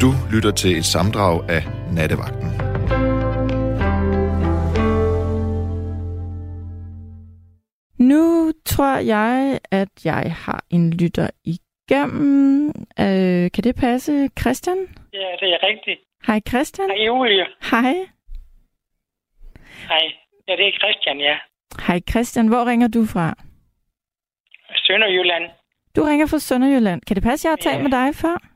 Du 0.00 0.10
lytter 0.32 0.50
til 0.50 0.76
et 0.78 0.84
samdrag 0.84 1.50
af 1.50 1.62
Nattevagten. 1.92 2.50
Nu 7.98 8.52
tror 8.64 8.96
jeg, 8.96 9.58
at 9.70 9.88
jeg 10.04 10.34
har 10.44 10.64
en 10.70 10.90
lytter 10.92 11.30
igennem. 11.44 12.68
Øh, 13.00 13.50
kan 13.54 13.64
det 13.64 13.76
passe, 13.76 14.28
Christian? 14.40 14.76
Ja, 15.12 15.28
det 15.40 15.48
er 15.54 15.58
rigtigt. 15.62 16.00
Hej 16.26 16.40
Christian. 16.48 16.88
Hej 16.90 17.06
Julie. 17.06 17.46
Hej. 17.70 17.94
Hej. 19.88 20.04
Ja, 20.48 20.52
det 20.56 20.66
er 20.68 20.72
Christian, 20.82 21.18
ja. 21.20 21.36
Hej 21.86 22.00
Christian, 22.10 22.46
hvor 22.48 22.64
ringer 22.66 22.88
du 22.88 23.06
fra? 23.06 23.34
Sønderjylland. 24.76 25.44
Du 25.96 26.02
ringer 26.02 26.26
fra 26.26 26.38
Sønderjylland. 26.38 27.02
Kan 27.06 27.16
det 27.16 27.22
passe, 27.22 27.46
jeg 27.48 27.52
har 27.52 27.56
talt 27.70 27.76
Ja. 27.76 27.82
med 27.82 27.90
dig 27.90 28.14
før? 28.14 28.55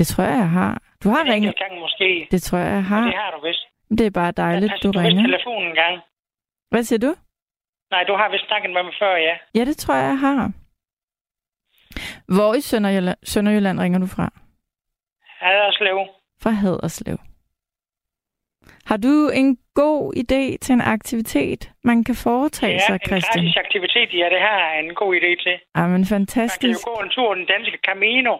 Det 0.00 0.06
tror 0.12 0.24
jeg, 0.24 0.38
jeg 0.44 0.50
har. 0.60 0.72
Du 1.04 1.08
har 1.14 1.20
En 1.24 1.32
ringet. 1.32 1.48
enkelt 1.48 1.58
gang 1.64 1.80
måske. 1.80 2.28
Det 2.30 2.42
tror 2.42 2.58
jeg, 2.58 2.66
jeg 2.66 2.74
Ja. 2.76 2.80
har. 2.92 3.04
Det 3.04 3.14
har 3.22 3.30
du 3.36 3.40
vist. 3.48 3.64
Det 3.98 4.06
er 4.06 4.10
bare 4.20 4.32
Ja, 4.36 4.42
dejligt, 4.44 4.72
du 4.82 4.90
du 4.92 4.98
ringer. 4.98 5.22
telefonen 5.28 5.68
en 5.68 5.74
gang. 5.74 5.94
Hvad 6.70 6.82
siger 6.82 6.98
du? 7.06 7.14
Nej, 7.90 8.02
du 8.08 8.14
har 8.20 8.28
vist 8.32 8.46
snakket 8.46 8.70
med 8.70 8.82
mig 8.82 8.94
før, 9.02 9.14
ja. 9.16 9.34
Ja, 9.54 9.64
det 9.64 9.76
tror 9.76 9.94
jeg, 9.94 10.04
jeg 10.04 10.18
har. 10.18 10.52
Hvor 12.34 12.54
i 12.54 12.60
Sønderjylland, 12.60 13.18
Sønderjylland 13.24 13.80
ringer 13.80 13.98
du 13.98 14.06
fra? 14.06 14.26
Haderslev. 15.44 15.98
Fra 16.42 16.50
Haderslev. 16.50 17.18
Har 18.86 18.96
du 18.96 19.30
en 19.34 19.58
god 19.74 20.14
idé 20.22 20.42
til 20.64 20.72
en 20.72 20.80
aktivitet, 20.80 21.70
man 21.84 22.04
kan 22.04 22.14
foretage 22.14 22.72
Ja, 22.72 22.86
sig, 22.86 22.94
en 22.94 23.00
Christian? 23.06 23.44
gratis 23.44 23.56
aktivitet, 23.56 24.14
ja, 24.20 24.26
det 24.34 24.40
har 24.40 24.58
jeg 24.64 24.80
en 24.84 24.94
god 24.94 25.14
idé 25.14 25.30
til. 25.44 25.54
Jamen, 25.76 25.90
Man 25.90 26.00
kan 26.00 26.06
fantastisk. 26.06 26.86
jo 26.86 26.90
gå 26.94 27.00
en 27.04 27.10
tur 27.10 27.34
den 27.34 27.46
danske 27.46 27.78
Camino. 27.88 28.34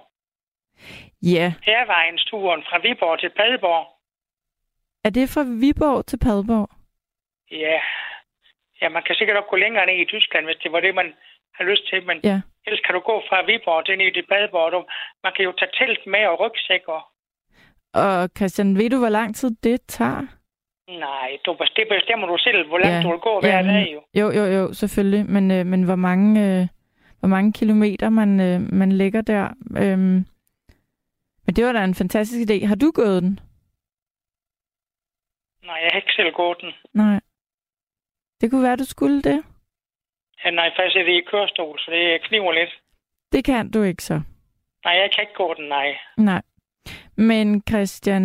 Ja. 1.22 1.52
Hervejensturen 1.62 2.62
fra 2.68 2.78
Viborg 2.84 3.20
til 3.20 3.30
Padborg. 3.38 3.86
Er 5.04 5.10
det 5.10 5.28
fra 5.34 5.42
Viborg 5.62 6.06
til 6.06 6.18
Padborg? 6.18 6.68
Ja. 7.50 7.78
Ja, 8.82 8.88
man 8.88 9.02
kan 9.06 9.14
sikkert 9.14 9.36
også 9.36 9.50
gå 9.50 9.56
længere 9.56 9.86
ned 9.86 9.98
i 10.00 10.04
Tyskland, 10.14 10.44
hvis 10.46 10.60
det 10.62 10.72
var 10.72 10.80
det, 10.80 10.94
man 10.94 11.08
har 11.56 11.64
lyst 11.64 11.84
til. 11.90 12.06
Men 12.06 12.16
Ja. 12.24 12.40
ellers 12.66 12.80
kan 12.86 12.94
du 12.94 13.00
gå 13.00 13.16
fra 13.28 13.38
Viborg 13.48 13.86
til 13.86 13.98
ned 13.98 14.12
til 14.14 14.26
Padborg. 14.32 14.72
Du, 14.72 14.80
man 15.24 15.32
kan 15.36 15.44
jo 15.44 15.52
tage 15.58 15.72
telt 15.80 16.02
med 16.06 16.26
og 16.26 16.40
rygsæk 16.40 16.84
og 16.88 17.02
Christian, 18.36 18.78
ved 18.78 18.90
du, 18.90 18.98
hvor 18.98 19.08
lang 19.08 19.36
tid 19.36 19.50
det 19.64 19.80
tager? 19.88 20.26
Nej, 20.88 21.38
du, 21.46 21.56
det 21.76 21.86
bestemmer 21.90 22.26
du 22.26 22.36
selv, 22.38 22.68
hvor 22.68 22.78
langt 22.78 22.96
Ja. 22.96 23.02
du 23.02 23.10
vil 23.10 23.18
gå 23.28 23.40
hver 23.40 23.56
Ja, 23.56 23.62
men- 23.62 23.74
dag 23.74 23.86
jo. 23.94 24.00
Jo, 24.20 24.26
jo, 24.38 24.44
jo, 24.56 24.72
selvfølgelig. 24.72 25.26
Men, 25.26 25.50
øh, 25.50 25.66
men 25.66 25.82
hvor 25.82 25.96
mange... 25.96 26.28
Øh, 26.60 26.66
hvor 27.20 27.28
mange 27.28 27.52
kilometer 27.52 28.08
man, 28.08 28.40
øh, 28.40 28.60
man 28.72 28.92
lægger 28.92 29.20
der. 29.20 29.48
Øhm, 29.78 30.26
men 31.50 31.56
det 31.56 31.64
var 31.64 31.72
da 31.72 31.84
en 31.84 31.94
fantastisk 31.94 32.50
idé. 32.50 32.66
Har 32.66 32.74
du 32.74 32.90
gået 32.94 33.22
den? 33.22 33.40
Nej, 35.66 35.78
jeg 35.82 35.90
har 35.92 36.00
ikke 36.00 36.12
selv 36.16 36.32
gået 36.34 36.58
den. 36.60 36.72
Nej. 36.94 37.20
Det 38.40 38.50
kunne 38.50 38.62
være, 38.62 38.76
du 38.76 38.84
skulle 38.84 39.22
det. 39.22 39.44
Ja, 40.44 40.50
nej, 40.50 40.70
faktisk 40.76 40.96
er 40.96 41.04
det 41.04 41.12
i 41.12 41.28
kørestol, 41.30 41.78
så 41.78 41.90
det 41.90 42.22
kniver 42.28 42.52
lidt. 42.52 42.70
Det 43.32 43.44
kan 43.44 43.70
du 43.70 43.82
ikke 43.82 44.02
så. 44.02 44.20
Nej, 44.84 44.92
jeg 44.92 45.10
kan 45.14 45.22
ikke 45.22 45.34
gå 45.34 45.54
den, 45.54 45.68
nej. 45.68 45.98
Nej. 46.16 46.42
Men 47.16 47.62
Christian, 47.68 48.24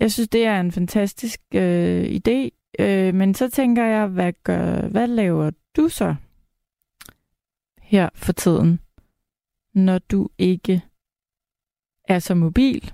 jeg 0.00 0.10
synes, 0.12 0.28
det 0.28 0.46
er 0.46 0.60
en 0.60 0.72
fantastisk 0.72 1.40
øh, 1.54 2.04
idé. 2.04 2.38
Øh, 2.78 3.14
men 3.14 3.34
så 3.34 3.50
tænker 3.50 3.84
jeg, 3.84 4.06
hvad, 4.06 4.32
gør, 4.32 4.88
hvad 4.88 5.06
laver 5.06 5.50
du 5.76 5.88
så 5.88 6.14
her 7.82 8.08
for 8.14 8.32
tiden, 8.32 8.80
når 9.74 9.98
du 9.98 10.28
ikke 10.38 10.82
er 12.08 12.18
så 12.18 12.34
mobil? 12.34 12.92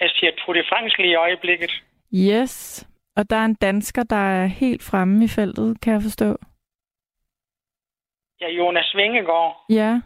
Jeg 0.00 0.10
siger 0.10 0.32
Tour 0.36 0.54
de 0.54 0.62
France 0.68 0.96
lige 0.98 1.10
i 1.10 1.14
øjeblikket. 1.14 1.82
Yes. 2.14 2.86
Og 3.16 3.30
der 3.30 3.36
er 3.36 3.44
en 3.44 3.54
dansker, 3.54 4.02
der 4.02 4.16
er 4.40 4.46
helt 4.46 4.82
fremme 4.82 5.24
i 5.24 5.28
feltet, 5.28 5.80
kan 5.80 5.92
jeg 5.92 6.02
forstå. 6.02 6.36
Ja, 8.40 8.48
Jonas 8.48 8.94
Vingegaard. 8.94 9.64
Ja. 9.70 10.00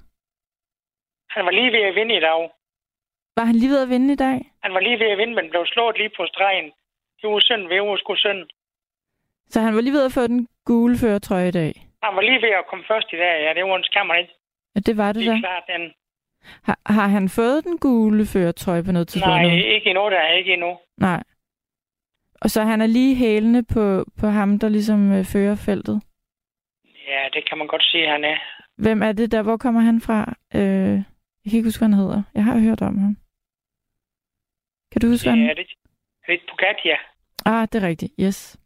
Han 1.31 1.45
var 1.45 1.51
lige 1.51 1.73
ved 1.73 1.83
at 1.89 1.95
vinde 1.95 2.17
i 2.17 2.21
dag. 2.21 2.51
Var 3.37 3.45
han 3.45 3.55
lige 3.55 3.71
ved 3.71 3.83
at 3.83 3.89
vinde 3.89 4.13
i 4.13 4.17
dag? 4.17 4.39
Han 4.63 4.75
var 4.75 4.81
lige 4.81 4.99
ved 4.99 5.07
at 5.11 5.19
vinde, 5.19 5.35
men 5.35 5.51
blev 5.51 5.67
slået 5.67 5.99
lige 5.99 6.13
på 6.17 6.27
stregen. 6.27 6.73
Det 7.23 7.31
var 7.31 7.41
synd 7.41 7.69
ved 7.69 7.81
Osko 7.81 8.17
synd. 8.17 8.43
Så 9.49 9.61
han 9.61 9.75
var 9.75 9.81
lige 9.81 9.93
ved 9.93 10.05
at 10.07 10.13
få 10.13 10.27
den 10.27 10.49
gule 10.65 10.97
føretrøje 10.99 11.49
i 11.49 11.51
dag? 11.51 11.73
Han 12.03 12.17
var 12.17 12.21
lige 12.23 12.43
ved 12.43 12.53
at 12.61 12.67
komme 12.71 12.85
først 12.89 13.09
i 13.13 13.17
dag, 13.17 13.35
ja. 13.45 13.55
Det 13.55 13.65
var 13.65 13.77
en 13.77 13.85
skam, 13.85 14.11
ikke? 14.21 14.33
Ja, 14.75 14.81
det 14.81 14.97
var 14.97 15.13
det 15.13 15.23
Lige 15.23 15.33
da. 15.35 15.39
klart, 15.39 15.65
den. 15.69 15.83
Har, 16.63 16.79
har 16.87 17.09
han 17.09 17.29
fået 17.29 17.65
den 17.65 17.79
gule 17.79 18.27
føretrøje 18.27 18.85
på 18.85 18.93
noget 18.93 19.09
tidspunkt? 19.09 19.35
Nej, 19.37 19.43
nu? 19.43 19.51
ikke 19.51 19.91
endnu, 19.91 20.11
der 20.11 20.19
er 20.21 20.33
ikke 20.33 20.53
endnu. 20.53 20.79
Nej. 20.99 21.23
Og 22.41 22.51
så 22.51 22.63
han 22.63 22.81
er 22.81 22.87
lige 22.87 23.15
hælende 23.15 23.63
på, 23.63 24.05
på 24.21 24.27
ham, 24.27 24.59
der 24.59 24.69
ligesom 24.69 25.13
øh, 25.13 25.25
fører 25.25 25.55
feltet. 25.55 26.03
Ja, 27.09 27.29
det 27.33 27.49
kan 27.49 27.59
man 27.59 27.67
godt 27.67 27.83
sige, 27.83 28.09
han 28.09 28.25
er. 28.25 28.37
Hvem 28.77 29.03
er 29.03 29.13
det 29.13 29.33
der? 29.33 29.43
Hvor 29.43 29.57
kommer 29.57 29.81
han 29.81 30.01
fra? 30.01 30.35
Øh, 30.55 30.95
jeg 31.45 31.49
kan 31.51 31.57
ikke 31.59 31.67
huske, 31.67 31.81
hvad 31.81 31.89
han 31.89 31.99
hedder. 31.99 32.23
Jeg 32.35 32.45
har 32.45 32.59
hørt 32.59 32.83
om 32.83 32.99
ham. 32.99 33.17
Kan 34.93 35.01
du 35.01 35.07
huske, 35.07 35.29
hvad 35.31 35.39
Ja, 35.39 35.47
han... 35.47 35.57
det, 35.57 35.67
det 36.27 36.33
er 36.33 36.33
et 36.33 36.41
Pogacar. 36.51 36.99
Ah, 37.47 37.69
det 37.73 37.83
er 37.83 37.89
rigtigt. 37.89 38.13
Yes. 38.21 38.57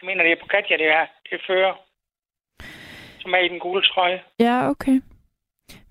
Jeg 0.00 0.06
mener, 0.06 0.22
det 0.22 0.32
er 0.32 0.40
Pogacar, 0.42 0.76
det 0.76 0.86
er, 0.86 1.06
det 1.24 1.32
er 1.32 1.42
fører. 1.46 1.74
Som 3.20 3.32
er 3.34 3.38
i 3.38 3.48
den 3.48 3.58
gule 3.58 3.82
trøje. 3.82 4.20
Ja, 4.38 4.68
okay. 4.70 5.00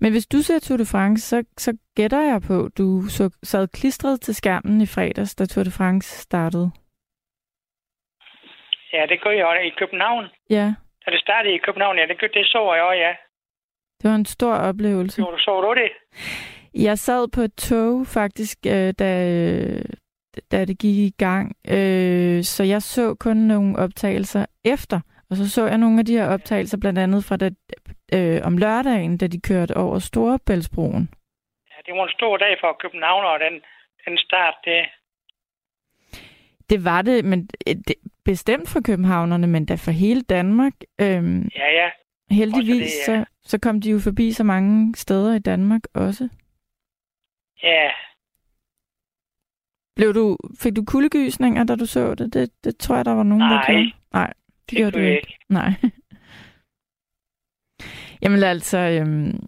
Men 0.00 0.12
hvis 0.12 0.26
du 0.26 0.38
ser 0.38 0.58
Tour 0.58 0.76
de 0.76 0.86
France, 0.86 1.28
så, 1.28 1.44
så 1.58 1.76
gætter 1.96 2.20
jeg 2.20 2.42
på, 2.48 2.64
at 2.64 2.78
du 2.78 3.02
så, 3.08 3.30
sad 3.42 3.68
klistret 3.68 4.20
til 4.20 4.34
skærmen 4.34 4.80
i 4.80 4.86
fredags, 4.86 5.34
da 5.34 5.46
Tour 5.46 5.64
de 5.64 5.70
France 5.70 6.08
startede. 6.18 6.70
Ja, 8.92 9.06
det 9.08 9.20
gør 9.22 9.30
jeg 9.30 9.46
også 9.46 9.60
i 9.60 9.72
København. 9.78 10.24
Ja, 10.50 10.74
Da 11.06 11.10
det 11.10 11.20
startede 11.20 11.54
i 11.54 11.58
København, 11.58 11.98
ja, 11.98 12.06
det, 12.06 12.20
gør, 12.20 12.26
det 12.26 12.46
så 12.46 12.74
jeg 12.74 12.82
også, 12.82 12.98
ja. 12.98 13.12
det 14.02 14.10
var 14.10 14.16
en 14.16 14.24
stor 14.24 14.54
oplevelse. 14.54 15.16
Så, 15.16 15.34
så 15.38 15.60
du 15.60 15.74
det? 15.80 15.90
Jeg 16.74 16.98
sad 16.98 17.28
på 17.28 17.40
et 17.40 17.54
tog 17.54 18.06
faktisk, 18.06 18.58
øh, 18.66 18.94
da, 18.98 19.08
da 20.52 20.64
det 20.64 20.78
gik 20.78 20.96
i 20.98 21.14
gang, 21.18 21.56
øh, 21.68 22.42
så 22.42 22.64
jeg 22.64 22.82
så 22.82 23.14
kun 23.14 23.36
nogle 23.36 23.78
optagelser 23.78 24.46
efter. 24.64 25.00
Og 25.32 25.36
så 25.36 25.50
så 25.50 25.66
jeg 25.66 25.78
nogle 25.78 25.98
af 25.98 26.04
de 26.04 26.18
her 26.18 26.28
optagelser, 26.28 26.78
blandt 26.78 26.98
andet 26.98 27.24
fra 27.24 27.36
da, 27.36 27.50
øh, 28.16 28.40
om 28.44 28.56
lørdagen, 28.58 29.18
da 29.18 29.26
de 29.26 29.40
kørte 29.40 29.76
over 29.76 29.98
Storebæltsbroen. 29.98 31.08
Ja, 31.70 31.76
det 31.86 31.94
var 31.98 32.04
en 32.04 32.12
stor 32.18 32.36
dag 32.36 32.56
for 32.60 32.76
København, 32.82 33.24
og 33.24 33.40
den, 33.40 33.54
den 34.04 34.18
start, 34.18 34.54
det, 34.64 34.80
Det 36.70 36.84
var 36.84 37.02
det, 37.02 37.24
men 37.24 37.48
øh, 37.68 37.74
det, 37.74 37.94
bestemt 38.24 38.68
for 38.68 38.80
københavnerne, 38.80 39.46
men 39.46 39.66
da 39.66 39.74
for 39.74 39.90
hele 39.90 40.22
Danmark. 40.22 40.72
Øh, 41.00 41.22
ja, 41.56 41.68
ja. 41.80 41.90
heldigvis, 42.30 42.92
det, 42.92 43.12
ja. 43.12 43.24
så, 43.24 43.24
så 43.42 43.58
kom 43.60 43.80
de 43.80 43.90
jo 43.90 43.98
forbi 43.98 44.32
så 44.32 44.44
mange 44.44 44.94
steder 44.96 45.34
i 45.34 45.38
Danmark 45.38 45.82
også. 45.94 46.28
Ja, 47.62 47.90
Blev 49.96 50.14
du, 50.14 50.36
fik 50.62 50.76
du 50.76 50.84
kuldegysninger, 50.84 51.64
da 51.64 51.76
du 51.76 51.86
så 51.86 52.14
det? 52.14 52.34
Det, 52.34 52.64
det 52.64 52.76
tror 52.78 52.96
jeg, 52.96 53.04
der 53.04 53.12
var 53.12 53.22
nogen, 53.22 53.40
der 53.40 53.48
Nej. 53.48 53.66
gjorde. 53.66 53.92
Nej, 54.12 54.32
det, 54.72 54.78
det 54.78 54.92
gjorde 54.92 54.98
du 54.98 55.04
ikke. 55.04 55.16
ikke. 55.16 55.38
Nej. 55.48 55.72
Jamen 58.22 58.42
altså, 58.42 58.78
øhm, 58.78 59.46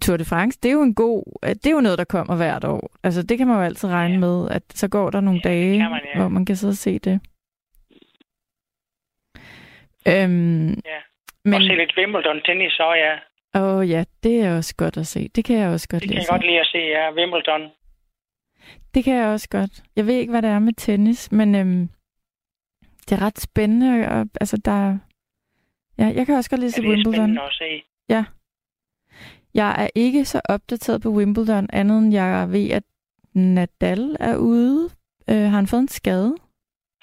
Tour 0.00 0.16
de 0.16 0.24
France, 0.24 0.58
det 0.62 0.68
er 0.68 0.72
jo 0.72 0.82
en 0.82 0.94
god, 0.94 1.38
øh, 1.44 1.50
det 1.50 1.66
er 1.66 1.70
jo 1.70 1.80
noget, 1.80 1.98
der 1.98 2.04
kommer 2.04 2.36
hvert 2.36 2.64
år. 2.64 2.90
Altså, 3.02 3.22
det 3.22 3.38
kan 3.38 3.46
man 3.46 3.56
jo 3.56 3.62
altid 3.62 3.88
regne 3.88 4.14
Ja. 4.14 4.20
med, 4.20 4.48
at 4.50 4.62
så 4.74 4.88
går 4.88 5.10
der 5.10 5.20
nogle 5.20 5.40
Ja, 5.44 5.48
det 5.50 5.56
dage, 5.56 5.78
kan 5.78 5.90
man, 5.90 6.00
ja. 6.14 6.18
hvor 6.20 6.28
man 6.28 6.44
kan 6.46 6.56
sidde 6.56 6.70
og 6.70 6.76
se 6.76 6.98
det. 6.98 7.20
Øhm, 10.08 10.68
Ja. 10.68 11.00
men, 11.44 11.54
og 11.54 11.60
se 11.62 11.74
lidt 11.74 11.92
Wimbledon 11.98 12.40
tennis, 12.44 12.72
så 12.72 12.92
ja. 13.04 13.14
åh 13.60 13.90
ja, 13.90 14.04
det 14.22 14.40
er 14.40 14.56
også 14.56 14.74
godt 14.76 14.96
at 14.96 15.06
se. 15.06 15.28
Det 15.28 15.44
kan 15.44 15.56
jeg 15.56 15.68
også 15.68 15.88
godt 15.88 16.02
Det 16.02 16.10
lide 16.10 16.16
kan 16.16 16.22
at 16.22 16.28
jeg 16.28 16.32
godt 16.38 16.46
lide 16.46 16.60
at 16.60 16.66
se, 16.72 16.78
ja, 16.78 17.12
Wimbledon. 17.12 17.70
Det 18.94 19.04
kan 19.04 19.14
jeg 19.14 19.26
også 19.26 19.48
godt. 19.48 19.82
Jeg 19.96 20.06
ved 20.06 20.14
ikke, 20.14 20.30
hvad 20.30 20.42
det 20.42 20.50
er 20.50 20.58
med 20.58 20.72
tennis, 20.72 21.32
men 21.32 21.54
øhm, 21.54 21.88
det 23.08 23.12
er 23.18 23.22
ret 23.26 23.38
spændende. 23.38 24.08
Og, 24.08 24.26
altså, 24.40 24.56
der, 24.64 24.98
ja, 25.98 26.06
jeg 26.16 26.26
kan 26.26 26.34
også 26.36 26.50
godt 26.50 26.60
lide 26.60 26.72
Ja, 26.76 26.82
det 26.82 26.88
er 26.88 26.90
Wimbledon. 26.94 27.38
at 27.38 27.52
se. 27.52 27.82
Jeg 29.54 29.84
er 29.84 29.88
ikke 29.94 30.24
så 30.24 30.40
opdateret 30.48 31.02
på 31.02 31.08
Wimbledon, 31.08 31.68
andet 31.72 31.98
end 31.98 32.12
jeg 32.12 32.46
ved, 32.50 32.70
at 32.70 32.82
Nadal 33.34 34.16
er 34.20 34.36
ude. 34.36 34.90
Øh, 35.30 35.36
har 35.50 35.56
han 35.60 35.66
fået 35.66 35.80
en 35.80 35.88
skade? 35.88 36.36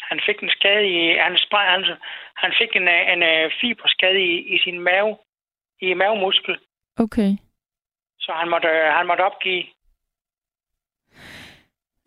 Han 0.09 0.19
fik 0.25 0.39
en 0.43 0.49
skade 0.49 0.85
i, 0.95 0.99
han, 1.25 1.37
han, 1.73 1.83
han 2.35 2.51
fik 2.61 2.71
en, 2.75 2.87
øh, 2.87 3.13
en, 3.13 3.23
en 3.23 3.51
fiberskade 3.61 4.19
i, 4.29 4.55
i 4.55 4.57
sin 4.63 4.79
mave, 4.79 5.17
i 5.81 5.93
mavemuskel, 5.93 6.55
Okay. 6.99 7.31
så 8.19 8.31
han 8.41 8.49
måtte, 8.49 8.67
øh, 8.67 8.93
han 8.97 9.07
måtte 9.07 9.21
opgive. 9.21 9.63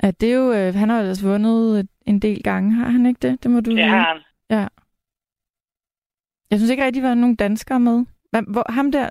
Ja, 0.03 0.11
det 0.11 0.33
er 0.33 0.35
jo, 0.35 0.53
øh, 0.53 0.75
han 0.75 0.89
har 0.89 1.01
ellers 1.01 1.25
vundet 1.25 1.81
et- 1.81 1.89
en 2.07 2.19
del 2.21 2.43
gange, 2.43 2.73
har 2.75 2.89
han 2.89 3.07
ikke 3.07 3.29
det? 3.29 3.43
Det 3.43 3.51
må 3.51 3.61
du 3.61 3.71
Det 3.71 3.85
har 3.85 4.15
han. 4.15 4.23
Jeg 6.51 6.59
synes 6.59 6.71
ikke 6.71 6.85
rigtig, 6.85 7.03
der 7.03 7.09
var 7.09 7.15
nogen 7.15 7.37
danskere 7.37 7.81
med. 7.81 8.07
Hvor, 8.53 8.73
ham 8.73 8.93
der, 8.93 9.11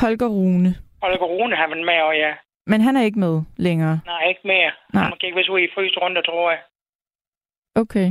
Holger 0.00 0.28
Rune, 0.28 0.70
Oliver 1.02 1.26
Rune 1.32 1.56
har 1.56 1.66
været 1.68 1.86
med, 1.86 2.00
og 2.08 2.14
ja. 2.16 2.32
Men 2.66 2.80
han 2.80 2.96
er 2.96 3.02
ikke 3.02 3.18
med 3.18 3.42
længere? 3.56 4.00
Nej, 4.06 4.22
ikke 4.28 4.40
mere. 4.44 4.72
Nej. 4.94 5.02
Han 5.02 5.18
gik 5.18 5.34
vist 5.36 5.48
ud 5.48 5.60
i 5.60 5.68
første 5.74 5.98
runde, 6.02 6.22
tror 6.22 6.50
jeg. 6.50 6.62
Okay. 7.82 8.08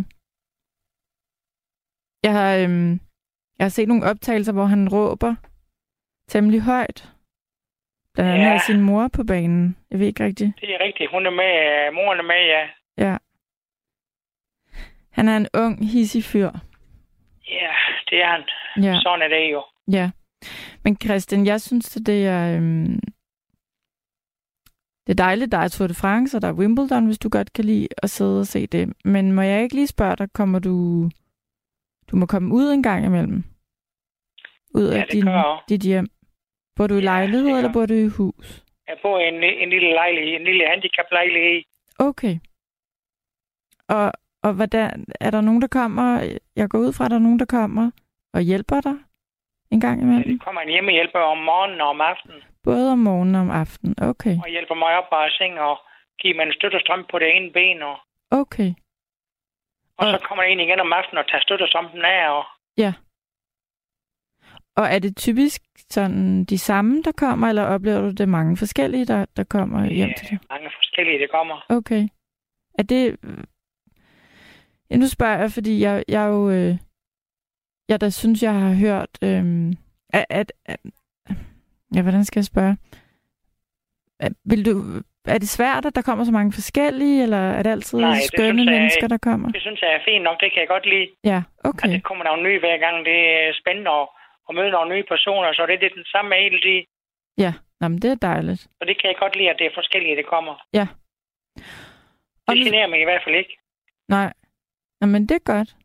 Jeg 2.23 2.33
har, 2.39 2.55
øhm, 2.63 2.91
jeg 3.57 3.65
har 3.65 3.69
set 3.69 3.87
nogle 3.87 4.03
optagelser, 4.05 4.53
hvor 4.53 4.65
han 4.65 4.89
råber 4.89 5.35
temmelig 6.27 6.61
højt. 6.61 7.13
Blandt 8.23 8.31
andet 8.41 8.45
Ja. 8.53 8.59
sin 8.65 8.81
mor 8.81 9.07
på 9.07 9.23
banen. 9.23 9.77
Jeg 9.91 9.99
ved 9.99 10.07
ikke 10.07 10.23
rigtigt. 10.23 10.51
Det 10.61 10.69
er 10.75 10.83
rigtigt. 10.83 11.11
Hun 11.11 11.25
er 11.25 11.29
med. 11.31 11.53
øh, 11.87 11.93
Moren 11.93 12.19
er 12.19 12.23
med, 12.23 12.41
ja. 12.55 12.63
Ja. 13.05 13.17
Han 15.11 15.27
er 15.29 15.37
en 15.37 15.47
ung, 15.53 15.89
hissig 15.91 16.23
fyr. 16.23 16.51
Ja, 17.47 17.71
det 18.09 18.21
er 18.21 18.27
han. 18.31 18.43
Ja. 18.83 18.99
Sådan 18.99 19.21
er 19.21 19.27
det 19.27 19.51
jo. 19.51 19.63
Ja. 19.91 20.11
Men 20.83 20.97
Christian, 21.03 21.45
jeg 21.45 21.61
synes, 21.61 21.97
at 21.97 22.05
det 22.05 22.27
er... 22.27 22.55
Øhm, 22.57 22.99
det 25.07 25.19
er 25.19 25.23
dejligt, 25.23 25.51
der 25.51 25.57
er 25.57 25.67
Tour 25.67 25.87
de 25.87 25.93
France, 25.93 26.37
og 26.37 26.41
der 26.41 26.47
er 26.47 26.53
Wimbledon, 26.53 27.05
hvis 27.05 27.19
du 27.19 27.29
godt 27.29 27.53
kan 27.53 27.65
lide 27.65 27.87
at 27.97 28.09
sidde 28.09 28.39
og 28.39 28.47
se 28.47 28.67
det. 28.67 28.93
Men 29.05 29.31
må 29.33 29.41
jeg 29.41 29.63
ikke 29.63 29.75
lige 29.75 29.87
spørge 29.87 30.15
dig, 30.15 30.27
kommer 30.33 30.59
du... 30.59 31.03
Du 32.11 32.15
må 32.15 32.25
komme 32.25 32.53
ud 32.55 32.71
en 32.71 32.83
gang 32.83 33.05
imellem? 33.05 33.43
Ud 34.75 34.91
Ja, 34.91 34.97
af 34.99 35.05
det 35.05 35.13
din, 35.13 35.27
dit 35.69 35.81
hjem. 35.81 36.07
Bor 36.79 36.87
du 36.87 36.95
i 36.95 36.97
Ja, 36.97 37.03
lejlighed, 37.03 37.49
gør 37.49 37.57
eller 37.57 37.73
bor 37.73 37.85
du 37.85 37.93
i 37.93 38.07
hus? 38.17 38.47
Jeg 38.87 38.97
bor 39.03 39.19
i 39.19 39.27
en, 39.27 39.43
en 39.63 39.69
lille 39.69 39.89
lejlighed, 39.93 40.33
en 40.39 40.43
lille 40.43 40.63
handicap-lejlighed. 40.67 41.63
Okay. 42.09 42.35
Og, 43.97 44.11
og 44.43 44.53
hvordan, 44.53 45.05
er 45.19 45.31
der 45.31 45.41
nogen, 45.41 45.61
der 45.61 45.67
kommer... 45.67 46.37
Jeg 46.55 46.69
går 46.69 46.79
ud 46.79 46.93
fra, 46.93 47.05
at 47.05 47.11
der 47.11 47.17
er 47.17 47.25
nogen, 47.27 47.39
der 47.39 47.45
kommer 47.45 47.91
og 48.33 48.41
hjælper 48.41 48.81
dig 48.81 48.95
en 49.71 49.81
gang 49.81 49.99
Ja, 49.99 50.05
imellem? 50.05 50.23
det 50.37 50.43
kommer 50.45 50.61
en 50.61 50.69
hjemmehjælper 50.69 51.19
om 51.19 51.37
morgenen 51.37 51.81
og 51.81 51.87
om 51.87 52.01
aftenen, 52.01 52.41
Både 52.63 52.91
om 52.91 52.99
morgenen 52.99 53.35
og 53.35 53.41
om 53.41 53.51
aftenen. 53.51 53.95
Okay. 54.11 54.35
og 54.43 54.49
hjælper 54.49 54.75
mig 54.75 54.91
op 54.99 55.07
af 55.11 55.31
seng 55.31 55.59
og 55.59 55.75
giver 56.21 56.35
mig 56.35 56.43
en 56.47 56.53
støttestrøm 56.53 57.05
på 57.11 57.19
det 57.19 57.35
ene 57.35 57.51
ben. 57.51 57.81
Og, 57.83 57.97
Okay. 58.31 58.69
og 59.97 60.03
så 60.11 60.13
Og- 60.17 60.21
kommer 60.27 60.43
der 60.43 60.49
en 60.51 60.59
igen 60.59 60.79
om 60.79 60.93
aftenen 60.93 61.17
og 61.23 61.27
tager 61.27 61.41
støttestrømpen 61.41 62.01
af. 62.05 62.29
Og, 62.37 62.43
Ja. 62.77 62.93
Og 64.79 64.85
er 64.85 64.99
det 64.99 65.17
typisk 65.17 65.61
sådan 65.89 66.43
de 66.43 66.57
samme, 66.57 67.03
der 67.03 67.11
kommer, 67.11 67.47
eller 67.47 67.63
oplever 67.63 68.01
du 68.01 68.11
det 68.11 68.29
mange 68.29 68.57
forskellige, 68.57 69.05
der, 69.05 69.25
der 69.37 69.43
kommer 69.43 69.85
hjem 69.85 70.09
til 70.17 70.29
dig? 70.29 70.39
mange 70.49 70.69
forskellige, 70.79 71.19
det 71.19 71.31
kommer. 71.31 71.65
Okay. 71.69 72.07
Er 72.79 72.83
det... 72.83 73.17
Ja, 74.89 74.95
nu 74.97 75.07
spørger 75.07 75.39
jeg, 75.39 75.51
fordi 75.51 75.81
jeg, 75.81 76.03
jeg 76.07 76.27
jo... 76.27 76.49
Øh, 76.49 76.77
jeg 77.89 78.01
der 78.01 78.09
synes, 78.09 78.43
jeg 78.43 78.53
har 78.53 78.73
hørt... 78.73 79.09
Øh, 79.23 79.73
at, 80.13 80.25
at, 80.29 80.51
at, 80.65 80.79
ja, 81.95 82.01
hvordan 82.01 82.25
skal 82.25 82.39
jeg 82.39 82.45
spørge? 82.45 82.77
At, 84.19 84.31
vil 84.45 84.65
du, 84.65 84.73
er 85.25 85.37
det 85.37 85.49
svært, 85.49 85.85
at 85.85 85.95
der 85.95 86.01
kommer 86.01 86.23
så 86.25 86.31
mange 86.31 86.53
forskellige, 86.53 87.23
eller 87.23 87.37
er 87.37 87.63
det 87.63 87.71
altid 87.71 87.99
Nej, 87.99 88.13
det 88.13 88.23
skønne 88.23 88.63
jeg 88.63 88.71
mennesker, 88.71 89.07
der 89.07 89.17
kommer? 89.17 89.51
Det 89.51 89.61
synes 89.61 89.81
jeg 89.81 89.93
er 89.93 89.99
fint 90.07 90.23
nok. 90.23 90.41
Det 90.41 90.53
kan 90.53 90.59
jeg 90.59 90.67
godt 90.67 90.85
lide. 90.85 91.07
Ja, 91.23 91.41
At 91.63 91.69
okay. 91.69 91.89
det 91.89 92.03
kommer 92.03 92.23
nogle 92.23 92.43
nye 92.43 92.59
hver 92.59 92.77
gang. 92.77 93.05
Det 93.05 93.19
er 93.39 93.53
spændende 93.61 93.91
at, 93.91 94.07
at 94.49 94.55
møde 94.55 94.71
nogle 94.71 94.95
nye 94.95 95.03
personer, 95.13 95.53
så 95.53 95.65
det 95.65 95.73
er 95.73 95.79
det 95.79 95.91
den 95.95 96.05
samme 96.05 96.35
hele 96.35 96.61
tiden. 96.61 96.85
Ja, 97.37 97.53
Nå, 97.81 97.87
men 97.87 97.99
det 98.01 98.11
er 98.11 98.15
dejligt. 98.15 98.67
Og 98.81 98.87
det 98.87 99.01
kan 99.01 99.07
jeg 99.09 99.17
godt 99.19 99.35
lide, 99.35 99.49
at 99.49 99.55
det 99.59 99.65
er 99.67 99.71
forskellige, 99.73 100.15
det 100.15 100.25
kommer. 100.25 100.55
Ja. 100.73 100.87
Og 102.47 102.55
Det 102.55 102.65
generer 102.65 102.87
mig 102.87 103.01
i 103.01 103.03
hvert 103.03 103.21
fald 103.23 103.35
ikke. 103.35 103.57
Nej. 104.07 104.33
Nå, 105.01 105.07
men 105.07 105.21
det 105.29 105.35
er 105.35 105.53
godt. 105.53 105.75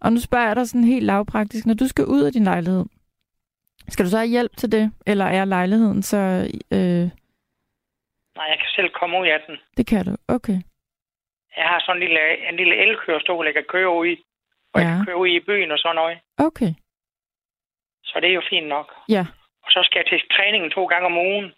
Og 0.00 0.12
nu 0.12 0.20
spørger 0.20 0.46
jeg 0.46 0.56
dig 0.56 0.68
sådan 0.68 0.84
helt 0.84 1.04
lavpraktisk. 1.06 1.66
Når 1.66 1.74
du 1.74 1.88
skal 1.88 2.04
ud 2.04 2.22
af 2.22 2.32
din 2.32 2.44
lejlighed, 2.44 2.84
skal 3.88 4.04
du 4.04 4.10
så 4.10 4.18
have 4.18 4.28
hjælp 4.28 4.56
til 4.56 4.72
det? 4.72 4.92
Eller 5.06 5.24
er 5.24 5.44
lejligheden 5.44 6.02
så... 6.02 6.16
Øh, 6.72 7.06
Nej, 8.36 8.46
jeg 8.52 8.58
kan 8.58 8.68
selv 8.76 8.90
komme 9.00 9.20
ud 9.20 9.26
af 9.26 9.40
den. 9.46 9.56
det 9.76 9.86
kan 9.86 10.04
du. 10.04 10.16
Okay. 10.28 10.58
Jeg 11.56 11.66
har 11.68 11.80
sådan 11.80 12.02
en 12.02 12.08
lille, 12.08 12.48
en 12.48 12.56
lille 12.56 12.76
elkørestol, 12.76 13.46
jeg 13.46 13.54
kan 13.54 13.64
køre 13.68 13.90
ud 13.98 14.06
i. 14.06 14.16
Og 14.74 14.80
ja. 14.80 14.86
jeg 14.86 14.96
kan 14.96 15.06
køre 15.06 15.16
ud 15.16 15.28
i 15.28 15.40
byen 15.40 15.70
og 15.70 15.78
sådan 15.78 15.96
noget. 15.96 16.18
Okay. 16.38 16.72
Så 18.10 18.20
det 18.20 18.28
er 18.30 18.34
jo 18.40 18.42
fint 18.50 18.66
nok. 18.68 18.88
Ja. 19.08 19.24
Og 19.64 19.70
så 19.74 19.80
skal 19.86 19.98
jeg 19.98 20.06
til 20.06 20.28
træningen 20.36 20.70
to 20.70 20.82
gange 20.86 21.06
om 21.06 21.18
ugen 21.18 21.48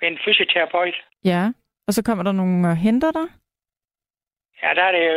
med 0.00 0.08
en 0.12 0.18
fysioterapeut. 0.24 0.96
Ja. 1.24 1.42
Og 1.86 1.92
så 1.94 2.02
kommer 2.04 2.24
der 2.24 2.32
nogen 2.32 2.64
og 2.64 2.76
henter 2.76 3.12
dig? 3.12 3.28
Ja, 4.62 4.70
der 4.74 4.82
er 4.88 4.92
det 4.92 5.02
jo... 5.10 5.14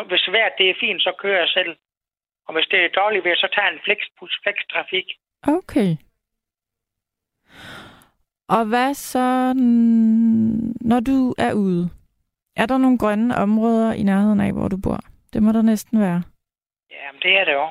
øh, 0.00 0.06
Hvis 0.08 0.28
vejret 0.34 0.52
det 0.58 0.70
er 0.70 0.74
fint, 0.80 1.02
så 1.02 1.12
kører 1.18 1.38
jeg 1.38 1.48
selv. 1.48 1.76
Og 2.46 2.54
hvis 2.54 2.66
det 2.70 2.78
er 2.84 2.88
dårligt 3.00 3.24
vejr, 3.24 3.36
så 3.36 3.48
tager 3.54 3.66
jeg 3.66 3.74
en 3.74 3.80
flexbus, 3.84 4.40
flextrafik. 4.42 5.08
Okay. 5.58 5.90
Og 8.48 8.64
hvad 8.68 8.94
så, 8.94 9.52
når 10.80 11.00
du 11.00 11.34
er 11.38 11.52
ude? 11.54 11.90
Er 12.56 12.66
der 12.66 12.78
nogle 12.78 12.98
grønne 12.98 13.36
områder 13.36 13.92
i 13.92 14.02
nærheden 14.02 14.40
af, 14.40 14.52
hvor 14.52 14.68
du 14.68 14.76
bor? 14.82 14.98
Det 15.32 15.42
må 15.42 15.52
der 15.52 15.62
næsten 15.62 16.00
være. 16.00 16.22
Ja, 16.90 17.12
men 17.12 17.20
det 17.22 17.38
er 17.40 17.44
det 17.44 17.52
jo. 17.52 17.68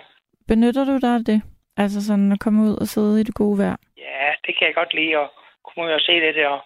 Benytter 0.47 0.85
du 0.85 0.97
dig 0.97 1.15
af 1.15 1.25
det? 1.25 1.41
Altså 1.81 2.05
sådan 2.07 2.31
at 2.31 2.39
komme 2.39 2.59
ud 2.67 2.75
og 2.81 2.87
sidde 2.87 3.21
i 3.21 3.23
det 3.23 3.35
gode 3.35 3.57
vejr? 3.57 3.75
Ja, 3.97 4.33
det 4.45 4.57
kan 4.57 4.67
jeg 4.67 4.75
godt 4.75 4.93
lide 4.93 5.17
at 5.17 5.29
komme 5.63 5.87
ud 5.89 5.93
og 5.93 6.01
se 6.01 6.11
det. 6.11 6.47
Og, 6.47 6.59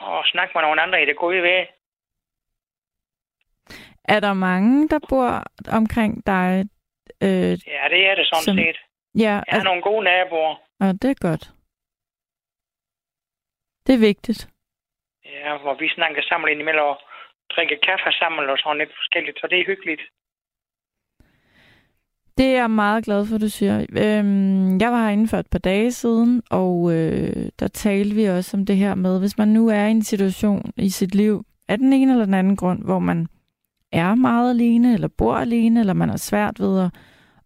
og 0.00 0.24
snakke 0.32 0.52
med 0.54 0.62
nogle 0.62 0.82
andre 0.82 1.02
i 1.02 1.06
det 1.06 1.16
gode 1.16 1.42
vejr. 1.42 1.66
Er 4.04 4.20
der 4.20 4.32
mange, 4.32 4.88
der 4.88 4.98
bor 5.08 5.42
omkring 5.78 6.26
dig? 6.26 6.64
Øh, 7.22 7.52
Ja, 7.74 7.84
det 7.94 8.00
er 8.10 8.14
det 8.14 8.26
sådan 8.26 8.42
Som- 8.48 8.56
set. 8.56 8.76
ja, 9.14 9.20
Jeg 9.22 9.34
har 9.34 9.44
altså, 9.46 9.64
nogle 9.64 9.82
gode 9.82 10.04
naboer. 10.04 10.54
og 10.80 10.88
det 11.02 11.10
er 11.10 11.20
godt. 11.28 11.44
Det 13.86 13.94
er 13.94 13.98
vigtigt. 14.10 14.48
Ja, 15.24 15.56
hvor 15.62 15.74
vi 15.74 15.88
snakker 15.88 16.22
sammen 16.22 16.50
indimellem 16.50 16.84
og 16.84 16.96
drikker 17.52 17.76
kaffe 17.82 18.12
sammen 18.12 18.50
og 18.50 18.58
sådan 18.58 18.78
lidt 18.78 18.94
forskelligt. 19.00 19.38
Så 19.40 19.46
det 19.46 19.60
er 19.60 19.66
hyggeligt. 19.66 20.02
Det 22.38 22.46
er 22.46 22.60
jeg 22.60 22.70
meget 22.70 23.04
glad 23.04 23.26
for, 23.26 23.38
du 23.38 23.48
siger. 23.48 23.78
Øhm, 23.78 24.80
jeg 24.80 24.92
var 24.92 25.04
herinde 25.04 25.28
for 25.28 25.36
et 25.36 25.46
par 25.50 25.58
dage 25.58 25.92
siden, 25.92 26.42
og 26.50 26.92
øh, 26.92 27.48
der 27.58 27.68
talte 27.68 28.14
vi 28.14 28.24
også 28.24 28.56
om 28.56 28.66
det 28.66 28.76
her 28.76 28.94
med, 28.94 29.18
hvis 29.18 29.38
man 29.38 29.48
nu 29.48 29.68
er 29.68 29.86
i 29.86 29.90
en 29.90 30.02
situation 30.02 30.72
i 30.76 30.88
sit 30.88 31.14
liv, 31.14 31.44
af 31.68 31.78
den 31.78 31.92
ene 31.92 32.12
eller 32.12 32.24
den 32.24 32.34
anden 32.34 32.56
grund, 32.56 32.84
hvor 32.84 32.98
man 32.98 33.26
er 33.92 34.14
meget 34.14 34.50
alene, 34.50 34.94
eller 34.94 35.08
bor 35.08 35.34
alene, 35.34 35.80
eller 35.80 35.92
man 35.92 36.08
har 36.08 36.16
svært 36.16 36.60
ved 36.60 36.80
at, 36.80 36.90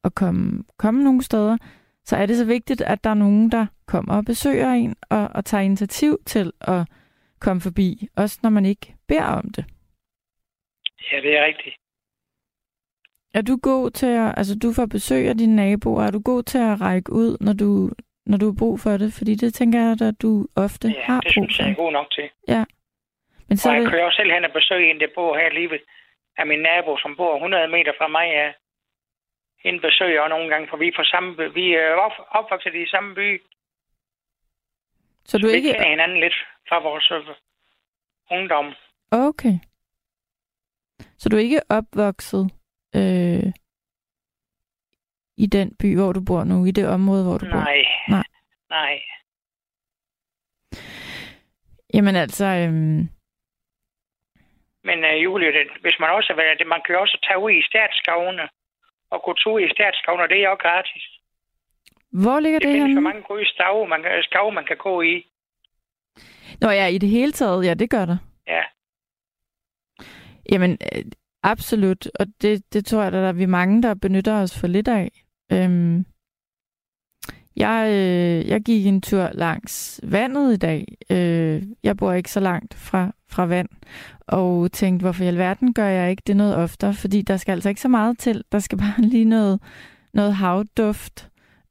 at 0.05 0.15
komme, 0.15 0.65
komme 0.77 1.05
nogle 1.05 1.23
steder, 1.23 1.57
så 2.05 2.17
er 2.17 2.27
det 2.27 2.37
så 2.37 2.45
vigtigt, 2.45 2.81
at 2.81 3.05
der 3.05 3.11
er 3.11 3.15
nogen, 3.15 3.53
der 3.53 3.67
kommer 3.87 4.15
og 4.17 4.25
besøger 4.25 4.73
en, 4.73 4.97
og, 5.11 5.29
og 5.35 5.45
tager 5.45 5.63
initiativ 5.63 6.19
til 6.27 6.53
at 6.61 6.89
komme 7.41 7.61
forbi, 7.61 8.09
også 8.17 8.39
når 8.43 8.51
man 8.51 8.67
ikke 8.67 8.95
beder 9.09 9.25
om 9.25 9.51
det. 9.51 9.65
Ja, 11.13 11.17
det 11.17 11.39
er 11.39 11.45
rigtigt. 11.45 11.77
Er 13.35 13.43
du 13.43 13.59
god 13.63 13.91
til 13.91 14.07
at, 14.07 14.35
altså 14.37 14.55
du 14.63 14.73
får 14.73 14.87
besøg 14.87 15.29
af 15.29 15.37
dine 15.37 15.57
naboer, 15.57 16.03
er 16.03 16.11
du 16.11 16.21
god 16.25 16.43
til 16.43 16.59
at 16.59 16.81
række 16.81 17.13
ud, 17.13 17.37
når 17.41 17.53
du, 17.53 17.91
når 18.27 18.39
du 18.39 18.47
har 18.47 18.57
brug 18.59 18.81
for 18.81 18.97
det? 18.97 19.13
Fordi 19.19 19.35
det 19.35 19.55
tænker 19.55 19.79
jeg, 19.81 20.09
at 20.09 20.23
du 20.23 20.47
ofte 20.57 20.89
Ja, 20.89 21.03
har 21.03 21.21
det 21.21 21.25
brug 21.25 21.33
synes 21.33 21.57
for. 21.57 21.63
jeg 21.65 21.73
er 21.73 21.77
god 21.77 21.93
nok 21.93 22.11
til. 22.11 22.31
Men 23.49 23.57
så 23.57 23.69
Og 23.69 23.75
jeg 23.75 23.83
det, 23.83 23.91
kører 23.91 24.05
også 24.05 24.17
selv 24.17 24.33
hen 24.33 24.45
og 24.45 24.53
besøger 24.53 24.91
en, 24.91 25.01
der 25.01 25.07
bor 25.15 25.37
her 25.39 25.51
lige 25.53 25.81
af 26.37 26.47
min 26.47 26.59
nabo, 26.59 26.97
som 27.03 27.17
bor 27.17 27.35
100 27.35 27.69
meter 27.69 27.93
fra 27.99 28.09
mig. 28.09 28.27
Ja. 28.41 28.49
En 29.69 29.81
besøger 29.81 30.21
også 30.21 30.29
nogle 30.35 30.49
gange, 30.53 30.67
for 30.71 30.77
vi 30.77 30.87
er, 30.89 30.93
fra 30.97 31.05
samme 31.05 31.37
by. 31.37 31.45
vi 31.61 31.75
er 31.75 31.91
op- 32.07 32.27
opvokset 32.39 32.75
i 32.75 32.87
samme 32.95 33.15
by. 33.15 33.43
så 35.25 35.39
du 35.39 35.47
vi 35.47 35.53
ikke... 35.53 35.73
kender 35.73 35.89
hinanden 35.89 36.21
lidt 36.21 36.35
fra 36.69 36.79
vores 36.89 37.11
øh, 37.11 37.35
ungdom. 38.31 38.67
Okay. 39.11 39.55
Så 41.19 41.29
du 41.29 41.37
er 41.37 41.41
ikke 41.41 41.61
opvokset 41.69 42.51
øh, 43.03 43.53
i 45.37 45.47
den 45.47 45.77
by, 45.81 45.97
hvor 45.97 46.13
du 46.13 46.21
bor 46.25 46.45
nu, 46.45 46.65
i 46.65 46.71
det 46.71 46.89
område, 46.89 47.25
hvor 47.25 47.39
du 47.39 47.47
bor? 47.47 47.65
Nej. 47.71 47.85
Nej. 48.09 48.25
Nej. 48.71 49.01
Jamen 51.95 52.17
altså, 52.17 52.45
øhm, 52.45 53.09
Men 54.85 54.99
uh, 55.05 55.23
Julie, 55.25 55.53
det, 55.53 55.67
hvis 55.81 55.97
man 56.01 56.11
også 56.11 56.33
vil, 56.37 56.45
det, 56.59 56.67
man 56.67 56.81
kan 56.87 56.95
jo 56.95 57.01
også 57.01 57.19
tage 57.27 57.39
ud 57.39 57.51
i 57.51 57.63
statsskovene 57.71 58.49
og 59.11 59.23
gå 59.25 59.33
tur 59.33 59.59
i 59.59 59.69
statsskovene, 59.75 60.23
og 60.23 60.29
det 60.29 60.39
er 60.39 60.49
jo 60.49 60.55
gratis. 60.55 61.05
hvor 62.13 62.41
ligger 62.41 62.59
Det, 62.59 62.67
det, 62.69 62.73
findes 62.75 62.89
jo 62.89 62.95
henne? 62.95 63.01
mange 63.01 63.23
gode 63.23 63.47
skove, 63.55 63.89
man, 63.89 64.01
skove, 64.23 64.53
man 64.53 64.65
kan 64.65 64.77
gå 64.77 65.03
i. 65.03 65.27
Nå 66.61 66.69
ja, 66.71 66.87
i 66.87 66.99
det 66.99 67.09
hele 67.09 67.33
taget, 67.33 67.67
ja, 67.67 67.75
det 67.75 67.91
gør 67.91 68.05
der. 68.05 68.19
Ja. 68.47 68.63
Jamen, 70.53 70.73
øh, 70.93 71.05
absolut. 71.43 72.07
Og 72.21 72.27
det, 72.43 72.73
det 72.73 72.87
tror 72.87 73.03
jeg, 73.03 73.13
der 73.13 73.19
er 73.19 73.33
vi 73.33 73.47
mange, 73.47 73.83
der 73.83 73.95
benytter 73.95 74.43
os 74.43 74.61
for 74.61 74.67
lidt 74.67 74.89
af. 74.89 75.25
Øhm, 75.53 76.05
jeg, 77.57 77.87
øh, 77.89 78.49
jeg 78.49 78.61
gik 78.61 78.87
en 78.87 79.01
tur 79.01 79.29
langs 79.35 80.01
vandet 80.03 80.53
i 80.53 80.57
dag. 80.57 80.85
Øh, 81.11 81.63
jeg 81.83 81.97
bor 81.97 82.13
ikke 82.13 82.31
så 82.31 82.41
langt 82.41 82.75
fra, 82.75 83.13
fra 83.31 83.47
vand. 83.47 83.69
Og 84.27 84.73
tænkte, 84.73 85.05
hvorfor 85.05 85.25
i 85.25 85.27
alverden 85.27 85.75
gør 85.75 85.87
jeg 85.89 86.11
ikke 86.11 86.23
det 86.27 86.37
noget 86.37 86.57
oftere? 86.57 86.95
Fordi 86.95 87.23
der 87.23 87.37
skal 87.37 87.53
altså 87.53 87.69
ikke 87.69 87.81
så 87.81 87.89
meget 87.89 88.19
til. 88.19 88.45
Der 88.53 88.59
skal 88.59 88.79
bare 88.87 89.01
lige 89.03 89.25
noget, 89.25 89.61
noget 90.15 90.35
havduft, 90.35 91.31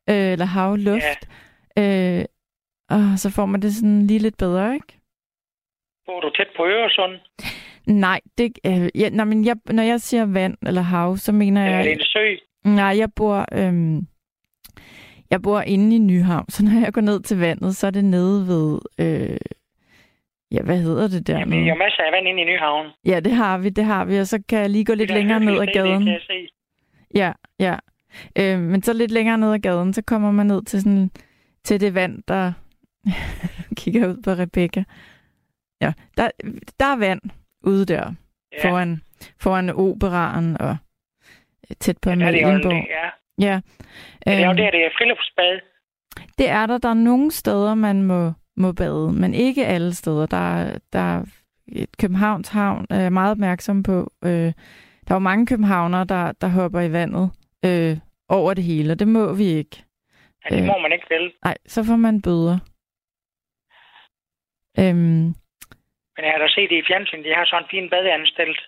øh, 0.10 0.16
eller 0.32 0.46
havluft. 0.46 1.30
Øh, 1.80 2.26
Og 2.90 3.20
så 3.20 3.30
får 3.36 3.46
man 3.46 3.62
det 3.62 3.74
sådan 3.76 4.08
lige 4.08 4.20
lidt 4.20 4.38
bedre, 4.38 4.74
ikke? 4.74 5.00
Bor 6.06 6.20
du 6.20 6.30
tæt 6.30 6.48
på 6.58 6.66
Øresund? 6.66 7.14
Nej, 7.88 8.22
det, 8.38 8.60
øh, 8.66 8.90
ja, 8.96 9.10
nej 9.10 9.26
men 9.26 9.46
jeg, 9.46 9.56
når 9.66 9.84
jeg 9.84 10.02
siger 10.02 10.26
vand 10.26 10.58
eller 10.68 10.82
hav, 10.82 11.18
så 11.18 11.32
mener 11.32 11.66
jeg... 11.66 11.84
det 11.84 11.92
er 11.92 11.96
en 11.96 12.02
sø. 12.02 12.36
Nej, 12.70 12.96
jeg 12.98 13.10
bor, 13.16 13.46
øhm, 13.54 14.08
jeg 15.32 15.42
bor 15.42 15.62
inde 15.62 15.96
i 15.96 16.00
Nyhavn, 16.00 16.50
så 16.54 16.66
når 16.66 16.80
jeg 16.84 16.94
går 16.94 17.02
ned 17.02 17.20
til 17.20 17.40
vandet, 17.40 17.76
så 17.76 17.88
er 17.88 17.92
det 17.92 18.06
nede 18.06 18.48
ved... 18.48 18.80
Øh, 19.00 19.38
ja, 20.52 20.62
hvad 20.64 20.78
hedder 20.82 21.08
det 21.08 21.28
der? 21.28 21.40
Jamen, 21.40 21.68
jo 21.68 21.76
masser 21.76 22.04
af 22.04 22.12
vand 22.12 22.28
inde 22.28 22.42
i 22.42 22.46
Nyhavn. 22.46 22.88
Ja, 23.06 23.20
det 23.20 23.32
har 23.32 23.58
vi, 23.58 23.70
det 23.70 23.86
har 23.86 24.06
vi, 24.06 24.18
og 24.18 24.28
så 24.28 24.44
kan 24.50 24.60
jeg 24.60 24.70
lige 24.70 24.86
gå 24.86 24.94
lidt 24.94 25.10
Det 25.10 25.16
er 25.16 25.20
længere 25.20 25.40
ned 25.40 25.48
ad 25.48 25.54
hyggeligt, 25.54 25.74
det 25.76 25.84
gaden. 25.84 26.04
kan 26.04 26.14
jeg 26.14 26.22
se. 26.28 26.48
Ja, 27.16 27.32
ja. 27.60 27.76
Øh, 28.40 28.60
men 28.60 28.84
så 28.84 28.94
lidt 28.94 29.12
længere 29.12 29.38
ned 29.38 29.54
ad 29.54 29.60
gaden, 29.60 29.94
så 29.94 30.02
kommer 30.02 30.32
man 30.32 30.46
ned 30.46 30.62
til 30.66 30.82
sådan 30.82 31.12
til 31.64 31.82
det 31.82 31.94
vand, 31.94 32.24
der 32.28 32.54
kigger 33.80 34.08
ud 34.08 34.22
på 34.24 34.32
Rebecca. 34.32 34.84
Ja, 35.82 35.94
der, 36.18 36.30
der 36.80 36.86
er 36.86 36.96
vand 36.98 37.22
ude 37.64 37.86
der, 37.86 38.14
Ja. 38.52 38.70
foran, 38.70 39.02
foran 39.42 39.70
operaren 39.70 40.62
og 40.62 40.78
tæt 41.80 41.98
på 42.02 42.10
Ja, 42.10 42.14
Amalienborg. 42.16 42.64
det, 42.72 42.86
ja. 42.90 43.10
Ja. 43.48 43.62
Ja, 44.26 44.32
det 44.32 44.40
er 44.42 44.46
jo 44.46 44.50
Øhm, 44.50 44.58
der, 44.58 44.72
det 44.72 44.86
er 44.86 44.90
friluftsbad. 44.98 45.60
det 46.38 46.50
er 46.50 46.66
der. 46.66 46.78
Der 46.78 46.90
er 46.90 46.94
nogle 46.94 47.32
steder, 47.32 47.76
man 47.76 48.04
må, 48.04 48.32
må 48.58 48.72
bade, 48.72 49.14
men 49.14 49.34
ikke 49.34 49.66
alle 49.66 49.94
steder. 49.94 50.26
Der, 50.26 50.56
er- 50.56 50.78
der 50.94 51.00
er 51.00 51.24
et 51.68 51.98
Københavns 51.98 52.48
Havn, 52.50 52.86
er 52.90 53.10
meget 53.10 53.32
opmærksom 53.32 53.84
på. 53.84 54.12
Øh, 54.24 54.32
der 55.08 55.12
er 55.12 55.16
jo 55.16 55.20
mange 55.20 55.46
københavnere, 55.46 56.06
der, 56.06 56.32
der 56.32 56.48
hopper 56.48 56.82
i 56.82 56.92
vandet 56.92 57.32
øh, 57.66 57.98
over 58.30 58.54
det 58.54 58.64
hele, 58.64 58.92
og 58.92 59.00
det 59.00 59.08
må 59.08 59.34
vi 59.34 59.44
ikke. 59.44 59.84
Ja, 60.50 60.56
det 60.56 60.62
øh. 60.62 60.68
må 60.68 60.78
man 60.78 60.92
ikke 60.92 61.06
vel. 61.10 61.32
Nej, 61.44 61.58
så 61.68 61.84
får 61.84 61.96
man 61.96 62.22
bøder. 62.22 62.60
Øhm, 64.80 65.34
men 66.18 66.26
jeg 66.26 66.34
har 66.34 66.40
da 66.40 66.48
set 66.48 66.70
det 66.70 66.78
i 66.78 66.88
fjernsyn. 66.88 67.24
De 67.24 67.34
har 67.36 67.46
sådan 67.46 67.64
en 67.64 67.70
fin 67.72 67.90
badeanstalt. 67.90 68.60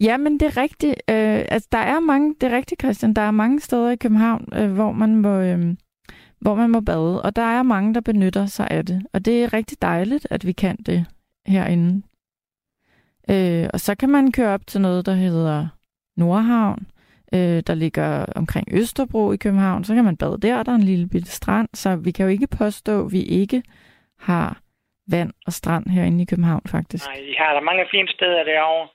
ja, 0.00 0.16
men 0.16 0.40
det 0.40 0.46
er 0.46 0.56
rigtigt. 0.56 0.94
Øh, 1.10 1.44
altså, 1.54 1.68
der 1.72 1.78
er 1.78 2.00
mange, 2.00 2.34
det 2.40 2.52
er 2.52 2.56
rigtigt, 2.56 2.80
Christian. 2.80 3.14
Der 3.14 3.22
er 3.22 3.30
mange 3.30 3.60
steder 3.60 3.90
i 3.90 3.96
København, 3.96 4.48
øh, 4.54 4.72
hvor 4.72 4.92
man 4.92 5.16
må... 5.16 5.40
Øh, 5.40 5.76
hvor 6.40 6.54
man 6.54 6.70
må 6.70 6.80
bade, 6.80 7.22
og 7.22 7.36
der 7.36 7.42
er 7.42 7.62
mange, 7.62 7.94
der 7.94 8.00
benytter 8.00 8.46
sig 8.46 8.68
af 8.70 8.86
det. 8.86 9.06
Og 9.12 9.24
det 9.24 9.44
er 9.44 9.52
rigtig 9.52 9.82
dejligt, 9.82 10.26
at 10.30 10.46
vi 10.46 10.52
kan 10.52 10.76
det 10.76 11.06
herinde. 11.46 12.02
Øh, 13.30 13.68
og 13.72 13.80
så 13.80 13.94
kan 13.94 14.10
man 14.10 14.32
køre 14.32 14.54
op 14.54 14.66
til 14.66 14.80
noget, 14.80 15.06
der 15.06 15.14
hedder 15.14 15.68
Nordhavn, 16.16 16.86
øh, 17.34 17.62
der 17.66 17.74
ligger 17.74 18.26
omkring 18.36 18.68
Østerbro 18.72 19.32
i 19.32 19.36
København. 19.36 19.84
Så 19.84 19.94
kan 19.94 20.04
man 20.04 20.16
bade 20.16 20.38
der, 20.42 20.62
der 20.62 20.72
er 20.72 20.76
en 20.76 20.82
lille 20.82 21.08
bitte 21.08 21.30
strand, 21.30 21.68
så 21.74 21.96
vi 21.96 22.10
kan 22.10 22.24
jo 22.24 22.30
ikke 22.30 22.46
påstå, 22.46 23.04
at 23.06 23.12
vi 23.12 23.22
ikke 23.22 23.62
har 24.18 24.60
vand 25.10 25.32
og 25.46 25.52
strand 25.52 25.86
herinde 25.90 26.22
i 26.22 26.26
København, 26.26 26.62
faktisk. 26.68 27.06
Nej, 27.06 27.14
de 27.16 27.34
har 27.38 27.54
der 27.54 27.60
mange 27.60 27.84
fine 27.90 28.08
steder 28.08 28.44
derovre. 28.44 28.88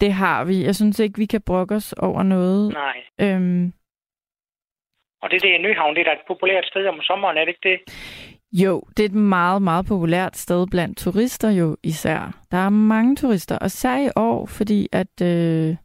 Det 0.00 0.12
har 0.12 0.44
vi. 0.44 0.64
Jeg 0.64 0.74
synes 0.74 0.98
ikke, 0.98 1.18
vi 1.18 1.26
kan 1.26 1.40
brokke 1.46 1.74
os 1.74 1.92
over 1.92 2.22
noget. 2.22 2.72
Nej. 2.72 2.96
Øhm, 3.20 3.72
Og 5.22 5.30
det 5.30 5.42
der 5.42 5.54
i 5.58 5.62
Nyhavn, 5.62 5.94
det 5.94 6.00
er 6.00 6.04
da 6.04 6.12
et 6.12 6.26
populært 6.28 6.64
sted 6.66 6.86
om 6.86 7.00
sommeren, 7.00 7.36
er 7.36 7.44
det 7.44 7.48
ikke 7.48 7.68
det? 7.70 7.78
Jo, 8.52 8.82
det 8.96 9.02
er 9.04 9.08
et 9.08 9.14
meget, 9.14 9.62
meget 9.62 9.86
populært 9.86 10.36
sted 10.36 10.66
blandt 10.70 10.98
turister 10.98 11.50
jo 11.50 11.76
især. 11.82 12.40
Der 12.50 12.58
er 12.58 12.68
mange 12.68 13.16
turister, 13.16 13.58
og 13.58 13.66
især 13.66 13.96
i 13.96 14.10
år, 14.16 14.46
fordi 14.46 14.88
at, 14.92 15.20
øh, 15.22 15.76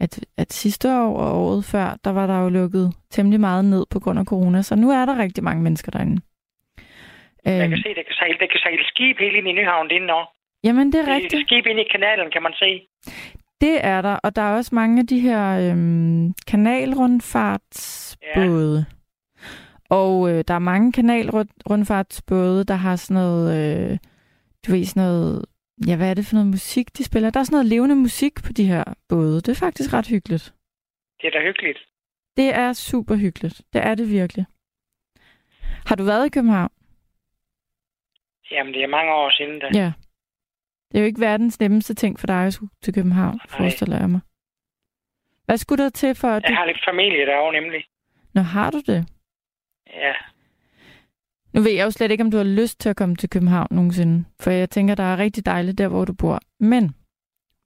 at, 0.00 0.20
at 0.36 0.52
sidste 0.52 0.88
år 0.88 1.18
og 1.20 1.42
året 1.46 1.64
før, 1.64 1.96
der 2.04 2.10
var 2.12 2.26
der 2.26 2.42
jo 2.42 2.48
lukket 2.48 2.94
temmelig 3.10 3.40
meget 3.40 3.64
ned 3.64 3.86
på 3.90 4.00
grund 4.00 4.18
af 4.18 4.24
corona, 4.24 4.62
så 4.62 4.76
nu 4.76 4.90
er 4.90 5.04
der 5.04 5.18
rigtig 5.18 5.44
mange 5.44 5.62
mennesker 5.62 5.90
derinde. 5.92 6.22
Jeg 7.44 7.62
Øhm, 7.62 7.70
kan 7.70 7.78
se, 7.84 7.88
det 7.88 8.04
kan 8.08 8.14
sejle, 8.20 8.36
det 8.40 8.50
kan 8.50 8.60
sejle 8.62 8.84
skib 8.92 9.16
helt 9.18 9.36
ind 9.36 9.48
i 9.48 9.52
Nyhavn, 9.52 9.86
nå. 10.12 10.20
jamen, 10.64 10.92
det 10.92 11.00
er 11.00 11.04
Det 11.04 11.12
er 11.12 11.16
rigtigt. 11.16 11.46
skib 11.46 11.66
ind 11.66 11.80
i 11.80 11.84
kanalen, 11.94 12.30
kan 12.30 12.42
man 12.42 12.52
se. 12.62 12.70
Det 13.60 13.84
er 13.84 14.02
der, 14.02 14.14
og 14.16 14.36
der 14.36 14.42
er 14.42 14.56
også 14.56 14.74
mange 14.74 15.00
af 15.00 15.06
de 15.06 15.20
her 15.20 15.70
øhm, 15.70 16.34
kanalrundfartsbåde. 16.46 18.78
Ja. 18.78 18.84
Og 19.90 20.30
øh, 20.30 20.44
der 20.48 20.54
er 20.54 20.58
mange 20.58 20.92
kanalrundfartsbåde, 20.92 22.64
der 22.64 22.74
har 22.74 22.96
sådan 22.96 23.14
noget, 23.22 23.46
øh, 23.92 23.98
du 24.66 24.72
ved, 24.72 24.84
sådan 24.84 25.02
noget, 25.02 25.44
ja, 25.86 25.96
hvad 25.96 26.10
er 26.10 26.14
det 26.14 26.26
for 26.26 26.34
noget 26.34 26.50
musik, 26.50 26.98
de 26.98 27.04
spiller? 27.04 27.30
Der 27.30 27.40
er 27.40 27.44
sådan 27.44 27.54
noget 27.56 27.66
levende 27.66 27.94
musik 27.96 28.32
på 28.46 28.52
de 28.52 28.64
her 28.64 28.84
både. 29.08 29.36
Det 29.36 29.48
er 29.48 29.54
faktisk 29.54 29.92
ret 29.92 30.06
hyggeligt. 30.08 30.54
Det 31.20 31.26
er 31.26 31.30
da 31.30 31.40
hyggeligt. 31.46 31.78
Det 32.36 32.54
er 32.54 32.72
super 32.72 33.14
hyggeligt. 33.16 33.60
Det 33.72 33.80
er 33.86 33.94
det 33.94 34.10
virkelig. 34.10 34.46
Har 35.86 35.94
du 35.96 36.04
været 36.04 36.26
i 36.26 36.28
København? 36.28 36.70
Jamen, 38.50 38.74
det 38.74 38.82
er 38.82 38.86
mange 38.88 39.12
år 39.12 39.30
siden 39.30 39.58
da. 39.60 39.66
Ja. 39.74 39.92
Det 40.90 40.98
er 40.98 41.00
jo 41.00 41.06
ikke 41.06 41.20
verdens 41.20 41.60
nemmeste 41.60 41.94
ting 41.94 42.20
for 42.20 42.26
dig 42.26 42.46
at 42.46 42.52
skulle 42.52 42.70
til 42.82 42.94
København, 42.94 43.34
Nej. 43.36 43.56
forestiller 43.58 43.98
jeg 43.98 44.10
mig. 44.10 44.20
Hvad 45.44 45.56
skulle 45.56 45.84
der 45.84 45.90
til 45.90 46.14
for, 46.14 46.28
at 46.28 46.42
du... 46.42 46.48
Jeg 46.48 46.56
har 46.56 46.66
lidt 46.66 46.84
familie 46.88 47.26
derovre, 47.26 47.60
nemlig. 47.60 47.84
Nå, 48.34 48.40
har 48.40 48.70
du 48.70 48.80
det? 48.86 49.06
Ja. 49.86 50.12
Nu 51.54 51.60
ved 51.60 51.70
jeg 51.72 51.84
jo 51.84 51.90
slet 51.90 52.10
ikke, 52.10 52.24
om 52.24 52.30
du 52.30 52.36
har 52.36 52.44
lyst 52.44 52.80
til 52.80 52.88
at 52.88 52.96
komme 52.96 53.16
til 53.16 53.30
København 53.30 53.68
nogensinde. 53.70 54.24
For 54.40 54.50
jeg 54.50 54.70
tænker, 54.70 54.94
der 54.94 55.02
er 55.02 55.18
rigtig 55.18 55.46
dejligt 55.46 55.78
der, 55.78 55.88
hvor 55.88 56.04
du 56.04 56.14
bor. 56.14 56.38
Men 56.60 56.94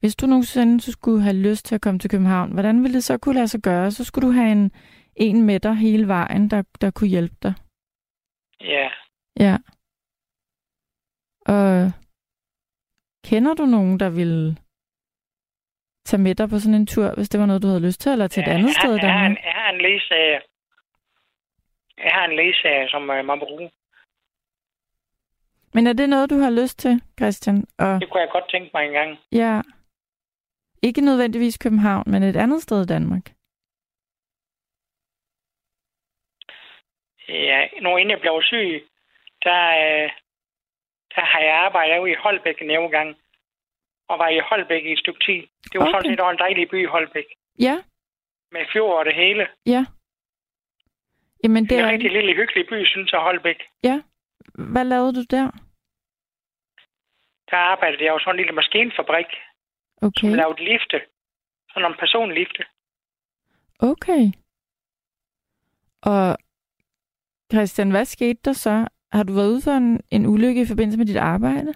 hvis 0.01 0.17
du 0.17 0.27
nogensinde 0.27 0.81
så 0.81 0.93
skulle 0.93 1.23
have 1.23 1.37
lyst 1.37 1.67
til 1.67 1.75
at 1.75 1.81
komme 1.81 1.99
til 2.01 2.11
København, 2.11 2.53
hvordan 2.53 2.83
ville 2.83 2.95
det 2.95 3.05
så 3.05 3.19
kunne 3.19 3.35
lade 3.35 3.49
sig 3.49 3.61
gøre? 3.61 3.91
Så 3.91 4.05
skulle 4.05 4.29
du 4.29 4.33
have 4.33 4.53
en, 4.53 4.73
en 5.17 5.43
med 5.43 5.61
dig 5.61 5.75
hele 5.75 6.09
vejen, 6.09 6.51
der, 6.51 6.63
der 6.81 6.91
kunne 6.91 7.09
hjælpe 7.09 7.37
dig. 7.43 7.55
Ja. 8.61 8.89
Ja. 9.41 9.57
Og 11.47 11.93
kender 13.25 13.55
du 13.55 13.65
nogen, 13.67 14.01
der 14.01 14.11
ville 14.11 14.57
tage 16.05 16.23
med 16.23 16.35
dig 16.35 16.49
på 16.49 16.59
sådan 16.59 16.75
en 16.81 16.87
tur, 16.87 17.15
hvis 17.15 17.29
det 17.29 17.41
var 17.41 17.47
noget, 17.47 17.63
du 17.63 17.67
havde 17.67 17.87
lyst 17.87 18.01
til, 18.01 18.13
eller 18.13 18.27
til 18.29 18.41
et 18.43 18.47
Ja, 18.47 18.53
andet 18.55 18.67
jeg, 18.69 18.81
sted 18.81 18.95
jeg, 18.95 19.13
har 19.13 19.27
en, 19.27 19.37
jeg 19.45 19.53
har 19.53 19.71
en 19.71 19.81
lægesager. 19.81 20.41
Jeg 21.99 22.13
har 22.13 22.25
en 22.25 22.37
lægesager, 22.37 22.89
som 22.89 23.03
uh, 23.03 23.25
man 23.25 23.39
bruge. 23.39 23.71
Men 25.75 25.87
er 25.87 25.93
det 25.93 26.09
noget, 26.09 26.31
du 26.31 26.39
har 26.39 26.51
lyst 26.51 26.79
til, 26.79 27.03
Christian? 27.19 27.65
Og 27.79 28.01
Det 28.01 28.11
kunne 28.11 28.21
jeg 28.21 28.31
godt 28.33 28.51
tænke 28.51 28.71
mig 28.75 28.87
engang. 28.87 29.19
ja, 29.33 29.61
ikke 30.83 31.01
nødvendigvis 31.01 31.59
København, 31.59 32.05
men 32.07 32.23
et 32.23 32.37
andet 32.37 32.63
sted 32.63 32.83
i 32.83 32.87
Danmark. 32.87 33.25
Ja, 37.29 37.67
nu 37.83 37.97
inden 37.97 38.11
jeg 38.11 38.21
blev 38.21 38.43
syg, 38.43 38.89
der, 39.43 39.61
øh, 39.85 40.11
der 41.15 41.25
har 41.25 41.41
jeg 41.41 41.55
arbejdet 41.67 41.99
ude 42.03 42.11
i 42.11 42.15
Holbæk 42.25 42.63
en 42.63 42.91
gang. 42.91 43.17
Og 44.09 44.19
var 44.19 44.29
i 44.29 44.39
Holbæk 44.51 44.85
i 44.85 44.93
et 44.93 44.99
stykke 44.99 45.21
tid. 45.27 45.41
Det 45.73 45.77
var 45.81 45.87
Okay. 45.87 45.93
sådan 45.93 46.11
set 46.11 46.21
en 46.31 46.39
dejlig 46.39 46.69
by, 46.69 46.89
Holbæk. 46.89 47.25
Ja, 47.59 47.77
Med 48.53 48.65
fjord 48.73 48.99
og 48.99 49.05
det 49.05 49.15
hele. 49.15 49.49
ja. 49.67 49.87
Jamen, 51.45 51.63
Det 51.63 51.71
det 51.71 51.79
er 51.79 51.85
en 51.85 51.91
rigtig 51.93 52.13
lille 52.13 52.35
hyggelig 52.35 52.67
by, 52.69 52.85
synes 52.87 53.13
jeg, 53.13 53.21
Holbæk. 53.21 53.63
Ja. 53.83 54.03
Hvad 54.55 54.85
lavede 54.85 55.15
du 55.15 55.23
der? 55.31 55.51
Der 57.51 57.57
arbejdede 57.57 58.05
jeg 58.05 58.11
jo 58.11 58.19
sådan 58.19 58.35
en 58.35 58.37
lille 58.37 58.53
maskinfabrik, 58.53 59.27
som 59.99 60.07
Okay. 60.09 60.37
lavede 60.37 60.65
lifte. 60.65 61.01
Sådan 61.69 61.83
nogle 61.83 61.97
personlifte. 61.97 62.65
Okay. 63.79 64.25
Og 66.03 66.37
Christian, 67.53 67.91
hvad 67.91 68.05
skete 68.05 68.41
der 68.45 68.53
så? 68.53 68.87
Har 69.15 69.23
du 69.23 69.33
været 69.33 69.49
ude 69.49 69.63
for 69.65 69.71
en, 69.71 70.01
en 70.11 70.27
ulykke 70.27 70.61
i 70.63 70.67
forbindelse 70.67 70.99
med 70.99 71.07
dit 71.07 71.17
arbejde? 71.17 71.75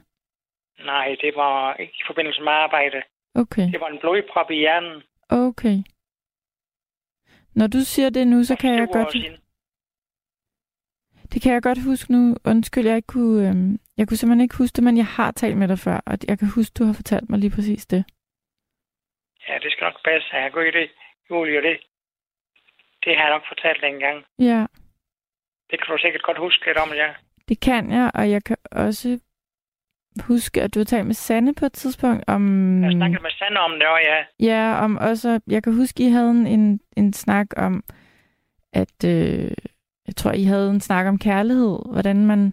Nej, 0.78 1.16
det 1.21 1.33
var 1.37 1.75
ikke 1.75 1.97
i 2.00 2.04
forbindelse 2.07 2.40
med 2.42 2.52
arbejde. 2.52 3.02
Okay. 3.35 3.66
Det 3.73 3.80
var 3.80 3.88
en 3.88 3.99
blodprop 3.99 4.50
i 4.50 4.54
hjernen. 4.54 5.02
Okay. 5.30 5.76
Når 7.54 7.66
du 7.66 7.80
siger 7.92 8.11
det 8.11 8.26
nu, 8.26 8.45
så 8.45 8.57
kan 8.57 8.75
jeg 8.75 8.88
godt... 8.92 9.12
siden. 9.12 9.37
Det 11.33 11.42
kan 11.42 11.52
jeg 11.52 11.62
godt 11.62 11.83
huske 11.85 12.12
nu. 12.12 12.37
Undskyld, 12.45 12.87
jeg 12.87 12.97
ikke 12.97 13.07
kunne... 13.07 13.49
Øhm, 13.49 13.78
jeg 13.97 14.09
kunne 14.09 14.16
simpelthen 14.16 14.45
ikke 14.45 14.59
huske 14.59 14.76
det, 14.76 14.85
men 14.85 14.97
jeg 14.97 15.07
har 15.07 15.30
talt 15.30 15.57
med 15.57 15.68
dig 15.68 15.78
før, 15.78 16.00
og 16.07 16.18
jeg 16.28 16.38
kan 16.38 16.49
huske, 16.54 16.75
du 16.78 16.85
har 16.85 16.92
fortalt 16.92 17.30
mig 17.30 17.38
lige 17.38 17.54
præcis 17.57 17.87
det. 17.87 18.04
Ja, 19.49 19.59
det 19.62 19.73
skal 19.73 19.85
nok 19.85 20.04
passe. 20.04 20.37
Jeg 20.37 20.52
går 20.52 20.61
i 20.61 20.71
det, 20.71 20.90
Julie, 21.30 21.62
det. 21.62 21.76
Det 23.04 23.16
har 23.16 23.23
jeg 23.25 23.35
nok 23.37 23.47
fortalt 23.49 23.80
dig 23.80 23.88
engang. 23.88 24.25
Ja, 24.38 24.66
Det 25.71 25.76
kan 25.78 25.88
du 25.92 25.99
sikkert 25.99 26.23
godt 26.23 26.38
huske 26.38 26.66
lidt 26.66 26.78
om, 26.78 26.90
ja. 26.92 27.14
Det 27.48 27.60
kan 27.60 27.90
jeg, 27.92 28.10
og 28.14 28.30
jeg 28.30 28.44
kan 28.44 28.56
også 28.72 29.18
huske, 30.22 30.62
at 30.62 30.74
du 30.74 30.78
har 30.80 30.84
talt 30.84 31.06
med 31.06 31.14
Sanne 31.14 31.54
på 31.54 31.66
et 31.66 31.72
tidspunkt 31.72 32.24
om... 32.26 32.42
Jeg 32.84 32.92
snakkede 32.92 33.22
med 33.22 33.30
Sande 33.30 33.60
om 33.60 33.72
det, 33.72 33.86
og 33.88 33.98
ja. 34.02 34.24
Ja, 34.40 34.84
om 34.84 34.96
også... 34.96 35.40
Jeg 35.46 35.62
kan 35.62 35.74
huske, 35.74 36.06
I 36.06 36.08
havde 36.10 36.30
en, 36.30 36.80
en 36.96 37.12
snak 37.12 37.46
om, 37.56 37.84
at... 38.72 39.04
Øh, 39.04 39.50
jeg 40.06 40.16
tror, 40.16 40.32
I 40.32 40.42
havde 40.44 40.70
en 40.70 40.80
snak 40.80 41.06
om 41.06 41.18
kærlighed. 41.18 41.78
Hvordan 41.92 42.26
man... 42.26 42.52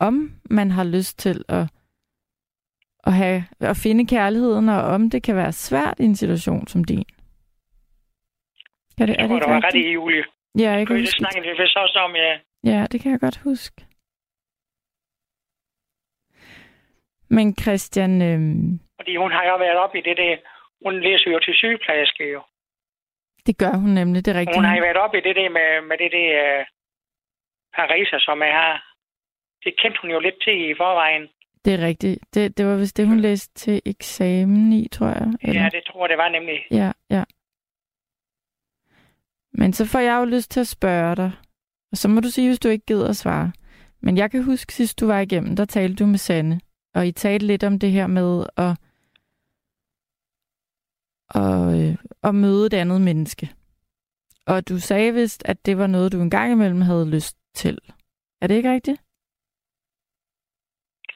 Om 0.00 0.32
man 0.50 0.70
har 0.70 0.84
lyst 0.84 1.18
til 1.18 1.44
at, 1.48 1.66
at, 3.06 3.12
have, 3.12 3.44
at 3.60 3.76
finde 3.76 4.06
kærligheden, 4.06 4.68
og 4.68 4.82
om 4.82 5.10
det 5.10 5.22
kan 5.22 5.36
være 5.36 5.52
svært 5.52 5.94
i 6.00 6.04
en 6.04 6.16
situation 6.16 6.66
som 6.66 6.84
din. 6.84 7.04
Kan 8.98 9.08
det, 9.08 9.16
Jeg 9.16 9.24
er 9.24 9.28
tror, 9.28 9.34
det 9.34 9.42
der 9.42 9.46
ikke 9.46 9.50
var 9.50 9.56
ret 9.56 9.64
rigtigt? 9.74 9.86
i, 9.86 9.92
Julie. 9.92 10.24
Ja, 10.58 10.70
jeg 10.70 10.86
kan 10.86 10.96
Det 10.96 11.02
huske. 11.02 11.18
snakkede 11.18 11.42
vi 11.42 11.62
vist 11.62 11.76
også 11.76 11.98
om, 11.98 12.12
ja. 12.14 12.32
Ja, 12.64 12.86
det 12.92 13.00
kan 13.00 13.12
jeg 13.12 13.20
godt 13.20 13.36
huske. 13.36 13.84
Men 17.30 17.56
Christian... 17.62 18.22
Øhm, 18.22 18.80
Fordi 19.00 19.16
hun 19.16 19.32
har 19.32 19.44
jo 19.44 19.56
været 19.56 19.76
op 19.76 19.94
i 19.94 20.00
det 20.00 20.16
der... 20.16 20.36
Hun 20.84 21.00
læser 21.00 21.30
jo 21.30 21.38
til 21.40 21.54
sygeplejerske 21.54 22.24
jo. 22.32 22.42
det 23.46 23.58
gør 23.58 23.74
hun 23.82 23.90
nemlig, 23.90 24.24
det 24.24 24.34
er 24.34 24.38
rigtigt. 24.40 24.56
Hun 24.56 24.64
har 24.64 24.76
jo 24.76 24.82
været 24.82 24.96
op 24.96 25.14
i 25.14 25.20
det 25.20 25.36
der 25.36 25.48
med, 25.58 25.68
med 25.88 25.98
det 25.98 26.10
der 26.12 26.60
uh, 26.60 26.66
Parisa, 27.74 28.18
som 28.18 28.42
jeg 28.42 28.52
har. 28.52 28.74
Det 29.64 29.74
kendte 29.80 29.98
hun 30.02 30.10
jo 30.10 30.20
lidt 30.20 30.38
til 30.44 30.70
i 30.70 30.74
forvejen. 30.76 31.28
Det 31.64 31.72
er 31.74 31.86
rigtigt. 31.86 32.18
Det, 32.34 32.58
det 32.58 32.66
var 32.66 32.76
vist 32.76 32.96
det, 32.96 33.06
hun 33.08 33.20
læste 33.20 33.54
til 33.54 33.82
eksamen 33.86 34.72
i, 34.72 34.88
tror 34.88 35.06
jeg. 35.06 35.28
Eller? 35.42 35.62
Ja, 35.62 35.68
det 35.72 35.82
tror 35.86 36.04
jeg, 36.04 36.08
det 36.08 36.18
var 36.18 36.28
nemlig. 36.28 36.58
Ja, 36.70 36.92
ja. 37.10 37.24
Men 39.52 39.72
så 39.72 39.86
får 39.92 39.98
jeg 39.98 40.18
jo 40.20 40.24
lyst 40.24 40.50
til 40.50 40.60
at 40.60 40.66
spørge 40.68 41.16
dig. 41.16 41.32
Og 41.92 41.96
så 41.98 42.08
må 42.08 42.20
du 42.20 42.28
sige, 42.28 42.48
hvis 42.48 42.58
du 42.58 42.68
ikke 42.68 42.86
gider 42.86 43.08
at 43.08 43.16
svare. 43.16 43.52
Men 44.00 44.16
jeg 44.16 44.30
kan 44.30 44.44
huske, 44.44 44.72
sidst 44.72 45.00
du 45.00 45.06
var 45.06 45.20
igennem, 45.20 45.56
der 45.56 45.64
talte 45.64 46.04
du 46.04 46.06
med 46.06 46.18
Sanne. 46.18 46.60
Og 46.94 47.06
I 47.06 47.12
talte 47.12 47.46
lidt 47.46 47.64
om 47.64 47.78
det 47.78 47.90
her 47.90 48.06
med 48.06 48.46
at, 48.56 48.76
at, 51.34 51.90
øh, 51.90 51.96
at 52.22 52.34
møde 52.34 52.66
et 52.66 52.74
andet 52.74 53.00
menneske. 53.00 53.50
Og 54.46 54.68
du 54.68 54.78
sagde 54.78 55.14
vist, 55.14 55.42
at 55.44 55.66
det 55.66 55.78
var 55.78 55.86
noget, 55.86 56.12
du 56.12 56.20
engang 56.20 56.52
imellem 56.52 56.80
havde 56.80 57.10
lyst 57.10 57.36
til. 57.54 57.78
Er 58.40 58.46
det 58.46 58.54
ikke 58.54 58.72
rigtigt? 58.72 59.02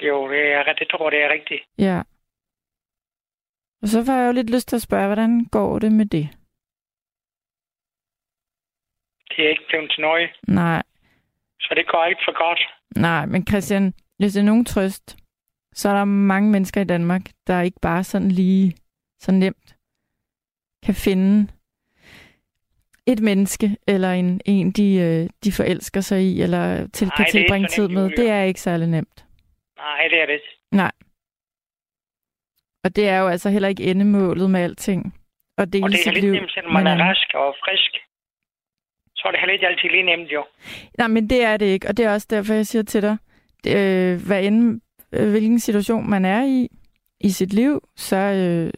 Jo, 0.01 0.31
det, 0.31 0.53
er, 0.53 0.73
det 0.79 0.89
tror 0.91 1.11
jeg, 1.11 1.13
det 1.13 1.25
er 1.25 1.33
rigtigt. 1.33 1.63
Ja. 1.79 2.03
Og 3.83 3.89
så 3.89 4.05
får 4.05 4.13
jeg 4.13 4.27
jo 4.27 4.33
lidt 4.33 4.51
lyst 4.51 4.69
til 4.69 4.77
at 4.77 4.83
spørge, 4.83 5.07
hvordan 5.07 5.45
går 5.45 5.79
det 5.79 5.93
med 5.93 6.07
det? 6.07 6.29
Det 9.37 9.45
er 9.45 9.51
ikke 9.51 9.65
blevet 9.69 9.91
til 9.91 10.01
noget, 10.01 10.31
Nej, 10.49 10.83
så 11.61 11.75
det 11.77 11.87
går 11.87 12.05
ikke 12.05 12.21
for 12.25 12.47
godt. 12.47 12.61
nej, 12.97 13.27
men 13.27 13.47
Christian, 13.47 13.95
hvis 14.19 14.33
det 14.33 14.41
er 14.41 14.45
nogen 14.45 14.65
trøst, 14.65 15.17
så 15.75 15.89
er 15.89 15.93
der 15.95 16.05
mange 16.05 16.51
mennesker 16.51 16.81
i 16.81 16.85
Danmark, 16.85 17.23
der 17.47 17.61
ikke 17.61 17.81
bare 17.83 18.05
sådan 18.05 18.29
lige 18.31 18.77
så 19.21 19.33
nemt 19.33 19.77
kan 20.85 20.95
finde 20.95 21.53
et 23.07 23.21
menneske, 23.21 23.77
eller 23.87 24.13
en, 24.13 24.41
en 24.45 24.71
de, 24.71 24.95
øh, 24.97 25.29
de 25.45 25.53
forelsker 25.53 26.01
sig 26.01 26.23
i, 26.23 26.43
eller 26.43 26.87
til, 26.89 27.07
Nej, 27.07 27.17
kan 27.17 27.27
tilbringe 27.31 27.69
tid 27.69 27.83
nemt, 27.89 27.95
med. 27.95 28.11
Det 28.11 28.31
er 28.31 28.43
ikke 28.43 28.61
særlig 28.61 28.89
nemt. 28.89 29.25
Nej, 29.77 30.09
det 30.11 30.23
er 30.23 30.27
det 30.27 30.33
ikke. 30.33 30.59
Nej. 30.73 30.93
Og 32.85 32.97
det 32.97 33.09
er 33.09 33.19
jo 33.19 33.29
altså 33.29 33.51
heller 33.51 33.69
ikke 33.69 33.83
endemålet 33.85 34.51
med 34.51 34.61
alting. 34.61 35.15
Og 35.59 35.73
det 35.73 35.85
Og 35.85 35.91
det 35.91 36.07
er 36.07 36.13
lidt 36.13 36.25
liv. 36.25 36.33
nemt, 36.33 36.51
selvom 36.53 36.73
man 36.73 36.87
er 36.87 36.95
øh, 36.95 37.01
rask 37.01 37.35
og 37.35 37.55
frisk. 37.65 37.93
Så 39.23 39.29
er 39.29 39.33
det 39.33 39.41
heller 39.41 39.53
ikke 39.53 39.67
altid 39.67 39.89
lige 39.89 40.03
nemt, 40.03 40.33
jo. 40.33 40.47
Nej, 40.99 41.09
men 41.09 41.31
det 41.31 41.45
er 41.45 41.57
det 41.57 41.67
ikke, 41.67 41.89
og 41.89 41.97
det 41.97 42.05
er 42.05 42.13
også 42.13 42.27
derfor, 42.31 42.55
jeg 42.55 42.67
siger 42.67 42.83
til 42.83 43.03
dig, 43.03 43.17
det, 43.65 43.77
øh, 43.77 44.27
hvad 44.27 44.45
end, 44.45 44.81
øh, 45.13 45.31
hvilken 45.31 45.61
situation 45.61 46.11
man 46.11 46.25
er 46.25 46.43
i, 46.45 46.69
i 47.21 47.31
sit 47.31 47.53
liv, 47.53 47.81
så, 47.97 48.17
øh, 48.17 48.73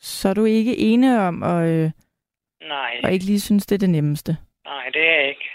så 0.00 0.28
er 0.28 0.34
du 0.34 0.44
ikke 0.44 0.78
ene 0.78 1.20
om 1.20 1.42
at, 1.42 1.68
øh, 1.68 1.90
Nej, 2.60 3.00
at 3.04 3.12
ikke 3.12 3.24
lige 3.24 3.40
synes, 3.40 3.66
det 3.66 3.74
er 3.74 3.78
det 3.78 3.90
nemmeste. 3.90 4.36
nej, 4.64 4.88
det 4.88 5.02
er 5.08 5.14
jeg 5.20 5.28
ikke. 5.28 5.48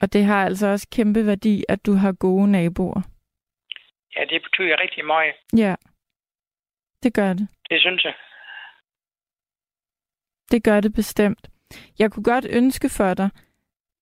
Og 0.00 0.12
det 0.12 0.24
har 0.24 0.44
altså 0.44 0.66
også 0.66 0.88
kæmpe 0.92 1.26
værdi, 1.26 1.64
at 1.68 1.86
du 1.86 1.92
har 1.94 2.12
gode 2.12 2.50
naboer. 2.50 3.02
Ja, 4.16 4.24
det 4.24 4.42
betyder 4.42 4.80
rigtig 4.82 5.04
meget. 5.04 5.34
Ja, 5.56 5.74
det 7.02 7.14
gør 7.14 7.32
det. 7.32 7.48
Det 7.70 7.80
synes 7.80 8.04
jeg. 8.04 8.14
Det 10.50 10.64
gør 10.64 10.80
det 10.80 10.92
bestemt. 10.94 11.48
Jeg 11.98 12.12
kunne 12.12 12.24
godt 12.24 12.46
ønske 12.50 12.88
for 12.88 13.14
dig, 13.14 13.30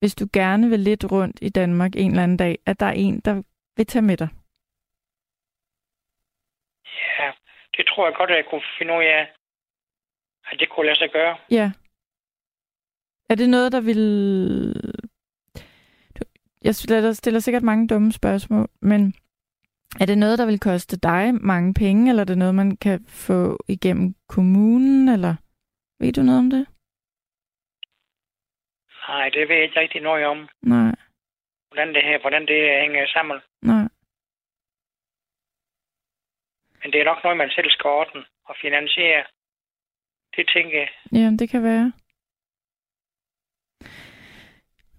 hvis 0.01 0.15
du 0.15 0.27
gerne 0.33 0.69
vil 0.69 0.81
lidt 0.81 1.05
rundt 1.13 1.39
i 1.43 1.49
Danmark 1.49 1.97
en 1.97 2.11
eller 2.11 2.23
anden 2.23 2.37
dag, 2.37 2.59
at 2.67 2.81
der 2.81 2.87
er 2.87 2.93
en, 2.93 3.21
der 3.21 3.43
vil 3.77 3.87
tage 3.87 4.03
med 4.03 4.17
dig. 4.17 4.29
Ja, 7.19 7.33
det 7.77 7.87
tror 7.87 8.07
jeg 8.07 8.15
godt, 8.17 8.31
at 8.31 8.37
jeg 8.37 8.45
kunne 8.51 8.63
finde 8.79 8.93
ud 8.95 9.05
af, 9.05 9.33
at 10.51 10.61
det 10.61 10.69
kunne 10.71 10.87
lade 10.87 10.99
sig 10.99 11.11
gøre. 11.13 11.37
Ja. 11.51 11.73
Er 13.29 13.35
det 13.35 13.51
noget, 13.51 13.73
der 13.73 13.81
vil... 13.81 14.03
Jeg 16.65 16.75
stiller, 16.75 17.13
stiller 17.13 17.41
sikkert 17.41 17.63
mange 17.63 17.89
dumme 17.89 18.13
spørgsmål, 18.13 18.69
men 18.81 19.15
er 20.01 20.07
det 20.07 20.19
noget, 20.19 20.39
der 20.39 20.47
vil 20.47 20.61
koste 20.61 20.97
dig 20.97 21.35
mange 21.35 21.75
penge, 21.75 22.09
eller 22.09 22.21
er 22.21 22.25
det 22.25 22.39
noget, 22.39 22.55
man 22.55 22.77
kan 22.77 23.05
få 23.07 23.59
igennem 23.69 24.15
kommunen, 24.29 25.09
eller 25.09 25.35
ved 26.01 26.13
du 26.13 26.23
noget 26.23 26.39
om 26.39 26.51
det? 26.51 26.67
Nej, 29.09 29.29
det 29.29 29.49
ved 29.49 29.57
jeg 29.57 29.65
ikke 29.65 29.81
rigtig 29.81 30.01
noget 30.03 30.27
om, 30.27 30.49
Nej, 30.63 30.93
hvordan 31.69 31.89
det 31.95 32.03
her, 32.05 32.21
hvordan 32.21 32.43
det 32.47 32.81
hænger 32.81 33.07
sammen. 33.07 33.39
nej. 33.63 33.89
Men 36.83 36.93
det 36.93 37.01
er 37.01 37.05
nok 37.05 37.19
noget, 37.25 37.39
man 37.39 37.51
selv 37.51 37.71
skal 37.71 37.89
ordne 37.89 38.25
og 38.45 38.55
finansiere. 38.63 39.25
Det 40.37 40.45
tænker 40.55 40.79
jeg. 40.79 40.89
Jamen, 41.13 41.39
det 41.39 41.49
kan 41.51 41.63
være. 41.63 41.93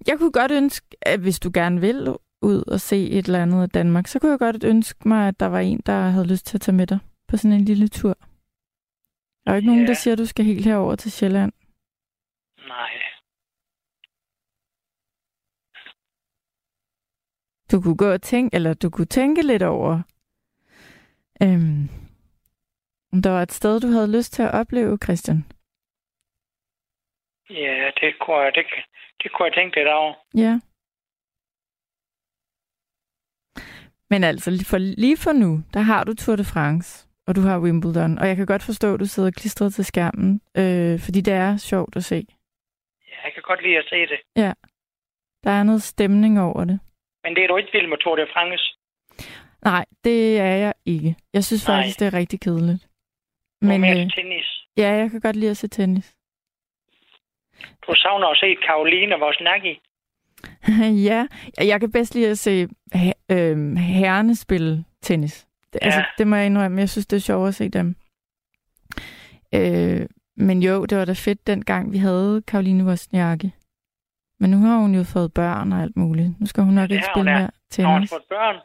Jeg 0.08 0.18
kunne 0.18 0.32
godt 0.32 0.52
ønske, 0.52 0.88
at 1.02 1.20
hvis 1.20 1.40
du 1.40 1.52
gerne 1.54 1.82
vil 1.82 2.08
ud 2.42 2.64
og 2.74 2.80
se 2.80 2.98
et 3.10 3.26
eller 3.26 3.42
andet 3.42 3.62
af 3.64 3.70
Danmark, 3.70 4.08
så 4.08 4.20
kunne 4.20 4.32
jeg 4.32 4.40
godt 4.40 4.64
ønske 4.64 5.08
mig, 5.08 5.28
at 5.28 5.40
der 5.40 5.46
var 5.46 5.60
en, 5.60 5.80
der 5.86 6.00
havde 6.16 6.28
lyst 6.28 6.46
til 6.46 6.58
at 6.58 6.62
tage 6.62 6.76
med 6.76 6.88
dig 6.88 7.00
på 7.28 7.38
sådan 7.38 7.58
en 7.58 7.66
lille 7.66 7.88
tur. 7.88 8.14
Der 9.44 9.48
er 9.50 9.54
jo 9.54 9.56
ikke 9.56 9.68
nogen, 9.68 9.82
Ja. 9.82 9.88
der 9.88 9.94
siger, 9.94 10.14
at 10.14 10.18
du 10.18 10.26
skal 10.26 10.46
helt 10.46 10.66
herover 10.66 10.96
til 10.96 11.12
Sjælland. 11.12 11.52
Nej, 12.68 12.92
Du 17.74 17.82
kunne 17.82 17.98
gå 17.98 18.14
og 18.14 18.22
tænke, 18.22 18.56
eller 18.56 18.74
du 18.74 18.90
kunne 18.90 19.06
tænke 19.20 19.42
lidt 19.42 19.64
over, 19.64 19.94
øhm, 21.44 21.90
om 23.14 23.22
der 23.22 23.30
var 23.30 23.42
et 23.42 23.52
sted, 23.52 23.80
du 23.80 23.88
havde 23.88 24.18
lyst 24.18 24.34
til 24.34 24.44
at 24.44 24.54
opleve, 24.54 24.98
Christian. 25.04 25.40
ja, 27.50 27.92
det 28.02 28.20
kunne 28.22 28.40
jeg, 28.40 28.52
det, 28.56 28.66
det 29.24 29.32
kunne 29.32 29.46
jeg 29.46 29.54
tænke 29.54 29.76
lidt 29.80 29.88
over. 29.88 30.14
Ja. 30.36 30.54
Men 34.10 34.24
altså, 34.24 34.52
lige 34.52 34.66
for, 34.66 34.78
lige 34.78 35.18
for 35.18 35.34
nu, 35.34 35.52
der 35.74 35.80
har 35.80 36.04
du 36.04 36.14
Tour 36.16 36.36
de 36.36 36.46
France, 36.54 37.08
og 37.28 37.36
du 37.36 37.42
har 37.42 37.60
Wimbledon, 37.60 38.18
og 38.20 38.28
jeg 38.28 38.36
kan 38.36 38.46
godt 38.46 38.64
forstå, 38.64 38.94
at 38.94 39.00
du 39.00 39.06
sidder 39.06 39.32
klistret 39.32 39.74
til 39.74 39.86
skærmen, 39.86 40.42
øh, 40.58 41.00
fordi 41.06 41.22
det 41.22 41.34
er 41.34 41.58
sjovt 41.58 41.96
at 41.96 42.04
se. 42.04 42.26
Ja, 43.10 43.18
jeg 43.26 43.34
kan 43.34 43.44
godt 43.44 43.64
lide 43.64 43.78
at 43.78 43.86
se 43.90 44.00
det. 44.14 44.20
Der 45.44 45.52
er 45.52 45.64
noget 45.64 45.82
stemning 45.82 46.40
over 46.40 46.66
det. 46.66 46.80
Men 47.24 47.36
det 47.36 47.44
er 47.44 47.48
du 47.48 47.58
ikke 47.58 47.70
vild 47.74 47.88
med 47.90 47.98
Tour 47.98 48.16
de 48.16 48.26
France. 48.34 48.66
Nej, 49.66 49.86
det 50.04 50.40
er 50.40 50.56
jeg 50.66 50.74
ikke. 50.86 51.16
Jeg 51.34 51.44
synes 51.44 51.68
Nej. 51.68 51.78
faktisk, 51.78 52.00
det 52.00 52.08
er 52.08 52.14
rigtig 52.14 52.40
kedeligt. 52.42 52.88
Men, 53.62 53.82
mere 53.82 53.92
øh, 54.06 54.12
tennis. 54.12 54.46
ja, 54.78 54.90
jeg 54.92 55.12
kan 55.12 55.20
godt 55.22 55.36
lide 55.36 55.52
at 55.52 55.58
se 55.58 55.68
tennis. 55.68 56.16
Du 57.88 57.94
savner 57.96 58.28
at 58.28 58.38
se 58.38 58.56
Karoline 58.68 59.16
Wozniacki. 59.24 59.82
ja, 61.10 61.28
jeg 61.58 61.80
kan 61.80 61.92
bedst 61.92 62.16
lide 62.16 62.30
at 62.30 62.38
se 62.40 62.68
øh, 63.32 63.76
herrene 63.78 64.36
spille 64.36 64.86
tennis. 65.02 65.48
Det, 65.74 65.80
Ja. 65.82 65.86
altså, 65.86 66.04
det 66.18 66.28
må 66.28 66.36
jeg 66.36 66.46
indrømme. 66.46 66.80
Jeg 66.80 66.90
synes, 66.90 67.08
det 67.08 67.18
er 67.18 67.22
sjovt 67.22 67.48
at 67.48 67.56
se 67.56 67.70
dem. 67.70 67.96
Øh, 69.56 70.06
men 70.38 70.64
jo, 70.64 70.86
det 70.86 70.98
var 70.98 71.06
da 71.06 71.14
fedt 71.14 71.48
dengang, 71.48 71.92
vi 71.92 71.98
havde 71.98 72.42
Karoline 72.48 72.84
Wozniacki. 72.86 73.52
Men 74.40 74.50
nu 74.50 74.58
har 74.58 74.78
hun 74.78 74.96
jo 74.96 75.04
fået 75.04 75.34
børn 75.34 75.72
og 75.74 75.82
alt 75.82 75.98
muligt. 75.98 76.40
Nu 76.40 76.46
skal 76.46 76.64
hun 76.64 76.74
nok 76.74 76.92
ikke 76.92 77.04
hun 77.06 77.14
spille 77.16 77.32
mere 77.32 77.40
Har 77.40 77.44
hun 77.44 77.94
tennis. 77.96 78.10
fået 78.10 78.24
børn? 78.30 78.56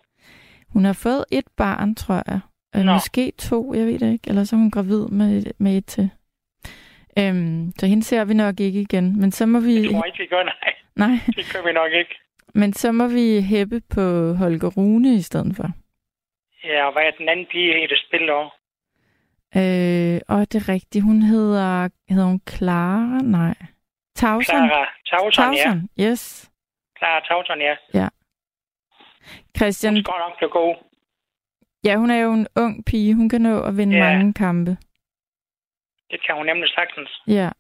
Hun 0.69 0.85
har 0.85 0.93
fået 0.93 1.25
et 1.31 1.45
barn, 1.57 1.95
tror 1.95 2.23
jeg. 2.27 2.41
Øh, 2.77 2.83
Nå. 2.85 2.93
måske 2.93 3.33
to, 3.39 3.75
jeg 3.75 3.87
ved 3.87 3.99
det 3.99 4.13
ikke. 4.13 4.29
Eller 4.29 4.45
så 4.45 4.57
er 4.57 4.61
hun 4.61 4.71
gravid 4.71 5.07
med, 5.07 5.45
med 5.59 5.77
et 5.79 5.87
til. 5.87 6.11
Øhm, 7.19 7.73
så 7.79 7.87
hende 7.87 8.03
ser 8.05 8.25
vi 8.25 8.35
nok 8.35 8.61
ikke 8.61 8.81
igen. 8.81 9.21
Men 9.21 9.33
så 9.33 9.47
må 9.47 9.61
vi... 9.61 9.83
Det 9.83 9.91
tror 9.91 10.05
ikke, 10.05 10.19
vi 10.19 10.27
gør, 10.27 10.43
nej. 10.43 10.75
Nej, 10.97 11.19
Det 11.37 11.45
gør 11.53 11.67
vi 11.67 11.73
nok 11.73 11.93
ikke. 11.93 12.15
men 12.55 12.73
så 12.73 12.93
må 12.93 13.07
vi 13.09 13.41
hæppe 13.41 13.81
på 13.91 14.33
Holger 14.35 14.69
Rune 14.69 15.15
i 15.15 15.21
stedet 15.21 15.57
for. 15.57 15.71
Ja, 16.65 16.87
og 16.87 16.93
hvad 16.93 17.03
er 17.03 17.11
den 17.19 17.29
anden 17.29 17.47
pige 17.53 17.89
det 17.89 17.99
spil 18.09 18.31
over? 18.31 18.49
Øh, 19.57 20.21
og 20.29 20.53
det 20.53 20.55
er 20.63 20.69
rigtigt. 20.69 21.05
Hun 21.05 21.23
hedder... 21.23 21.89
Hedder 22.09 22.27
hun 22.27 22.41
Clara? 22.49 23.19
Nej. 23.23 23.55
Tauson. 24.21 24.69
Clara 24.69 24.87
Tauson, 25.11 25.55
ja. 25.55 25.71
Yes. 26.11 26.51
Clara 26.99 27.21
Tauson, 27.29 27.61
ja. 27.61 28.09
Christian, 29.57 29.95
Hun 29.95 30.03
skal 30.05 30.15
nok 30.27 30.37
blive 30.39 30.51
god. 30.51 30.75
ja, 31.85 31.97
hun 31.97 32.11
er 32.11 32.17
jo 32.27 32.33
en 32.33 32.47
ung 32.57 32.85
pige. 32.85 33.15
Hun 33.15 33.29
kan 33.29 33.41
nå 33.41 33.63
at 33.63 33.77
vinde 33.77 33.97
Ja. 33.97 34.05
mange 34.17 34.33
kampe. 34.35 34.71
Det 36.11 36.19
kan 36.27 36.37
hun 36.37 36.47
nemlig 36.47 36.69
sagtens. 36.69 37.11
Ja. 37.27 37.51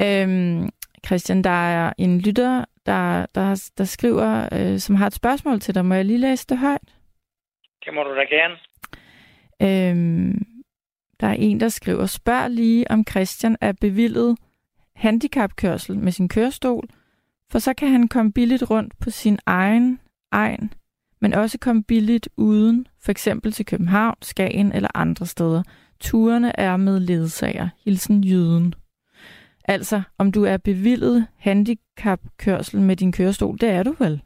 Øhm, 0.00 0.68
Christian, 1.06 1.44
der 1.44 1.50
er 1.76 1.92
en 1.98 2.20
lytter, 2.20 2.64
der, 2.86 3.26
der, 3.34 3.70
der 3.78 3.84
skriver, 3.84 4.48
øh, 4.52 4.78
som 4.78 4.94
har 4.94 5.06
et 5.06 5.12
spørgsmål 5.14 5.60
til 5.60 5.74
dig. 5.74 5.84
Må 5.84 5.94
jeg 5.94 6.04
lige 6.04 6.18
læse 6.18 6.46
det 6.48 6.58
højt? 6.58 6.94
Det 7.84 7.94
må 7.94 8.02
du 8.02 8.14
da 8.16 8.24
gerne. 8.36 8.56
Øhm, 9.62 10.46
der 11.20 11.26
er 11.26 11.36
en, 11.38 11.60
der 11.60 11.68
skriver, 11.68 12.06
spørg 12.06 12.50
lige 12.50 12.90
om 12.90 13.04
Christian 13.10 13.56
er 13.60 13.72
bevillet 13.80 14.38
handicapkørsel 15.04 15.98
med 15.98 16.12
sin 16.12 16.28
kørestol, 16.28 16.88
For 17.52 17.58
så 17.58 17.74
kan 17.74 17.88
han 17.88 18.08
komme 18.08 18.32
billigt 18.32 18.70
rundt 18.70 18.92
på 19.02 19.10
sin 19.10 19.38
egen 19.46 20.00
egen, 20.32 20.72
men 21.20 21.34
også 21.34 21.58
komme 21.58 21.84
billigt 21.84 22.28
uden, 22.36 22.86
for 23.04 23.10
eksempel 23.10 23.52
til 23.52 23.66
København, 23.66 24.16
Skagen 24.22 24.72
eller 24.72 24.88
andre 24.94 25.26
steder. 25.26 25.62
Turene 26.00 26.60
er 26.60 26.76
med 26.76 27.00
ledsager. 27.00 27.68
Hilsen 27.84 28.24
Jyden. 28.24 28.74
Altså, 29.64 30.02
om 30.18 30.32
du 30.32 30.44
er 30.44 30.56
bevillet 30.56 31.26
handicapkørsel 31.38 32.80
med 32.80 32.96
din 32.96 33.12
kørestol, 33.12 33.58
det 33.60 33.68
er 33.70 33.82
du 33.82 33.92
vel? 33.98 34.22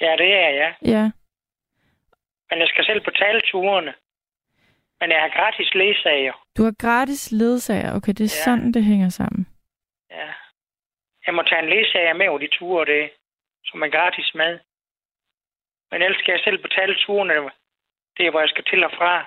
Ja, 0.00 0.12
det 0.18 0.30
er 0.44 0.50
jeg. 0.62 0.74
Ja. 0.82 1.10
Men 2.50 2.58
jeg 2.60 2.68
skal 2.68 2.84
selv 2.84 3.00
betale 3.04 3.40
turene. 3.40 3.94
Men 5.00 5.10
jeg 5.10 5.20
har 5.20 5.28
gratis 5.38 5.74
ledsager. 5.74 6.43
Du 6.56 6.62
har 6.62 6.74
gratis 6.84 7.32
ledsager. 7.32 7.96
Okay, 7.96 8.12
det 8.12 8.24
er 8.24 8.36
ja. 8.38 8.44
sådan, 8.44 8.72
det 8.72 8.84
hænger 8.84 9.08
sammen. 9.08 9.46
Ja. 10.10 10.32
Jeg 11.26 11.34
må 11.34 11.42
tage 11.42 11.62
en 11.62 11.68
ledsager 11.68 12.14
med 12.14 12.28
over 12.28 12.38
de 12.38 12.48
ture, 12.58 12.84
det, 12.84 13.10
som 13.64 13.82
er 13.82 13.88
gratis 13.88 14.34
med. 14.34 14.58
Men 15.90 16.02
ellers 16.02 16.18
skal 16.20 16.32
jeg 16.32 16.40
selv 16.44 16.62
betale 16.62 16.94
turene. 16.94 17.50
Det 18.16 18.26
er, 18.26 18.30
hvor 18.30 18.40
jeg 18.40 18.48
skal 18.48 18.64
til 18.64 18.84
og 18.84 18.90
fra. 18.90 19.26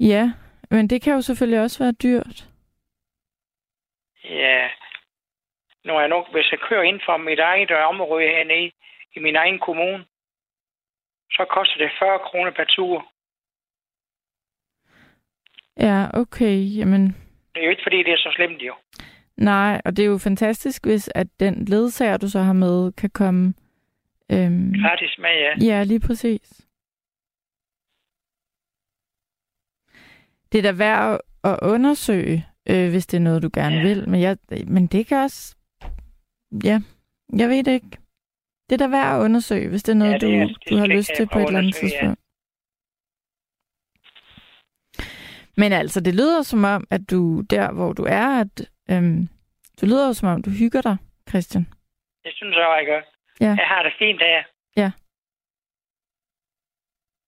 Ja, 0.00 0.32
men 0.70 0.90
det 0.90 1.02
kan 1.02 1.14
jo 1.14 1.20
selvfølgelig 1.20 1.60
også 1.60 1.84
være 1.84 1.92
dyrt. 1.92 2.48
Ja. 4.24 4.70
Nu 5.84 5.96
er 5.96 6.00
jeg 6.00 6.08
nok, 6.08 6.32
hvis 6.32 6.50
jeg 6.50 6.60
kører 6.60 6.82
ind 6.82 7.00
for 7.04 7.16
mit 7.16 7.38
eget 7.38 7.70
område 7.70 8.28
hernede 8.28 8.72
i 9.16 9.18
min 9.20 9.36
egen 9.36 9.58
kommune, 9.58 10.04
så 11.30 11.44
koster 11.44 11.78
det 11.78 11.90
40 11.98 12.18
kroner 12.18 12.50
per 12.50 12.64
tur. 12.64 13.12
Ja, 15.78 16.06
okay. 16.14 16.56
Jamen, 16.76 17.06
Det 17.54 17.60
er 17.60 17.64
jo 17.64 17.70
ikke, 17.70 17.82
fordi 17.82 17.96
det 17.96 18.12
er 18.12 18.16
så 18.16 18.32
slemt, 18.36 18.62
jo. 18.62 18.74
nej, 19.36 19.80
og 19.84 19.96
det 19.96 20.02
er 20.02 20.06
jo 20.06 20.18
fantastisk, 20.18 20.86
hvis 20.86 21.10
at 21.14 21.26
den 21.40 21.64
ledsager, 21.64 22.16
du 22.16 22.28
så 22.28 22.40
har 22.40 22.52
med, 22.52 22.92
kan 22.92 23.10
komme... 23.10 23.54
Øhm, 24.32 24.72
Gratis 24.82 25.18
med, 25.18 25.30
ja. 25.30 25.66
ja, 25.76 25.82
lige 25.84 26.00
præcis. 26.00 26.66
Det 30.52 30.58
er 30.58 30.62
da 30.62 30.72
værd 30.72 31.20
at- 31.44 31.58
undersøge, 31.62 32.46
øh, 32.70 32.90
hvis 32.90 33.06
det 33.06 33.16
er 33.16 33.20
noget, 33.22 33.42
du 33.42 33.50
gerne 33.54 33.76
Ja. 33.76 33.82
vil. 33.82 34.08
Men, 34.08 34.20
jeg, 34.20 34.36
men 34.66 34.86
det 34.86 35.06
kan 35.06 35.16
også... 35.18 35.56
Ja, 36.64 36.80
jeg 37.38 37.48
ved 37.48 37.64
det 37.64 37.72
ikke. 37.72 37.90
Det 38.70 38.72
er 38.80 38.86
da 38.86 38.88
værd 38.88 39.16
at 39.20 39.24
undersøge, 39.24 39.68
hvis 39.68 39.82
det 39.82 39.92
er 39.92 39.96
noget, 39.96 40.12
Ja, 40.12 40.18
det 40.18 40.34
er- 40.34 40.42
du, 40.46 40.48
det 40.48 40.70
du 40.70 40.76
har 40.76 40.86
lyst 40.86 41.10
til 41.16 41.28
på 41.32 41.38
et 41.38 41.46
eller 41.46 41.58
andet 41.58 41.74
undersøge, 41.82 41.92
ja. 41.92 41.98
tidspunkt. 42.00 42.20
Men 45.60 45.72
altså, 45.72 46.00
det 46.00 46.14
lyder 46.14 46.42
som 46.42 46.64
om, 46.64 46.82
at 46.90 47.02
du 47.10 47.20
der, 47.40 47.72
hvor 47.72 47.92
du 47.92 48.04
er, 48.20 48.28
at 48.42 48.54
øhm, 48.92 49.20
det 49.80 49.88
lyder 49.88 50.12
som 50.12 50.28
om, 50.28 50.42
du 50.42 50.50
hygger 50.50 50.82
dig, 50.88 50.96
Christian. 51.28 51.64
Det 52.24 52.32
synes 52.38 52.56
jeg, 52.56 52.66
jeg 52.78 52.86
gør. 52.86 53.02
Ja. 53.40 53.52
Jeg 53.62 53.68
har 53.72 53.82
det 53.82 53.92
fint 53.98 54.20
her. 54.20 54.42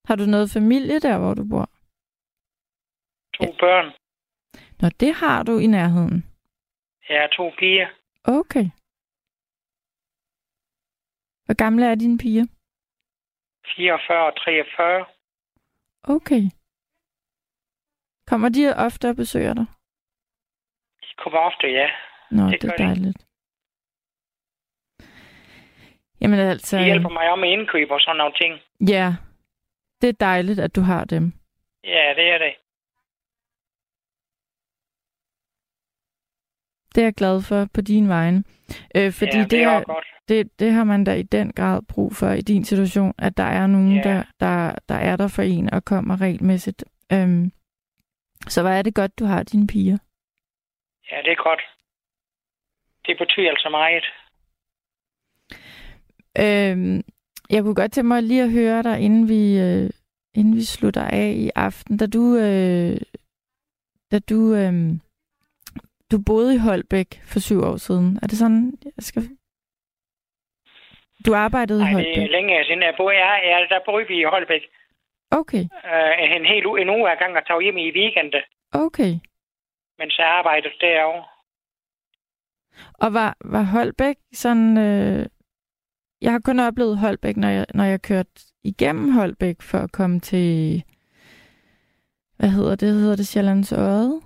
Har 0.07 0.15
du 0.15 0.25
noget 0.25 0.49
familie 0.53 0.99
der, 0.99 1.17
hvor 1.19 1.33
du 1.33 1.43
bor? 1.51 1.67
To 3.37 3.47
børn. 3.63 3.87
Nå, 4.81 4.87
det 4.99 5.13
har 5.13 5.43
du 5.43 5.53
i 5.57 5.67
nærheden. 5.67 6.17
Jeg 7.09 7.21
har 7.21 7.27
to 7.27 7.51
piger. 7.59 7.87
Okay. 8.23 8.65
Hvor 11.45 11.55
gamle 11.63 11.85
er 11.85 11.95
dine 11.95 12.17
piger? 12.17 12.45
44 13.75 14.25
og 14.25 14.35
43. 14.35 15.05
Okay. 16.03 16.43
Kommer 18.31 18.49
de 18.49 18.73
ofte 18.87 19.09
og 19.09 19.15
besøger 19.15 19.53
dig? 19.53 19.65
De 21.01 21.07
kommer 21.23 21.39
ofte, 21.39 21.67
ja. 21.67 21.87
Nå, 22.31 22.43
Det 22.51 22.61
det, 22.61 22.71
er 22.71 22.75
de. 22.77 22.83
dejligt. 22.83 23.25
Jamen 26.21 26.39
altså... 26.39 26.77
De 26.77 26.83
hjælper 26.85 27.09
mig 27.09 27.29
om 27.29 27.39
med 27.39 27.49
indkøb 27.49 27.91
og 27.91 27.99
sådan 28.01 28.17
nogle 28.17 28.33
ting. 28.41 28.53
Ja, 28.89 29.07
det 30.01 30.09
er 30.09 30.13
dejligt, 30.13 30.59
at 30.59 30.75
du 30.75 30.81
har 30.81 31.03
dem. 31.05 31.33
Ja, 31.83 32.13
det 32.17 32.25
er 32.33 32.37
det. 32.37 32.53
Det 36.95 37.01
er 37.01 37.05
jeg 37.05 37.13
glad 37.13 37.41
for 37.41 37.67
på 37.73 37.81
din 37.81 38.09
vegne. 38.09 38.43
Øh, 38.95 39.11
fordi 39.11 39.37
ja, 39.37 39.43
det, 39.43 39.51
det 39.51 39.63
er 39.63 39.83
godt. 39.83 40.05
det, 40.27 40.59
det 40.59 40.71
har 40.71 40.83
man 40.83 41.03
da 41.03 41.13
i 41.13 41.23
den 41.23 41.51
grad 41.53 41.81
brug 41.81 42.13
for 42.15 42.29
i 42.31 42.41
din 42.41 42.63
situation, 42.65 43.13
at 43.17 43.37
der 43.37 43.43
er 43.43 43.67
nogen, 43.67 43.95
Ja. 43.95 44.01
der, 44.03 44.23
der, 44.39 44.75
der 44.89 44.95
er 44.95 45.15
der 45.15 45.27
for 45.27 45.41
en 45.41 45.73
og 45.73 45.85
kommer 45.85 46.21
regelmæssigt. 46.21 46.83
Øhm, 47.13 47.51
så 48.47 48.61
hvor 48.61 48.69
er 48.71 48.81
det 48.81 48.95
godt, 48.95 49.19
du 49.19 49.25
har 49.25 49.43
dine 49.43 49.67
piger. 49.67 49.97
Ja, 51.11 51.17
det 51.25 51.31
er 51.31 51.43
godt. 51.43 51.61
Det 53.07 53.17
betyder 53.17 53.49
altså 53.49 53.69
meget. 53.69 54.05
Øhm, 56.43 57.01
jeg 57.49 57.63
kunne 57.63 57.75
godt 57.75 57.91
tænke 57.91 58.07
mig 58.07 58.23
lige 58.23 58.43
at 58.43 58.51
høre 58.51 58.83
dig, 58.83 58.99
inden 58.99 59.29
vi, 59.29 59.59
øh, 59.59 59.89
inden 60.35 60.55
vi 60.55 60.63
slutter 60.63 61.05
af 61.05 61.33
i 61.37 61.49
aften. 61.55 61.97
Da 61.97 62.05
du, 62.07 62.23
øh, 62.37 62.97
da 64.11 64.19
du, 64.19 64.39
øh, 64.55 64.73
du 66.11 66.17
boede 66.25 66.55
i 66.55 66.57
Holbæk 66.57 67.21
for 67.31 67.39
syv 67.39 67.59
år 67.61 67.77
siden. 67.77 68.19
Er 68.23 68.27
det 68.27 68.37
sådan, 68.37 68.73
jeg 68.85 69.03
skal... 69.03 69.23
Du 71.25 71.33
arbejdede 71.35 71.79
i 71.79 71.83
Nej, 71.83 71.91
det 71.91 71.95
Holbæk? 71.95 72.17
er 72.23 72.31
længe 72.31 72.65
siden. 72.65 72.81
Jeg 72.81 72.93
boede, 72.97 73.15
ja, 73.17 73.31
ja, 73.49 73.65
der 73.69 73.79
boede 73.85 74.07
vi 74.07 74.19
i 74.19 74.23
Holbæk. 74.23 74.61
Okay, 75.31 75.63
Uh, 75.91 76.35
en 76.35 76.45
hel 76.45 76.65
uge, 76.65 76.81
en 76.81 76.89
uge 76.89 77.11
ad 77.11 77.17
gang 77.17 77.37
og 77.37 77.45
tog 77.47 77.61
hjem 77.61 77.77
i 77.77 77.91
weekenden, 77.91 78.41
okay. 78.73 79.13
mens 79.99 80.17
jeg 80.17 80.27
arbejdede 80.27 80.73
derovre. 80.81 81.23
Og 82.93 83.13
var, 83.13 83.37
var 83.45 83.63
Holbæk 83.63 84.15
sådan... 84.33 84.77
Øh, 84.77 85.25
jeg 86.21 86.31
har 86.31 86.39
kun 86.45 86.59
oplevet 86.59 86.97
Holbæk, 86.97 87.37
når 87.37 87.47
jeg, 87.47 87.65
når 87.73 87.83
jeg 87.83 88.01
kørte 88.01 88.29
igennem 88.63 89.11
Holbæk 89.11 89.55
for 89.61 89.77
at 89.77 89.91
komme 89.91 90.19
til... 90.19 90.83
Hvad 92.37 92.49
hedder 92.49 92.75
det? 92.75 92.93
Hedder 92.93 93.15
det 93.15 93.27
Sjællands 93.27 93.71
Øde? 93.71 94.21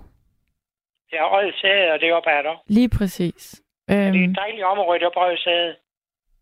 Jeg 1.12 1.20
har 1.20 1.28
røget 1.36 1.54
sæde, 1.60 1.92
og 1.92 2.00
det 2.00 2.08
er 2.08 2.14
oppe 2.14 2.30
ad 2.30 2.42
der. 2.44 2.62
Lige 2.66 2.88
præcis. 2.98 3.62
Det 3.88 3.96
er 3.96 4.08
Øhm, 4.08 4.30
et 4.30 4.36
dejligt 4.36 4.64
område, 4.64 5.00
der 5.00 5.08
røget 5.08 5.38
sæde. 5.40 5.76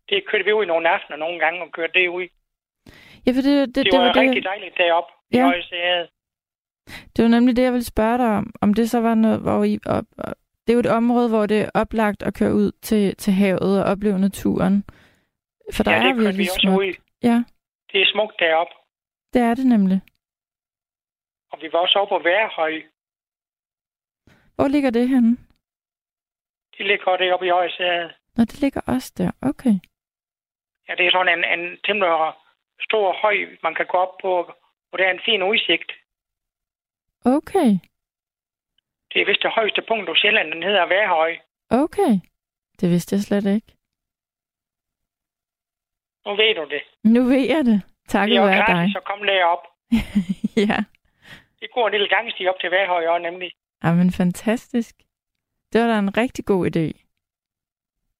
Det 0.09 0.23
kørte 0.27 0.45
vi 0.45 0.53
ud 0.53 0.63
i 0.63 0.67
nogle 0.67 0.89
aftener 0.89 1.17
nogle 1.17 1.39
gange 1.39 1.61
og 1.61 1.71
kørte 1.71 1.93
det 1.99 2.07
ud. 2.07 2.27
ja, 3.25 3.31
for 3.31 3.41
det, 3.41 3.45
det, 3.45 3.67
Det, 3.67 3.75
det, 3.75 3.85
det 3.91 3.99
var 3.99 4.05
var 4.05 4.13
det, 4.13 4.21
rigtig 4.21 4.43
dejligt 4.43 4.77
deroppe 4.77 5.11
i 5.31 5.37
Ja. 5.37 5.43
Højsæde. 5.45 6.07
det 7.15 7.23
var 7.23 7.29
nemlig 7.29 7.55
det, 7.55 7.63
jeg 7.63 7.71
ville 7.73 7.85
spørge 7.85 8.17
dig 8.17 8.27
om. 8.37 8.53
Om 8.61 8.73
det 8.73 8.89
så 8.89 8.99
var 9.01 9.15
noget, 9.15 9.39
hvor 9.41 9.63
I... 9.63 9.79
Op, 9.85 10.05
op, 10.17 10.33
det 10.67 10.71
er 10.73 10.75
jo 10.75 10.79
et 10.79 10.85
område, 11.01 11.29
hvor 11.29 11.45
det 11.45 11.61
er 11.61 11.69
oplagt 11.73 12.23
at 12.23 12.33
køre 12.33 12.53
ud 12.53 12.71
til, 12.81 13.15
til 13.15 13.33
havet 13.33 13.83
og 13.83 13.91
opleve 13.91 14.19
naturen. 14.19 14.83
For 15.73 15.83
der 15.83 15.91
Ja, 15.91 15.97
er 15.97 16.03
det 16.07 16.15
vi 16.17 16.21
virkelig 16.23 16.49
også 16.49 16.59
smukt. 16.61 16.79
ud. 16.85 16.93
Ja, 17.23 17.43
Det 17.91 18.01
er 18.01 18.05
smukt 18.13 18.35
deroppe. 18.39 18.73
det 19.33 19.41
er 19.41 19.53
det 19.55 19.65
nemlig. 19.65 20.01
Og 21.51 21.57
vi 21.61 21.67
var 21.73 21.79
også 21.79 21.99
oppe 21.99 22.11
på 22.15 22.19
Værhøj. 22.23 22.73
Hvor 24.55 24.67
ligger 24.67 24.89
det 24.89 25.09
henne? 25.09 25.37
De 26.77 26.83
ligger 26.87 27.17
deroppe 27.17 27.45
i 27.45 27.49
Højsæde. 27.49 28.13
Nå, 28.37 28.41
det 28.43 28.61
ligger 28.61 28.81
også 28.87 29.13
der. 29.17 29.31
Okay. 29.41 29.75
Ja, 30.87 30.93
det 30.97 31.05
er 31.07 31.11
sådan 31.11 31.33
en, 31.37 31.59
en 31.59 31.77
temmelig 31.85 32.09
stor 32.81 33.13
høj, 33.21 33.57
man 33.63 33.75
kan 33.75 33.85
gå 33.85 33.97
op 33.97 34.15
på, 34.21 34.31
hvor 34.89 34.97
der 34.97 35.05
er 35.07 35.11
en 35.13 35.25
fin 35.25 35.43
udsigt. 35.43 35.91
Okay. 37.25 37.69
Det 39.13 39.21
er 39.21 39.25
vist 39.25 39.43
det 39.43 39.51
højeste 39.51 39.81
punkt 39.87 40.07
på 40.07 40.15
Sjælland, 40.15 40.51
den 40.51 40.63
hedder 40.63 40.85
Værhøj. 40.85 41.37
Okay. 41.69 42.13
Det 42.81 42.89
vidste 42.89 43.13
jeg 43.15 43.21
slet 43.21 43.45
ikke. 43.55 43.71
Nu 46.25 46.31
ved 46.35 46.55
du 46.55 46.65
det. 46.69 46.81
Nu 47.03 47.23
ved 47.23 47.47
jeg 47.53 47.65
det. 47.65 47.81
Jo 48.13 48.43
være 48.43 48.55
dig. 48.57 48.65
gratis 48.65 48.95
at 48.95 49.03
komme 49.03 49.25
derop. 49.25 49.63
ja. 50.69 50.77
Det 51.59 51.69
går 51.73 51.87
en 51.87 51.91
lille 51.93 52.09
gangsti 52.09 52.47
op 52.47 52.59
til 52.61 52.71
Værhøj 52.71 53.07
også, 53.07 53.23
nemlig. 53.23 53.51
Jamen, 53.83 54.11
fantastisk. 54.11 54.95
Det 55.73 55.81
var 55.81 55.87
da 55.87 55.99
en 55.99 56.17
rigtig 56.17 56.45
god 56.45 56.65
idé. 56.75 57.01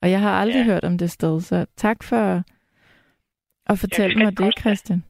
Og 0.01 0.11
jeg 0.11 0.19
har 0.21 0.39
aldrig 0.41 0.59
Ja. 0.59 0.65
hørt 0.71 0.83
om 0.83 0.97
det 0.97 1.11
sted, 1.11 1.41
så 1.41 1.65
tak 1.75 2.03
for 2.03 2.43
fortælle 3.80 4.12
skal 4.13 4.23
mig 4.25 4.38
det. 4.38 4.60
Christian. 4.60 5.04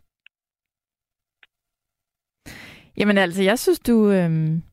Jamen 2.98 3.18
altså, 3.18 3.44
jeg 3.44 3.60
synes, 3.60 3.80
du... 3.80 4.12
Øhm, 4.12 4.64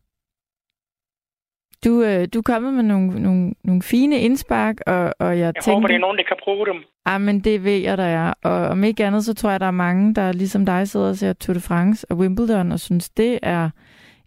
du, 1.85 2.03
øh, 2.03 2.29
du 2.35 2.39
er 2.39 2.43
kommet 2.43 2.75
med 2.75 2.83
nogle, 2.83 3.23
nogle, 3.23 3.55
nogle 3.65 3.83
fine 3.83 4.21
indspark, 4.21 4.77
og, 4.87 5.15
og 5.19 5.39
jeg, 5.39 5.53
Jeg 5.55 5.55
tænker... 5.55 5.73
håber, 5.75 5.87
det 5.89 5.95
er 5.95 5.99
nogen, 5.99 6.19
der 6.19 6.25
kan 6.25 6.37
bruge 6.45 6.67
dem. 6.67 6.85
Ah, 7.05 7.21
men 7.21 7.41
det 7.41 7.65
ved 7.65 7.77
jeg, 7.77 7.99
der 7.99 8.05
er. 8.05 8.35
Og 8.45 8.53
om 8.53 8.85
ikke 8.85 9.05
andet, 9.05 9.25
så 9.25 9.35
tror 9.35 9.51
jeg, 9.51 9.61
der 9.61 9.67
er 9.67 9.71
mange, 9.71 10.15
der 10.15 10.33
ligesom 10.33 10.67
dig 10.67 10.89
sidder 10.89 11.09
og 11.09 11.17
ser 11.17 11.33
Tour 11.33 11.55
de 11.55 11.61
France 11.61 12.07
og 12.11 12.17
Wimbledon, 12.17 12.73
og 12.73 12.81
synes, 12.81 13.11
det 13.11 13.39
er 13.43 13.71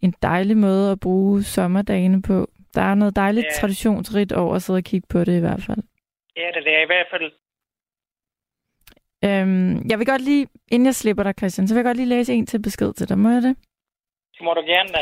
en 0.01 0.13
dejlig 0.21 0.57
måde 0.57 0.91
at 0.91 0.99
bruge 0.99 1.43
sommerdagene 1.43 2.21
på. 2.21 2.49
Der 2.75 2.81
er 2.81 2.95
noget 2.95 3.15
dejligt 3.15 3.45
Ja. 3.45 3.59
traditionsrigt 3.59 4.31
over 4.31 4.55
at 4.55 4.61
sidde 4.61 4.77
og 4.77 4.83
kigge 4.83 5.07
på 5.09 5.23
det 5.23 5.37
i 5.37 5.39
hvert 5.39 5.63
fald. 5.63 5.77
Ja, 6.37 6.47
det 6.55 6.67
er 6.77 6.83
i 6.83 6.85
hvert 6.85 7.07
fald. 7.11 7.31
Øhm, 9.25 9.89
jeg 9.89 9.99
vil 9.99 10.05
godt 10.05 10.21
lige, 10.21 10.47
inden 10.71 10.85
jeg 10.85 10.95
slipper 10.95 11.23
dig, 11.23 11.33
Christian, 11.37 11.67
så 11.67 11.73
vil 11.73 11.79
jeg 11.79 11.85
godt 11.85 11.97
lige 11.97 12.09
læse 12.09 12.33
en 12.33 12.45
til 12.45 12.61
besked 12.61 12.93
til 12.93 13.09
dig. 13.09 13.17
Må 13.17 13.29
jeg 13.29 13.41
det? 13.41 13.55
Det 14.37 14.43
må 14.43 14.53
du 14.53 14.61
gerne 14.61 14.89
da. 14.89 14.99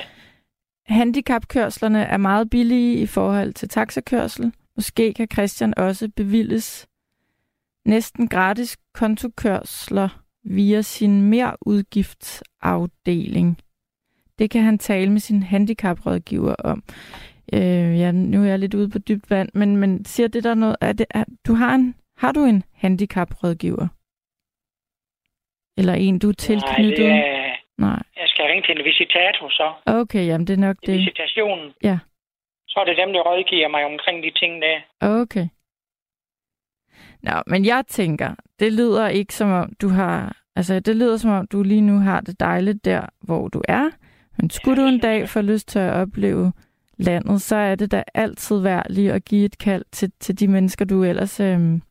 Handicapkørslerne 0.85 2.03
er 2.03 2.17
meget 2.17 2.49
billige 2.49 2.97
i 2.97 3.05
forhold 3.05 3.53
til 3.53 3.69
taxakørsel, 3.69 4.53
Måske 4.75 5.13
kan 5.13 5.27
Christian 5.33 5.73
også 5.77 6.09
bevilles 6.15 6.87
næsten 7.85 8.27
gratis 8.27 8.77
kontokørsler 8.93 10.23
via 10.43 10.81
sin 10.81 11.21
merudgiftsafdeling. 11.21 13.57
Det 14.39 14.49
kan 14.49 14.63
han 14.63 14.77
tale 14.77 15.11
med 15.11 15.19
sin 15.19 15.43
handicaprådgiver 15.43 16.55
om. 16.55 16.83
Øh, 17.53 17.99
ja, 17.99 18.11
nu 18.11 18.43
er 18.43 18.47
jeg 18.47 18.59
lidt 18.59 18.73
ude 18.73 18.89
på 18.89 18.99
dybt 18.99 19.29
vand, 19.29 19.49
men, 19.53 19.77
men 19.77 20.05
siger 20.05 20.27
det 20.27 20.43
der 20.43 20.53
noget? 20.53 20.75
Er 20.81 20.93
det, 20.93 21.05
er, 21.09 21.23
du 21.47 21.53
har, 21.53 21.75
en, 21.75 21.95
har 22.17 22.31
du 22.31 22.45
en 22.45 22.63
handicaprådgiver? 22.71 23.87
Eller 25.77 25.93
en, 25.93 26.19
du 26.19 26.29
er 26.29 26.33
tilknyttet? 26.33 27.05
Nej, 27.05 27.17
det 27.17 27.27
er, 27.27 27.55
Nej. 27.77 27.99
jeg 28.15 28.27
skal 28.27 28.45
ringe 28.45 28.63
til 28.67 28.77
en 28.79 28.85
visitator 28.85 29.49
så. 29.49 29.73
Okay, 29.85 30.25
jamen 30.27 30.47
det 30.47 30.53
er 30.53 30.57
nok 30.67 30.77
det. 30.85 30.97
visitationen. 30.97 31.73
Ja. 31.83 31.97
Så 32.67 32.79
er 32.79 32.85
det 32.85 32.97
dem, 32.97 33.13
der 33.13 33.21
rådgiver 33.21 33.67
mig 33.67 33.85
omkring 33.85 34.23
de 34.23 34.31
ting 34.39 34.61
der. 34.61 34.77
Okay. 35.21 35.47
Nå, 37.23 37.31
men 37.47 37.65
jeg 37.65 37.83
tænker, 37.87 38.35
det 38.59 38.73
lyder 38.73 39.07
ikke 39.07 39.33
som 39.33 39.51
om, 39.51 39.73
du 39.81 39.89
har... 39.89 40.37
Altså, 40.55 40.79
det 40.79 40.95
lyder 40.95 41.17
som 41.17 41.31
om, 41.31 41.47
du 41.47 41.63
lige 41.63 41.81
nu 41.81 41.99
har 41.99 42.21
det 42.21 42.39
dejligt 42.39 42.85
der, 42.85 43.05
hvor 43.21 43.47
du 43.47 43.61
er. 43.67 43.89
Men 44.37 44.49
skulle 44.49 44.81
Ja, 44.81 44.87
du 44.87 44.93
en 44.93 44.99
dag 44.99 45.29
få 45.29 45.41
lyst 45.41 45.67
til 45.67 45.79
at 45.79 45.93
opleve 45.93 46.53
landet, 46.97 47.41
så 47.41 47.55
er 47.55 47.75
det 47.75 47.91
da 47.91 48.03
altid 48.13 48.61
værd 48.61 48.85
lige 48.89 49.13
at 49.13 49.25
give 49.25 49.45
et 49.45 49.57
kald 49.57 49.85
til, 49.91 50.11
til 50.19 50.39
de 50.39 50.47
mennesker, 50.47 50.85
du 50.85 51.03
ellers, 51.03 51.39
øhm, 51.39 51.81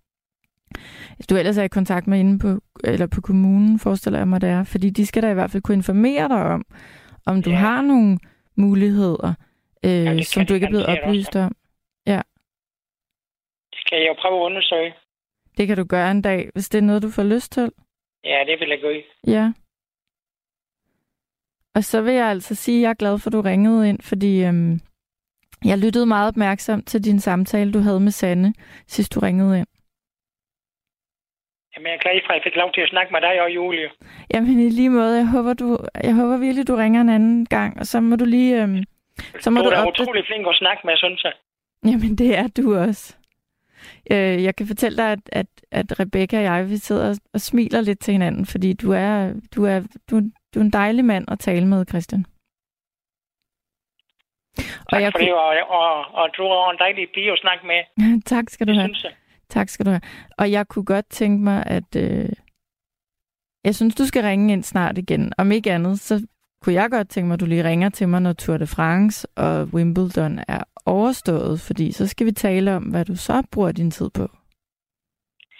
du 1.31 1.37
ellers 1.37 1.59
er 1.59 1.62
i 1.62 1.68
kontakt 1.68 2.07
med 2.07 2.18
inde 2.20 2.38
på, 2.38 2.61
eller 2.85 3.07
på 3.07 3.20
kommunen, 3.20 3.79
forestiller 3.79 4.18
jeg 4.18 4.29
mig, 4.29 4.40
det 4.40 4.48
er. 4.51 4.64
Fordi 4.64 4.90
de 4.90 5.07
skal 5.07 5.22
da 5.22 5.31
i 5.31 5.35
hvert 5.35 5.51
fald 5.51 5.62
kunne 5.62 5.75
informere 5.77 6.29
dig 6.29 6.42
om, 6.42 6.64
om 7.27 7.42
du 7.42 7.51
Ja. 7.51 7.57
har 7.57 7.83
nogle 7.83 8.18
muligheder, 8.57 9.35
øh, 9.85 9.90
det 9.90 10.27
som 10.27 10.40
kan 10.40 10.46
du 10.46 10.55
ikke 10.55 10.66
er 10.66 10.70
blevet 10.70 10.87
oplyst 10.87 11.37
om. 11.37 11.57
Det 12.07 13.81
skal 13.87 13.98
jeg 13.98 14.09
jo 14.09 14.14
prøve 14.22 14.40
at 14.40 14.44
undersøge. 14.44 14.94
Det 15.57 15.66
kan 15.66 15.77
du 15.77 15.85
gøre 15.85 16.11
en 16.11 16.22
dag, 16.22 16.51
hvis 16.53 16.68
det 16.68 16.79
er 16.79 16.83
noget, 16.83 17.03
du 17.03 17.11
får 17.11 17.22
lyst 17.22 17.53
til. 17.53 17.70
Ja, 18.25 18.38
det 18.46 18.61
vil 18.61 18.68
jeg 18.68 18.79
gøre. 18.81 19.03
Ja. 19.27 19.53
Og 21.75 21.85
så 21.85 22.01
vil 22.03 22.14
jeg 22.14 22.27
altså 22.27 22.55
sige, 22.55 22.79
at 22.79 22.83
jeg 22.83 22.90
er 22.90 22.94
glad 22.94 23.18
for, 23.18 23.29
at 23.31 23.33
du 23.33 23.40
ringede 23.40 23.88
ind, 23.88 24.01
fordi 24.03 24.44
øhm, 24.44 24.81
jeg 25.64 25.79
lyttede 25.79 26.07
meget 26.07 26.29
opmærksomt 26.29 26.87
til 26.87 27.05
din 27.05 27.20
samtale, 27.20 27.72
du 27.72 27.79
havde 27.79 28.01
med 28.01 28.11
Sanne, 28.12 28.55
sidst 28.87 29.14
du 29.14 29.20
ringede 29.20 29.59
ind. 29.59 29.66
Jamen, 31.72 31.87
jeg 31.87 31.94
er 31.94 32.02
glad 32.04 32.20
for, 32.26 32.32
at 32.32 32.37
jeg 32.37 32.42
fik 32.46 32.56
lov 32.56 32.72
til 32.72 32.80
at 32.80 32.88
snakke 32.88 33.12
med 33.12 33.20
dig 33.20 33.42
og 33.42 33.50
Julie. 33.54 33.90
Jamen 34.35 34.58
i 34.61 34.68
lige 34.68 34.90
måde, 34.90 35.16
jeg 35.16 35.26
håber, 35.26 35.54
du, 35.54 35.78
jeg 36.04 36.14
håber 36.14 36.37
virkelig, 36.37 36.68
du 36.68 36.76
ringer 36.76 37.00
en 37.00 37.08
anden 37.08 37.46
gang, 37.46 37.78
og 37.80 37.87
så 37.87 38.00
må 38.00 38.16
du 38.16 38.24
lige... 38.24 38.62
Øhm, 38.62 38.85
så 39.40 39.50
må 39.50 39.61
du 39.61 39.64
du 39.64 39.70
er 39.70 39.76
opdatere... 39.76 40.02
utrolig 40.02 40.26
flink 40.26 40.46
at 40.46 40.56
snakke 40.56 40.82
med, 40.87 40.96
synes 40.96 41.24
jeg. 41.24 41.32
Jamen 41.85 42.16
det 42.18 42.38
er 42.38 42.48
du 42.56 42.76
også. 42.76 43.16
Øh, 44.12 44.44
jeg 44.44 44.56
kan 44.56 44.66
fortælle 44.66 44.96
dig, 44.96 45.12
at, 45.12 45.18
at, 45.32 45.46
at 45.70 46.00
Rebecca 46.00 46.37
og 46.37 46.42
jeg, 46.42 46.70
vi 46.70 46.76
sidder 46.76 47.08
og, 47.11 47.16
og 47.35 47.40
smiler 47.40 47.80
lidt 47.80 48.00
til 48.00 48.12
hinanden, 48.12 48.46
fordi 48.46 48.72
du 48.72 48.92
er, 48.92 49.32
du 49.56 49.64
er, 49.64 49.80
du, 50.11 50.20
du 50.54 50.61
er 50.61 50.64
en 50.64 50.72
dejlig 50.72 51.04
mand 51.04 51.24
at 51.30 51.38
tale 51.38 51.66
med, 51.66 51.87
Christian. 51.88 52.24
Tak 54.90 55.02
jeg 55.02 55.12
for 55.12 55.18
det, 55.18 55.32
og, 55.32 55.54
og, 55.68 56.14
og 56.14 56.28
du 56.37 56.42
er 56.42 56.70
en 56.70 56.78
dejlig 56.78 57.08
pige 57.14 57.32
at 57.32 57.38
snakke 57.38 57.66
med, 57.66 57.80
tak 58.32 58.44
skal 58.48 58.66
du 58.68 58.72
have. 58.72 58.88
synes 58.88 59.04
jeg. 59.04 59.12
Tak 59.56 59.68
skal 59.68 59.86
du 59.86 59.90
have. 59.90 60.00
Og 60.38 60.50
jeg 60.56 60.68
kunne 60.68 60.84
godt 60.94 61.06
tænke 61.10 61.44
mig, 61.44 61.58
at 61.66 61.90
øh, 61.96 62.28
jeg 63.64 63.74
synes, 63.74 63.94
du 63.94 64.04
skal 64.06 64.22
ringe 64.24 64.52
ind 64.52 64.62
snart 64.62 64.98
igen. 64.98 65.32
Om 65.38 65.52
ikke 65.52 65.72
andet, 65.72 66.00
så 66.00 66.26
kunne 66.62 66.74
jeg 66.80 66.90
godt 66.90 67.08
tænke 67.08 67.26
mig, 67.28 67.34
at 67.34 67.40
du 67.40 67.46
lige 67.46 67.64
ringer 67.64 67.88
til 67.88 68.08
mig, 68.08 68.20
når 68.22 68.32
Tour 68.32 68.56
de 68.56 68.66
France 68.66 69.28
og 69.36 69.64
Wimbledon 69.74 70.38
er 70.48 70.62
overstået, 70.86 71.60
fordi 71.60 71.92
så 71.92 72.06
skal 72.08 72.26
vi 72.26 72.32
tale 72.32 72.76
om, 72.76 72.82
hvad 72.82 73.04
du 73.04 73.16
så 73.16 73.42
bruger 73.52 73.72
din 73.72 73.90
tid 73.90 74.10
på. 74.10 74.22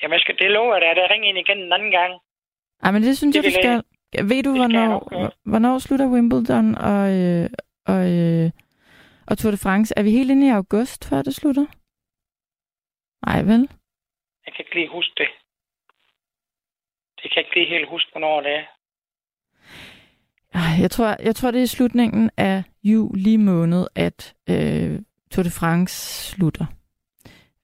Jamen, 0.03 0.13
jeg 0.13 0.21
skal 0.21 0.37
det 0.39 0.51
love 0.51 0.75
dig, 0.81 0.91
at 0.91 0.97
jeg 1.03 1.09
ringer 1.11 1.29
ind 1.29 1.39
igen 1.39 1.59
en 1.59 1.73
anden 1.73 1.91
gang. 1.91 2.13
Ej, 2.83 2.91
men 2.91 3.03
det 3.03 3.17
synes 3.19 3.37
Det 3.37 3.45
jeg, 3.45 3.53
du 3.53 3.59
jeg- 3.69 3.83
skal. 4.13 4.29
Ved 4.29 4.43
du, 4.43 4.51
jeg 4.51 4.59
hvornår, 4.61 4.87
nok 4.89 5.11
gøre. 5.11 5.31
hvornår 5.45 5.79
slutter 5.79 6.07
Wimbledon 6.15 6.75
og, 6.75 7.03
øh, 7.21 7.51
og, 7.87 8.11
øh, 8.19 8.51
og 9.27 9.39
Tour 9.39 9.51
de 9.51 9.57
France? 9.57 9.95
Er 9.97 10.03
vi 10.03 10.11
helt 10.11 10.31
inde 10.31 10.47
i 10.47 10.51
august, 10.51 11.05
før 11.09 11.23
det 11.23 11.35
slutter? 11.35 11.67
Nej, 13.27 13.43
vel? 13.43 13.69
Jeg 14.47 14.55
kan 14.55 14.65
ikke 14.65 14.75
lige 14.75 14.89
huske 14.89 15.13
det. 15.17 15.29
Det 17.17 17.31
kan 17.31 17.37
jeg 17.37 17.45
ikke 17.45 17.55
lige 17.55 17.69
helt 17.69 17.89
huske, 17.89 18.11
hvornår 18.13 18.41
det 18.41 18.51
er. 18.55 18.65
Jeg 20.81 20.91
tror, 20.91 21.17
jeg 21.23 21.35
tror, 21.37 21.51
det 21.51 21.59
er 21.59 21.63
i 21.63 21.67
slutningen 21.67 22.31
af 22.37 22.63
juli 22.85 23.37
måned, 23.37 23.87
at 23.95 24.35
øh, 24.51 25.01
Tour 25.31 25.43
de 25.43 25.51
France 25.51 25.95
slutter. 26.33 26.67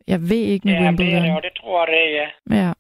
Jeg 0.07 0.21
ved 0.21 0.37
ikke 0.37 0.67
med 0.69 0.75
Ja, 0.75 0.79
det 0.79 0.87
er 0.87 0.89
Wimbledon. 0.89 1.37
det, 1.37 1.43
det 1.43 1.53
tror 1.61 1.87
jeg, 1.87 1.95
det 1.95 2.17
er, 2.17 2.31
ja. 2.57 2.67
Ja. 2.67 2.73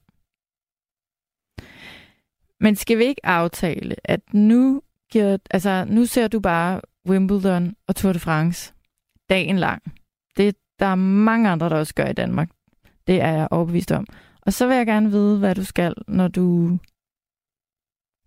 Men 2.61 2.77
skal 2.77 2.99
vi 2.99 3.05
ikke 3.05 3.27
aftale, 3.27 3.97
at 4.05 4.21
nu, 4.35 4.83
giver, 5.13 5.39
altså, 5.51 5.85
nu 5.89 6.05
ser 6.05 6.29
du 6.29 6.41
bare 6.41 6.81
Wimbledon 7.09 7.77
og 7.89 7.97
Tour 7.97 8.13
de 8.13 8.19
France 8.19 8.75
dagen 9.29 9.59
lang. 9.59 9.83
Det, 10.37 10.57
der 10.79 10.87
er 10.87 10.95
mange 10.95 11.51
andre, 11.51 11.69
der 11.69 11.77
også 11.77 11.95
gør 11.95 12.07
i 12.07 12.13
Danmark. 12.13 12.49
Det 13.09 13.21
er 13.21 13.33
jeg 13.33 13.49
overbevist 13.51 13.93
om. 13.93 14.07
Og 14.47 14.53
så 14.53 14.67
vil 14.67 14.77
jeg 14.77 14.87
gerne 14.87 15.11
vide, 15.11 15.39
hvad 15.39 15.55
du 15.55 15.65
skal, 15.65 15.95
når 16.09 16.29
du, 16.29 16.43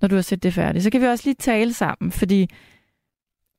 når 0.01 0.07
du 0.07 0.15
har 0.15 0.21
set 0.21 0.43
det 0.43 0.53
færdigt. 0.53 0.83
Så 0.83 0.91
kan 0.91 1.01
vi 1.01 1.05
også 1.05 1.29
lige 1.29 1.35
tale 1.35 1.73
sammen, 1.73 2.11
fordi 2.11 2.47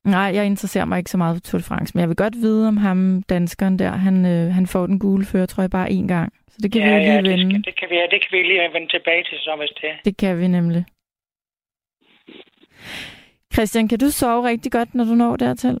nej, 0.05 0.29
jeg 0.37 0.45
interesserer 0.45 0.85
mig 0.85 0.97
ikke 0.97 1.11
så 1.11 1.17
meget 1.17 1.35
for 1.35 1.41
Tour 1.41 1.59
de 1.59 1.63
France, 1.63 1.91
men 1.95 1.99
jeg 2.01 2.09
vil 2.09 2.15
godt 2.15 2.35
vide 2.35 2.67
om 2.67 2.77
ham, 2.77 3.23
danskeren 3.23 3.79
der, 3.79 3.91
han, 3.91 4.25
øh, 4.25 4.53
han 4.53 4.67
får 4.67 4.87
den 4.87 4.99
gule 4.99 5.25
fører, 5.25 5.55
jeg, 5.57 5.69
bare 5.69 5.89
én 5.89 6.07
gang. 6.07 6.33
Så 6.47 6.57
det 6.63 6.71
kan 6.71 6.81
ja, 6.81 6.87
vi 6.87 6.93
jo 6.93 6.99
lige 6.99 7.13
ja, 7.13 7.21
vende. 7.21 7.45
det, 7.45 7.51
skal, 7.51 7.63
det, 7.63 7.79
kan 7.79 7.89
vi, 7.89 7.95
det 8.11 8.21
kan 8.21 8.29
vi 8.31 8.43
lige 8.43 8.73
vende 8.73 8.87
tilbage 8.87 9.23
til, 9.23 9.37
hvis 9.57 9.73
det 9.81 9.89
er. 9.89 9.95
Det 10.05 10.17
kan 10.17 10.39
vi 10.39 10.47
nemlig. 10.47 10.85
Christian, 13.53 13.87
kan 13.87 13.99
du 13.99 14.09
sove 14.09 14.47
rigtig 14.47 14.71
godt, 14.71 14.95
når 14.95 15.03
du 15.03 15.15
når 15.15 15.35
dertil? 15.35 15.79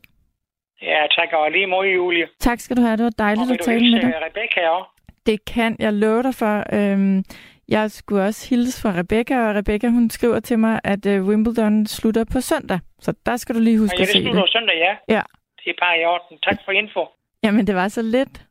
Ja, 0.81 1.01
tak, 1.17 1.29
og 1.33 1.51
lige 1.51 1.67
mod 1.67 1.85
Julie. 1.87 2.27
Tak 2.39 2.59
skal 2.59 2.77
du 2.77 2.81
have. 2.81 2.97
Det 2.97 3.03
var 3.03 3.09
Og 3.09 3.17
dejligt 3.17 3.49
vil 3.49 3.53
at 3.53 3.65
tale 3.65 3.91
med 3.91 4.01
dig. 4.01 4.13
Rebecca 4.27 4.61
også? 4.69 4.89
Det 5.25 5.45
kan 5.45 5.75
jeg 5.79 5.93
love 5.93 6.23
dig 6.23 6.35
for. 6.35 6.55
Øhm, 6.73 7.23
jeg 7.67 7.91
skulle 7.91 8.23
også 8.23 8.49
hilse 8.49 8.81
fra 8.81 8.89
Rebecca, 8.99 9.35
og 9.49 9.55
Rebecca 9.55 9.87
hun 9.89 10.09
skriver 10.09 10.39
til 10.39 10.59
mig, 10.59 10.79
at 10.83 11.05
øh, 11.05 11.27
Wimbledon 11.27 11.85
slutter 11.85 12.23
på 12.33 12.41
søndag. 12.41 12.79
Så 12.99 13.13
der 13.25 13.37
skal 13.37 13.55
du 13.55 13.59
lige 13.59 13.79
huske 13.79 13.95
ja, 13.97 14.01
at 14.01 14.07
det 14.07 14.13
se 14.15 14.21
slutter 14.21 14.41
det. 14.41 14.51
søndag, 14.51 14.75
ja. 14.75 15.15
Ja. 15.15 15.21
Det 15.57 15.69
er 15.69 15.77
bare 15.81 16.01
i 16.01 16.05
orden. 16.05 16.37
Tak 16.39 16.57
for 16.65 16.71
info. 16.71 17.05
Jamen, 17.43 17.67
det 17.67 17.75
var 17.75 17.87
så 17.87 18.01
lidt. 18.01 18.45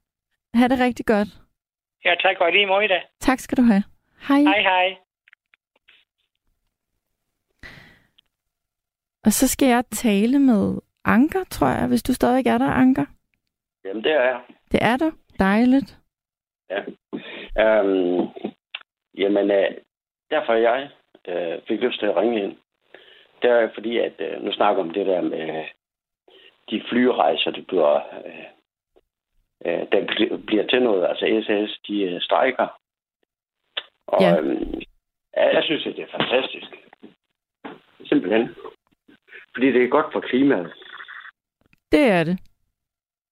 Ha' 0.55 0.69
det 0.69 0.79
rigtig 0.81 1.07
godt. 1.07 1.29
Ja, 2.05 2.15
tak, 2.23 2.37
og 2.41 2.53
lige 2.53 2.67
mod 2.67 2.89
dig. 2.89 3.03
Tak 3.21 3.39
skal 3.39 3.59
du 3.59 3.63
have. 3.63 3.83
Hej. 4.29 4.41
Hej, 4.41 4.61
hej. 4.61 4.97
Og 9.25 9.33
så 9.33 9.49
skal 9.49 9.69
jeg 9.69 9.85
tale 9.91 10.39
med 10.39 10.79
Anker, 11.05 11.45
tror 11.51 11.69
jeg, 11.69 11.87
hvis 11.87 12.03
du 12.03 12.13
stadig 12.15 12.47
er 12.47 12.59
der, 12.59 12.71
Anker. 12.71 13.05
Jamen, 13.85 14.05
det 14.05 14.13
er 14.13 14.23
jeg. 14.25 14.41
Det 14.73 14.83
er 14.83 14.97
du. 14.97 15.13
Dejligt. 15.39 15.99
Øhm, 17.59 18.29
jamen, 19.19 19.51
øh, 19.51 19.71
derfor 20.31 20.53
jeg 20.53 20.91
øh, 21.29 21.59
fik 21.69 21.81
lyst 21.81 21.99
til 21.99 22.07
at 22.07 22.17
ringe 22.17 22.43
ind. 22.45 22.57
Det 23.43 23.51
er 23.51 23.71
fordi, 23.75 23.99
at 23.99 24.13
øh, 24.19 24.43
nu 24.43 24.53
snakker 24.53 24.83
om 24.83 24.91
det 24.91 25.07
der 25.07 25.21
med 25.21 25.59
øh, 25.59 25.69
de 26.71 26.83
flyrejser, 26.89 27.51
det 27.51 27.67
bliver, 27.67 27.95
øh, 28.27 28.45
øh, 29.67 29.87
der 29.93 30.01
bl- 30.11 30.47
bliver 30.47 30.67
til 30.67 30.83
noget. 30.83 31.07
Altså 31.09 31.45
SAS, 31.47 31.79
de 31.89 32.03
øh, 32.03 32.21
strækker. 32.21 32.81
Og 34.07 34.21
Ja. 34.23 34.29
ja. 34.31 34.43
ja, 35.37 35.55
jeg 35.55 35.63
synes, 35.65 35.87
at 35.87 35.97
det 35.97 36.03
er 36.05 36.19
fantastisk. 36.19 36.67
Simpelthen. 38.05 38.55
Fordi 39.55 39.73
det 39.73 39.85
er 39.85 39.89
godt 39.89 40.13
for 40.13 40.21
klimaet. 40.21 40.73
Det 41.93 42.05
er 42.11 42.25
det. 42.25 42.39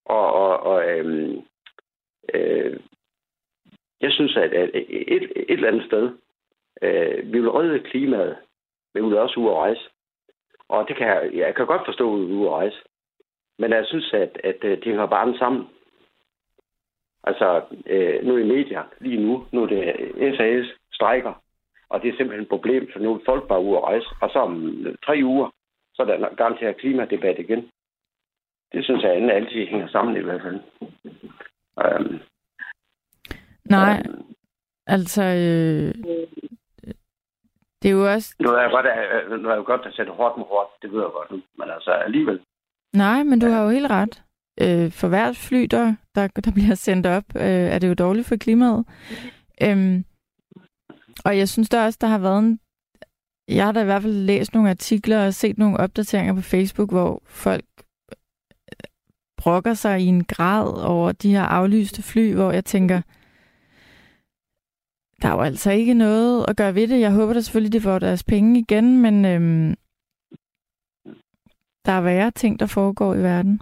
Og, 0.05 0.33
og, 0.33 0.61
og 0.61 0.89
øhm, 0.89 1.47
øh, 2.35 2.81
jeg 4.01 4.13
synes, 4.13 4.37
at, 4.37 4.53
et, 4.53 4.71
et, 5.15 5.23
et 5.23 5.45
eller 5.49 5.69
andet 5.69 5.87
sted, 5.87 6.11
øh, 6.83 7.33
vi 7.33 7.41
vil 7.41 7.51
redde 7.51 7.81
klimaet, 7.81 8.37
men 8.95 9.05
vi 9.05 9.09
vil 9.09 9.19
også 9.19 9.41
ud 9.41 9.49
og 9.49 9.57
rejse. 9.57 9.89
Og 10.69 10.89
det 10.89 10.97
kan 10.97 11.07
jeg, 11.07 11.31
jeg 11.35 11.55
kan 11.55 11.67
godt 11.67 11.85
forstå, 11.85 12.15
at 12.15 12.29
vi 12.29 12.35
ud 12.35 12.47
og 12.47 12.53
rejse. 12.53 12.77
Men 13.59 13.73
jeg 13.73 13.87
synes, 13.87 14.13
at, 14.13 14.41
at 14.45 14.65
øh, 14.65 14.85
det 14.85 14.95
hører 14.95 15.07
bare 15.07 15.39
sammen. 15.39 15.69
Altså, 17.25 17.63
øh, 17.87 18.25
nu 18.25 18.37
i 18.37 18.43
medier, 18.43 18.83
lige 19.01 19.23
nu, 19.27 19.47
nu 19.53 19.63
er 19.63 19.67
det 19.67 20.37
SAS 20.37 20.67
strækker, 20.93 21.43
og 21.89 22.03
det 22.03 22.09
er 22.09 22.17
simpelthen 22.17 22.43
et 22.43 22.49
problem, 22.49 22.89
for 22.93 22.99
nu 22.99 23.15
er 23.15 23.19
folk 23.25 23.49
bare 23.49 23.63
ude 23.63 23.77
at 23.77 23.83
rejse. 23.83 24.07
Og 24.21 24.31
så 24.31 24.39
om 24.39 24.87
tre 25.07 25.21
uger, 25.25 25.51
så 25.95 26.03
er 26.03 26.07
der 26.07 26.35
garanteret 26.35 26.77
klimadebat 26.77 27.39
igen. 27.39 27.71
Det 28.73 28.85
synes 28.85 29.03
jeg 29.03 29.13
alle 29.13 29.33
altid 29.33 29.67
hænger 29.67 29.89
sammen 29.89 30.17
i 30.17 30.21
hvert 30.21 30.43
fald. 30.43 30.61
Øhm, 31.85 32.21
Nej, 33.71 34.03
øhm, 34.07 34.25
altså... 34.87 35.23
Øh, 35.23 35.95
det 37.83 37.89
er 37.89 37.93
jo 37.93 38.13
også... 38.13 38.35
nu 38.41 38.49
er 38.51 38.61
jeg 38.63 38.71
godt, 38.71 38.87
at, 38.87 39.41
nu 39.43 39.49
er 39.49 39.55
jeg 39.55 39.65
godt 39.65 39.87
at 39.87 39.95
sætte 39.95 40.13
hårdt 40.13 40.37
med 40.37 40.47
hårdt, 40.47 40.83
det 40.83 40.93
ved 40.93 41.01
jeg 41.01 41.11
godt 41.13 41.31
nu. 41.31 41.43
Men 41.59 41.71
altså 41.71 41.91
alligevel. 41.91 42.41
Nej, 42.93 43.23
men 43.23 43.41
du 43.41 43.47
har 43.47 43.63
jo 43.63 43.69
helt 43.71 43.91
ret. 43.91 44.23
øh, 44.61 44.91
for 44.93 45.09
hvert 45.09 45.37
fly, 45.37 45.63
der, 45.71 45.95
der, 46.15 46.27
der 46.27 46.51
bliver 46.53 46.75
sendt 46.75 47.07
op, 47.07 47.25
øh, 47.37 47.43
er 47.75 47.79
det 47.79 47.89
jo 47.89 47.95
dårligt 47.95 48.27
for 48.27 48.37
klimaet. 48.37 48.85
Øhm, 49.63 50.05
og 51.25 51.39
jeg 51.39 51.49
synes 51.49 51.69
der 51.69 51.85
også, 51.85 51.99
der 52.01 52.07
har 52.07 52.19
været 52.19 52.39
en... 52.39 52.61
Jeg 53.49 53.65
har 53.65 53.73
da 53.73 53.81
i 53.83 53.85
hvert 53.85 54.03
fald 54.03 54.15
læst 54.15 54.55
nogle 54.55 54.71
artikler 54.71 55.27
og 55.27 55.35
set 55.35 55.59
nogle 55.59 55.77
opdateringer 55.81 56.35
på 56.35 56.41
Facebook, 56.41 56.91
hvor 56.91 57.23
folk 57.25 57.65
øh, 58.13 58.89
brokker 59.37 59.75
sig 59.75 60.01
i 60.01 60.07
en 60.07 60.25
grad 60.25 60.85
over 60.87 61.13
de 61.13 61.31
her 61.31 61.43
aflyste 61.43 62.03
fly, 62.03 62.35
hvor 62.35 62.51
jeg 62.53 62.65
tænker, 62.65 63.03
der 65.31 65.37
er 65.37 65.41
jo 65.41 65.45
altså 65.45 65.71
ikke 65.71 65.95
noget 65.95 66.45
at 66.49 66.57
gøre 66.57 66.75
ved 66.75 66.89
det. 66.89 67.01
Jeg 67.01 67.13
håber 67.13 67.33
da 67.33 67.41
selvfølgelig, 67.41 67.73
de 67.73 67.81
får 67.89 67.99
deres 67.99 68.25
penge 68.25 68.61
igen, 68.61 69.03
men 69.03 69.25
øhm, 69.33 69.75
der 71.87 71.93
er 71.93 72.03
værre 72.03 72.31
ting, 72.31 72.61
der 72.61 72.67
foregår 72.75 73.15
i 73.15 73.23
verden. 73.23 73.61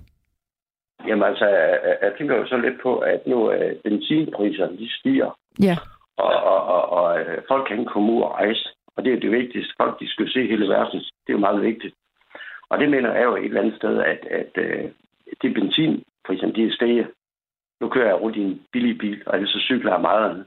Jamen 1.06 1.24
altså, 1.24 1.46
jeg, 1.46 1.98
jeg 2.02 2.12
tænker 2.18 2.36
jo 2.36 2.46
så 2.46 2.56
lidt 2.56 2.82
på, 2.82 2.98
at 2.98 3.26
nu 3.26 3.38
uh, 3.54 3.72
benzinpriserne, 3.84 4.78
de 4.78 4.88
stiger. 4.98 5.38
Ja. 5.62 5.76
Og, 6.16 6.32
og, 6.52 6.60
og, 6.74 6.82
og 6.98 7.20
øh, 7.20 7.38
folk 7.48 7.68
kan 7.68 7.78
ikke 7.78 7.90
komme 7.90 8.12
ud 8.12 8.22
og 8.22 8.30
rejse. 8.30 8.68
Og 8.96 9.04
det 9.04 9.12
er 9.12 9.20
det 9.20 9.30
vigtigste. 9.30 9.74
Folk, 9.76 10.00
de 10.00 10.08
skal 10.08 10.28
se 10.30 10.46
hele 10.46 10.68
verden. 10.68 11.00
Det 11.00 11.28
er 11.28 11.38
jo 11.38 11.46
meget 11.48 11.62
vigtigt. 11.62 11.94
Og 12.70 12.78
det 12.78 12.90
mener 12.90 13.12
jeg 13.14 13.24
jo 13.24 13.36
et 13.36 13.44
eller 13.44 13.60
andet 13.60 13.76
sted, 13.76 13.98
at, 14.12 14.20
at 14.40 14.52
uh, 14.64 14.90
det 15.42 15.54
benzinpriserne, 15.54 16.54
de 16.54 16.66
er 16.66 16.72
steget. 16.72 17.06
Nu 17.80 17.88
kører 17.88 18.06
jeg 18.06 18.20
rundt 18.22 18.36
i 18.36 18.42
en 18.42 18.62
billig 18.72 18.98
bil, 18.98 19.22
og 19.26 19.40
det 19.40 19.48
så 19.48 19.58
cykler 19.60 19.92
jeg 19.92 20.00
meget. 20.00 20.46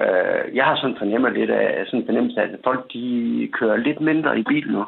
Øh, 0.00 0.56
jeg 0.56 0.64
har 0.64 0.76
sådan 0.76 0.98
fornemmer 0.98 1.30
lidt 1.30 1.50
af, 1.50 1.86
sådan 1.86 2.06
fornemmelse 2.06 2.40
af, 2.40 2.44
at 2.44 2.60
folk 2.64 2.92
de 2.92 3.48
kører 3.52 3.76
lidt 3.76 4.00
mindre 4.00 4.38
i 4.38 4.42
bil 4.42 4.72
nu. 4.72 4.84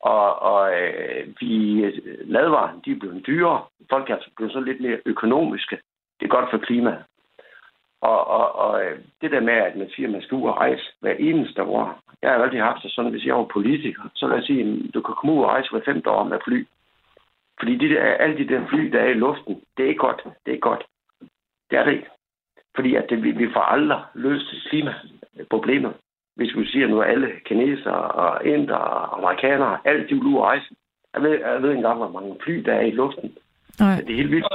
Og, 0.00 0.42
og 0.42 0.82
øh, 0.82 1.26
vi 1.40 1.84
ladvarer, 2.24 2.80
de 2.84 2.92
er 2.92 2.98
blevet 3.00 3.26
dyrere. 3.26 3.64
Folk 3.90 4.10
er 4.10 4.16
blevet 4.36 4.52
så 4.52 4.60
lidt 4.60 4.80
mere 4.80 4.98
økonomiske. 5.06 5.78
Det 6.20 6.24
er 6.24 6.36
godt 6.36 6.50
for 6.50 6.58
klimaet. 6.58 7.04
Og, 8.00 8.26
og, 8.26 8.54
og 8.56 8.84
øh, 8.84 8.98
det 9.20 9.30
der 9.30 9.40
med, 9.40 9.52
at 9.52 9.76
man 9.76 9.90
siger, 9.90 10.06
at 10.08 10.12
man 10.12 10.22
skal 10.22 10.36
ud 10.36 10.48
og 10.48 10.56
rejse 10.56 10.84
hver 11.00 11.14
eneste 11.18 11.62
år. 11.62 12.00
Jeg 12.22 12.30
har 12.30 12.38
altid 12.38 12.58
haft 12.58 12.82
det 12.82 12.92
sådan, 12.92 13.10
hvis 13.10 13.24
jeg 13.24 13.36
var 13.36 13.44
politiker, 13.44 14.02
så 14.14 14.26
lad 14.26 14.38
os 14.38 14.44
sige, 14.44 14.60
at 14.60 14.94
du 14.94 15.00
kan 15.00 15.14
komme 15.14 15.34
ud 15.34 15.44
og 15.44 15.50
rejse 15.50 15.70
hver 15.70 15.80
femte 15.84 16.10
år 16.10 16.24
med 16.24 16.38
fly. 16.44 16.66
Fordi 17.58 17.76
de 17.76 17.88
der, 17.94 18.02
alle 18.02 18.38
de 18.38 18.48
der 18.48 18.66
fly, 18.68 18.92
der 18.92 19.00
er 19.00 19.08
i 19.08 19.14
luften, 19.14 19.62
det 19.76 19.84
er 19.84 19.88
ikke 19.88 20.06
godt. 20.08 20.22
Det 20.24 20.48
er 20.50 20.52
ikke 20.52 20.68
godt. 20.70 20.84
Det 21.70 21.78
er 21.78 21.84
det 21.84 21.92
ikke. 21.92 22.08
Fordi 22.74 22.94
at 22.94 23.06
det, 23.10 23.38
vi, 23.38 23.52
får 23.52 23.60
aldrig 23.60 24.02
løst 24.14 24.46
klimaproblemet 24.70 25.94
hvis 26.36 26.56
vi 26.56 26.66
siger 26.66 26.86
nu, 26.86 27.02
alle 27.02 27.30
kinesere 27.44 28.02
og 28.02 28.46
inder 28.46 28.74
og 28.74 29.18
amerikanere, 29.18 29.78
alt 29.84 30.10
de 30.10 30.14
vil 30.14 30.24
ud 30.24 30.38
rejse. 30.40 30.74
Jeg 31.14 31.22
ved, 31.22 31.30
jeg 31.30 31.62
ved 31.62 31.70
ikke 31.70 31.78
engang, 31.78 31.98
hvor 31.98 32.20
mange 32.20 32.36
fly, 32.44 32.52
der 32.52 32.72
er 32.72 32.80
i 32.80 32.90
luften. 32.90 33.36
Nej. 33.80 34.00
Det 34.00 34.10
er 34.10 34.16
helt 34.16 34.30
vildt. 34.30 34.46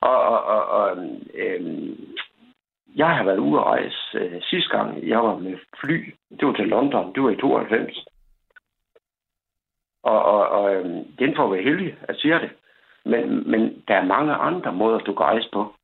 Og, 0.00 0.22
og, 0.22 0.44
og, 0.44 0.66
og 0.66 0.96
øhm, 1.34 1.96
jeg 2.96 3.08
har 3.08 3.24
været 3.24 3.38
ude 3.38 3.60
at 3.60 3.66
rejse 3.66 3.96
øh, 4.14 4.42
sidste 4.42 4.76
gang, 4.76 5.08
jeg 5.08 5.18
var 5.18 5.38
med 5.38 5.58
fly. 5.80 6.14
Det 6.30 6.46
var 6.46 6.52
til 6.52 6.68
London. 6.68 7.14
Det 7.14 7.22
var 7.22 7.30
i 7.30 7.36
92. 7.36 8.04
Og, 10.02 10.22
og, 10.24 10.48
og 10.48 10.74
øhm, 10.74 11.04
den 11.18 11.36
får 11.36 11.50
være 11.50 11.62
heldig, 11.62 11.96
at 12.02 12.16
sige 12.16 12.34
det. 12.34 12.50
Men, 13.04 13.50
men 13.50 13.82
der 13.88 13.94
er 13.94 14.04
mange 14.04 14.34
andre 14.34 14.72
måder, 14.72 14.98
du 14.98 15.14
kan 15.14 15.26
rejse 15.26 15.48
på. 15.52 15.74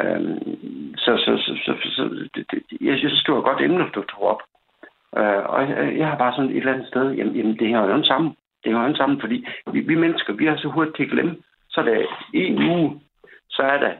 Øhm, 0.00 0.94
så, 0.96 1.12
så, 1.24 1.32
så, 1.44 1.52
så, 1.64 1.72
så 1.96 2.28
det, 2.34 2.46
det, 2.50 2.62
jeg 2.80 2.98
synes, 2.98 3.24
det 3.24 3.34
var 3.34 3.38
et 3.38 3.44
godt 3.44 3.62
emne, 3.62 3.90
du 3.94 4.02
tog 4.02 4.22
op. 4.22 4.42
Øh, 5.16 5.42
og 5.52 5.68
jeg, 5.70 5.98
jeg 5.98 6.06
har 6.08 6.18
bare 6.18 6.32
sådan 6.36 6.50
et 6.50 6.56
eller 6.56 6.72
andet 6.72 6.88
sted, 6.88 7.10
jamen, 7.12 7.36
jamen 7.36 7.52
det 7.58 7.66
hænger 7.66 7.96
jo 7.96 8.04
sammen. 8.04 8.30
Det 8.30 8.72
hænger 8.72 8.88
jo 8.88 8.96
sammen, 8.96 9.20
fordi 9.20 9.46
vi, 9.72 9.80
vi 9.80 9.94
mennesker, 9.94 10.32
vi 10.32 10.46
har 10.46 10.56
så 10.56 10.68
hurtigt 10.68 10.96
til 10.96 11.04
at 11.04 11.10
glemme. 11.10 11.36
Så 11.68 11.80
er 11.80 11.84
der 11.84 12.06
en 12.34 12.70
uge, 12.70 13.00
så 13.48 13.62
er 13.62 13.78
der 13.78 13.92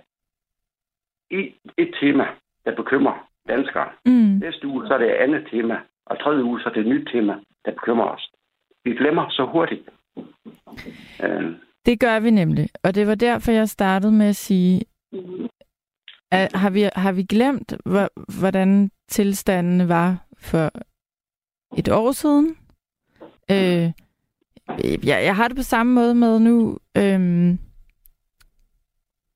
et, 1.31 1.53
et 1.77 1.95
tema, 2.01 2.27
der 2.65 2.75
bekymrer 2.75 3.29
danskere. 3.49 3.89
Mm. 4.05 4.39
Næste 4.41 4.67
uge, 4.67 4.87
så 4.87 4.95
er 4.95 4.99
det 4.99 5.07
et 5.07 5.23
andet 5.25 5.47
tema. 5.51 5.77
Og 6.07 6.21
tredje 6.21 6.45
uge, 6.45 6.61
så 6.61 6.69
er 6.69 6.73
det 6.73 6.81
et 6.81 6.87
nyt 6.87 7.09
tema, 7.13 7.35
der 7.65 7.73
bekymrer 7.73 8.09
os. 8.09 8.31
Vi 8.85 8.95
glemmer 8.95 9.27
så 9.31 9.45
hurtigt. 9.45 9.89
Øh. 11.25 11.53
Det 11.87 12.01
gør 12.01 12.21
vi 12.21 12.31
nemlig. 12.31 12.69
Og 12.85 12.95
det 12.95 13.07
var 13.07 13.15
derfor, 13.15 13.53
jeg 13.53 13.69
startede 13.69 14.13
med 14.13 14.29
at 14.29 14.37
sige, 14.37 14.83
er, 16.31 16.59
har, 16.59 16.71
vi, 16.71 16.89
har 16.97 17.13
vi 17.13 17.23
glemt, 17.23 17.75
hvordan 18.39 18.91
tilstanden 19.09 19.89
var 19.89 20.27
for 20.39 20.71
et 21.77 21.89
år 21.89 22.13
siden? 22.13 22.57
Øh, 23.51 23.91
jeg, 24.85 25.25
jeg 25.25 25.37
har 25.37 25.49
det 25.49 25.57
på 25.57 25.63
samme 25.63 25.95
måde 25.95 26.15
med 26.15 26.39
nu. 26.39 26.79
Øh, 26.97 27.57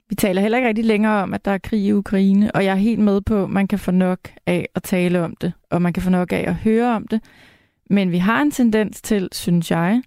vi 0.09 0.16
taler 0.16 0.42
heller 0.42 0.59
ikke 0.59 0.68
rigtig 0.68 0.85
længere 0.85 1.22
om, 1.22 1.35
at 1.35 1.44
der 1.44 1.50
er 1.50 1.59
krig 1.59 1.81
i 1.81 1.92
Ukraine, 1.92 2.55
og 2.55 2.64
jeg 2.64 2.72
er 2.72 2.76
helt 2.76 3.00
med 3.00 3.20
på, 3.20 3.42
at 3.42 3.50
man 3.50 3.68
kan 3.68 3.78
få 3.78 3.90
nok 3.90 4.18
af 4.46 4.68
at 4.74 4.83
tale 4.83 5.24
om 5.24 5.37
det, 5.37 5.52
og 5.70 5.83
man 5.83 5.92
kan 5.92 6.02
få 6.02 6.11
nok 6.11 6.33
af 6.33 6.44
at 6.46 6.55
høre 6.55 6.96
om 6.96 7.09
det. 7.09 7.20
Men 7.90 8.12
vi 8.12 8.18
har 8.18 8.42
en 8.42 8.50
tendens 8.50 9.02
til, 9.02 9.28
synes 9.33 9.70
jeg, 9.70 10.02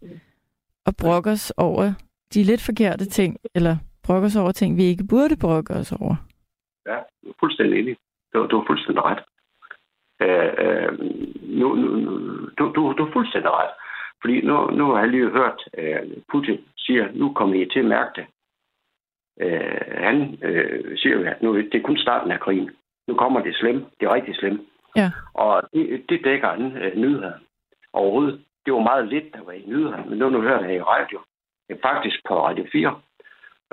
at 0.86 0.96
brokke 0.96 1.32
os 1.32 1.54
over 1.58 1.94
de 2.34 2.44
lidt 2.44 2.62
forkerte 2.62 3.06
ting, 3.06 3.38
eller 3.56 3.78
brokke 4.04 4.26
os 4.26 4.36
over 4.36 4.52
ting, 4.52 4.78
vi 4.78 4.84
ikke 4.84 5.04
burde 5.04 5.36
brokke 5.36 5.74
os 5.74 5.92
over. 5.92 6.16
Ja, 6.86 6.98
fuldstændig 7.40 7.80
enig. 7.80 7.98
Du, 8.34 8.48
du 8.48 8.60
er 8.60 8.66
fuldstændig 8.68 9.04
ret. 9.06 9.24
Øh, 10.22 10.54
øh, 10.58 11.00
nu, 11.60 11.76
nu, 11.76 11.92
du, 12.58 12.72
du, 12.76 12.94
du 12.98 13.06
er 13.06 13.12
fuldstændig 13.14 13.52
ret. 13.52 13.70
Fordi 14.22 14.42
nu, 14.42 14.70
nu 14.70 14.92
har 14.92 15.00
jeg 15.00 15.10
lige 15.10 15.30
hørt, 15.30 15.64
øh, 15.78 16.02
Putin 16.32 16.60
siger, 16.78 17.08
nu 17.14 17.34
kommer 17.34 17.56
I 17.56 17.66
til 17.66 17.80
at 17.80 17.86
mærke 17.86 18.12
det. 18.16 18.26
Øh, 19.42 19.98
han 19.98 20.40
øh, 20.44 20.98
siger 20.98 21.16
jo, 21.16 21.24
at 21.24 21.42
nu, 21.42 21.58
det 21.58 21.76
er 21.76 21.82
kun 21.82 21.98
starten 21.98 22.32
af 22.32 22.40
krigen. 22.40 22.72
Nu 23.08 23.16
kommer 23.16 23.42
det 23.42 23.56
slemt. 23.56 23.86
Det 24.00 24.06
er 24.06 24.14
rigtig 24.14 24.36
slemt. 24.36 24.62
Ja. 24.96 25.12
Og 25.34 25.64
det, 25.74 26.06
det 26.10 26.24
dækker 26.24 26.52
en 26.52 26.78
øh, 26.78 26.98
nyheder 26.98 27.34
overhovedet. 27.94 28.42
Det 28.66 28.74
var 28.74 28.80
meget 28.80 29.08
lidt, 29.08 29.34
der 29.34 29.44
var 29.44 29.52
i 29.52 29.64
nyhederne, 29.68 30.10
men 30.10 30.18
nu, 30.18 30.30
nu 30.30 30.42
hører 30.42 30.66
jeg 30.66 30.76
i 30.76 30.82
radio. 30.82 31.20
Faktisk 31.82 32.16
på 32.28 32.46
Radio 32.48 32.66
4. 32.72 33.02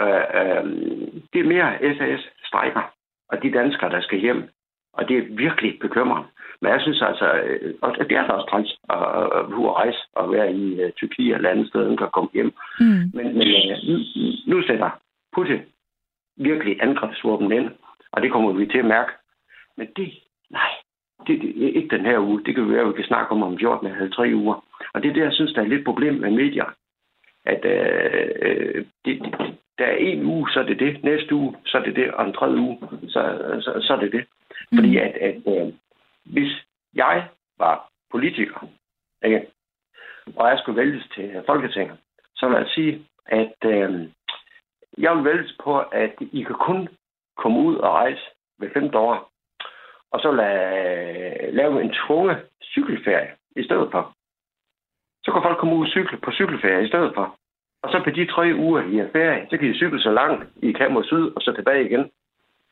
Øh, 0.01 0.07
øh, 0.09 0.65
det 1.33 1.41
er 1.41 1.45
mere 1.45 1.79
SAS-strækker 1.97 2.93
og 3.33 3.43
de 3.43 3.53
danskere, 3.53 3.91
der 3.91 4.01
skal 4.01 4.19
hjem. 4.19 4.49
Og 4.93 5.09
det 5.09 5.19
er 5.19 5.23
virkelig 5.31 5.79
bekymrende. 5.81 6.29
Men 6.61 6.73
jeg 6.73 6.81
synes 6.81 7.03
altså, 7.03 7.33
øh, 7.33 7.75
og 7.83 7.97
det 8.09 8.17
er 8.17 8.23
også 8.23 8.47
træls 8.51 8.71
at, 8.91 8.99
at 9.39 9.45
rejse 9.81 9.99
og 10.15 10.33
være 10.33 10.53
i 10.53 10.85
uh, 10.85 10.91
Tyrkiet 10.91 11.35
eller 11.35 11.51
andet 11.51 11.69
sted, 11.69 11.97
kan 11.97 12.09
komme 12.13 12.31
hjem. 12.35 12.53
Mm. 12.81 13.03
Men, 13.15 13.27
men 13.39 13.49
uh, 13.73 13.79
nu, 13.89 13.97
nu 14.47 14.63
sætter 14.67 14.91
Putin 15.35 15.61
virkelig 16.37 16.83
angrebsvåben 16.83 17.53
ind, 17.53 17.71
og 18.13 18.23
det 18.23 18.33
kommer 18.33 18.53
vi 18.53 18.67
til 18.67 18.79
at 18.79 18.85
mærke. 18.85 19.13
Men 19.77 19.87
det, 19.97 20.13
nej, 20.51 20.71
det, 21.27 21.41
det 21.43 21.53
ikke 21.55 21.97
den 21.97 22.07
her 22.07 22.19
uge. 22.19 22.43
Det 22.47 22.55
kan 22.55 22.71
være, 22.71 22.81
at 22.81 22.89
vi 22.89 22.93
kan 22.93 23.05
snakke 23.05 23.33
om 23.33 23.43
om 23.43 23.59
14 23.59 23.87
eller 23.87 24.11
3 24.11 24.31
uger. 24.35 24.65
Og 24.95 25.03
det 25.03 25.09
er 25.09 25.15
det, 25.15 25.23
jeg 25.23 25.33
synes, 25.33 25.53
der 25.53 25.63
er 25.63 25.67
lidt 25.67 25.85
problem 25.85 26.15
med 26.15 26.31
medier. 26.31 26.75
At 27.45 27.63
det, 27.63 28.87
det, 29.05 29.35
der 29.83 29.89
er 29.89 29.97
en 29.97 30.25
uge, 30.25 30.51
så 30.51 30.61
er 30.61 30.65
det 30.65 30.79
det. 30.79 31.05
Næste 31.05 31.35
uge, 31.35 31.57
så 31.67 31.79
er 31.79 31.83
det 31.83 31.97
det. 31.97 32.15
Og 32.15 32.25
en 32.27 32.33
tredje 32.33 32.61
uge, 32.61 32.79
så, 33.09 33.21
så, 33.65 33.71
så 33.87 33.93
er 33.93 34.01
det 34.01 34.13
det. 34.13 34.25
Mm. 34.71 34.77
Fordi 34.79 34.97
at, 34.97 35.13
at 35.29 35.37
øh, 35.47 35.73
hvis 36.25 36.53
jeg 36.95 37.29
var 37.59 37.91
politiker, 38.11 38.69
ikke, 39.25 39.47
og 40.37 40.49
jeg 40.49 40.59
skulle 40.59 40.81
vælges 40.81 41.05
til 41.15 41.43
Folketinget, 41.47 41.97
så 42.37 42.49
vil 42.49 42.57
jeg 42.57 42.69
sige, 42.69 43.07
at 43.27 43.57
øh, 43.65 44.09
jeg 44.99 45.17
vil 45.17 45.25
vælges 45.25 45.57
på, 45.65 45.79
at 45.79 46.15
I 46.21 46.43
kan 46.43 46.57
kun 46.61 46.89
komme 47.37 47.59
ud 47.61 47.77
og 47.77 47.93
rejse 47.93 48.23
ved 48.59 48.71
15 48.75 48.95
år, 48.95 49.31
og 50.11 50.21
så 50.21 50.33
lade, 50.33 51.53
lave 51.53 51.83
en 51.83 51.95
tvunget 52.07 52.39
cykelferie 52.63 53.31
i 53.57 53.65
stedet 53.65 53.89
for. 53.91 54.15
Så 55.25 55.33
kan 55.33 55.43
folk 55.43 55.59
komme 55.59 55.75
ud 55.75 55.87
og 55.87 55.91
cykle 55.91 56.19
på 56.19 56.31
cykelferie 56.33 56.85
i 56.85 56.89
stedet 56.89 57.13
for. 57.15 57.37
Og 57.83 57.91
så 57.91 58.01
på 58.05 58.11
de 58.11 58.27
tre 58.27 58.55
uger, 58.59 58.83
I 58.93 58.99
er 58.99 59.09
ferie, 59.13 59.47
så 59.51 59.57
kan 59.59 59.71
I 59.71 59.75
cykle 59.75 60.01
så 60.01 60.13
langt 60.13 60.43
I 60.63 60.73
kan 60.73 60.93
mod 60.93 61.05
syd, 61.05 61.27
og 61.37 61.41
så 61.43 61.53
tilbage 61.57 61.87
igen. 61.89 62.05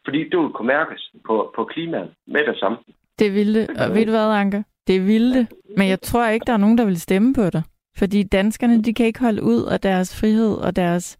Fordi 0.05 0.29
det 0.29 0.39
vil 0.39 0.51
kunne 0.51 0.67
mærkes 0.67 1.13
på, 1.27 1.53
på 1.57 1.65
klimaet 1.65 2.11
med 2.27 2.47
det 2.47 2.57
samme. 2.59 2.79
Det 3.19 3.35
vil 3.35 3.55
det. 3.55 3.71
Og 3.71 3.95
ved 3.95 4.07
du 4.07 4.11
hvad, 4.11 4.33
Anker? 4.43 4.63
Det 4.87 5.07
vil 5.07 5.35
det. 5.35 5.47
Men 5.77 5.89
jeg 5.89 6.01
tror 6.01 6.29
ikke, 6.29 6.45
der 6.47 6.53
er 6.53 6.57
nogen, 6.65 6.79
der 6.79 6.85
vil 6.85 7.01
stemme 7.01 7.35
på 7.35 7.51
dig. 7.51 7.63
Fordi 7.97 8.23
danskerne, 8.23 8.83
de 8.83 8.95
kan 8.95 9.07
ikke 9.07 9.21
holde 9.21 9.43
ud 9.43 9.65
af 9.73 9.81
deres 9.81 10.21
frihed 10.21 10.55
og 10.55 10.77
deres... 10.77 11.19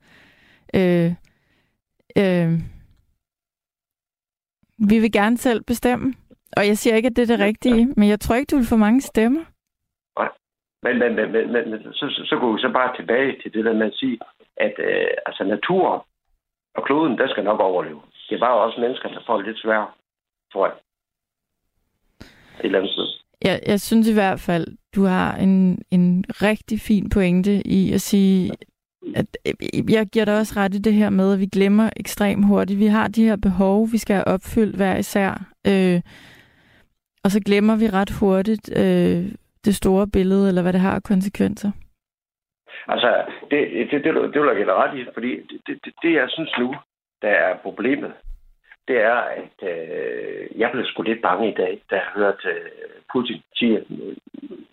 Øh, 0.75 1.13
øh, 2.19 2.53
vi 4.89 4.99
vil 4.99 5.13
gerne 5.13 5.39
selv 5.39 5.63
bestemme. 5.65 6.15
Og 6.57 6.67
jeg 6.67 6.79
siger 6.79 6.97
ikke, 6.97 7.07
at 7.07 7.17
det 7.17 7.23
er 7.23 7.37
det 7.37 7.45
rigtige, 7.45 7.89
men 7.97 8.09
jeg 8.09 8.21
tror 8.21 8.35
ikke, 8.35 8.51
du 8.51 8.57
vil 8.57 8.67
få 8.67 8.77
mange 8.77 9.01
stemmer. 9.01 9.41
Men, 10.83 10.99
men, 10.99 11.15
men, 11.15 11.33
men, 11.33 11.71
men 11.71 11.83
så, 11.93 12.07
så, 12.15 12.23
så 12.31 12.37
går 12.41 12.53
vi 12.53 12.61
så 12.61 12.71
bare 12.73 12.97
tilbage 12.97 13.33
til 13.43 13.53
det 13.55 13.65
der 13.65 13.73
med 13.73 13.87
at 13.87 13.95
sige, 13.95 14.19
at 14.57 14.75
øh, 14.79 15.11
altså 15.27 15.45
naturen 15.45 16.01
og 16.75 16.85
kloden, 16.85 17.19
der 17.19 17.29
skal 17.29 17.45
nok 17.45 17.61
overleve. 17.61 18.01
Det 18.29 18.35
er 18.35 18.41
bare 18.41 18.61
også 18.61 18.81
mennesker, 18.81 19.09
der 19.09 19.21
får 19.27 19.37
det 19.37 19.47
lidt 19.47 19.59
svært, 19.59 19.89
tror 20.53 20.67
jeg. 20.67 20.77
Et 22.61 22.65
eller 22.65 22.79
andet 22.79 22.93
sted. 22.93 23.09
Jeg, 23.45 23.61
jeg 23.67 23.81
synes 23.81 24.09
i 24.09 24.13
hvert 24.13 24.41
fald, 24.41 24.67
du 24.95 25.05
har 25.05 25.37
en, 25.37 25.83
en 25.91 26.25
rigtig 26.29 26.81
fin 26.81 27.11
pointe 27.11 27.63
i 27.67 27.93
at 27.93 28.01
sige, 28.01 28.53
at 29.17 29.27
øh, 29.47 29.93
jeg 29.93 30.07
giver 30.07 30.25
dig 30.25 30.39
også 30.39 30.55
ret 30.57 30.75
i 30.75 30.79
det 30.79 30.95
her 30.95 31.11
med, 31.11 31.33
at 31.33 31.41
vi 31.41 31.47
glemmer 31.47 31.91
ekstremt 31.97 32.47
hurtigt. 32.47 32.79
Vi 32.79 32.87
har 32.87 33.09
de 33.09 33.25
her 33.25 33.37
behov, 33.37 33.89
vi 33.93 33.99
skal 33.99 34.15
have 34.15 34.29
opfyldt 34.29 34.77
hver 34.77 34.97
især. 34.97 35.31
Øh, 35.67 36.01
og 37.25 37.31
så 37.31 37.41
glemmer 37.41 37.77
vi 37.77 37.91
ret 37.91 38.11
hurtigt 38.11 38.79
øh, 38.79 39.33
det 39.65 39.75
store 39.75 40.07
billede, 40.13 40.49
eller 40.49 40.63
hvad 40.63 40.73
det 40.73 40.81
har 40.81 40.95
af 40.95 41.03
konsekvenser. 41.03 41.71
Altså, 42.89 43.25
det, 43.51 43.91
det, 43.91 44.05
det, 44.05 44.15
det 44.33 44.41
vil 44.41 44.49
jeg 44.49 44.57
give 44.57 44.75
ret 44.75 44.99
i, 44.99 45.05
fordi 45.15 45.31
det, 45.67 45.79
det, 45.85 45.95
det, 46.03 46.13
jeg 46.15 46.29
synes 46.31 46.53
nu, 46.59 46.75
der 47.23 47.29
er 47.29 47.57
problemet, 47.57 48.13
det 48.89 49.03
er, 49.03 49.15
at 49.15 49.57
øh, 49.73 50.61
jeg 50.61 50.71
blev 50.73 50.85
sgu 50.85 51.03
lidt 51.03 51.23
bange 51.23 51.51
i 51.53 51.55
dag, 51.55 51.83
da 51.91 51.95
jeg 51.95 52.09
hørte 52.15 52.49
øh, 52.49 52.71
Putin 53.13 53.43
sige, 53.57 53.85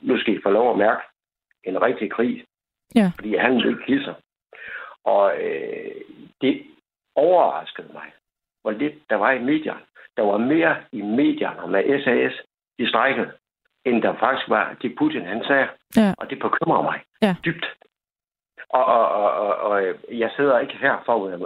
nu 0.01 0.19
skal 0.19 0.33
I 0.33 0.41
få 0.43 0.49
lov 0.49 0.71
at 0.71 0.77
mærke 0.77 1.01
en 1.63 1.81
rigtig 1.81 2.11
krig. 2.11 2.45
Ja. 2.95 3.11
Fordi 3.15 3.35
han 3.35 3.55
vil 3.55 4.03
sig. 4.03 4.15
Og 5.03 5.41
øh, 5.41 6.01
det 6.41 6.63
overraskede 7.15 7.89
mig, 7.93 8.11
hvor 8.61 8.71
lidt 8.71 8.95
der 9.09 9.15
var 9.15 9.31
i 9.31 9.39
medierne. 9.39 9.85
Der 10.17 10.23
var 10.23 10.38
mere 10.38 10.75
i 10.91 11.01
medierne 11.01 11.71
med 11.71 12.03
SAS 12.03 12.41
i 12.77 12.88
strækket, 12.88 13.31
end 13.89 14.01
der 14.01 14.13
faktisk 14.19 14.49
var 14.49 14.75
det 14.81 14.95
Putin, 14.97 15.25
han 15.25 15.43
sagde. 15.47 15.67
Ja. 15.95 16.13
Og 16.17 16.29
det 16.29 16.39
bekymrer 16.39 16.81
mig 16.81 16.99
Ja. 17.21 17.35
dybt. 17.45 17.65
Og, 18.69 18.85
og, 18.85 19.09
og, 19.09 19.31
og, 19.33 19.55
og 19.69 19.83
jeg 20.11 20.31
sidder 20.35 20.59
ikke 20.59 20.77
her 20.77 20.95
for, 21.05 21.27
at 21.27 21.39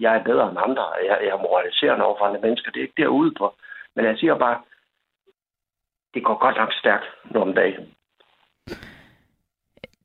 jeg 0.00 0.16
er 0.16 0.22
bedre 0.24 0.48
end 0.50 0.58
andre. 0.66 0.84
Jeg, 1.08 1.18
jeg 1.24 1.28
er 1.28 1.42
moraliserende 1.46 2.04
over 2.04 2.18
for 2.18 2.24
andre 2.24 2.40
mennesker. 2.40 2.70
Det 2.70 2.78
er 2.80 2.82
ikke 2.82 3.02
derude 3.02 3.34
på. 3.38 3.54
Men 3.96 4.04
jeg 4.04 4.18
siger 4.18 4.38
bare, 4.38 4.60
det 6.14 6.24
går 6.24 6.38
godt 6.38 6.56
nok 6.56 6.72
stærkt 6.72 7.04
nu 7.34 7.40
om 7.40 7.54
dagen. 7.54 7.84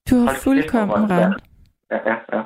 Du 0.10 0.16
har 0.16 0.26
Hold 0.26 0.36
fuldkommen 0.44 1.02
det 1.02 1.12
ret. 1.12 1.44
Ja, 1.92 2.00
ja, 2.12 2.16
ja. 2.34 2.40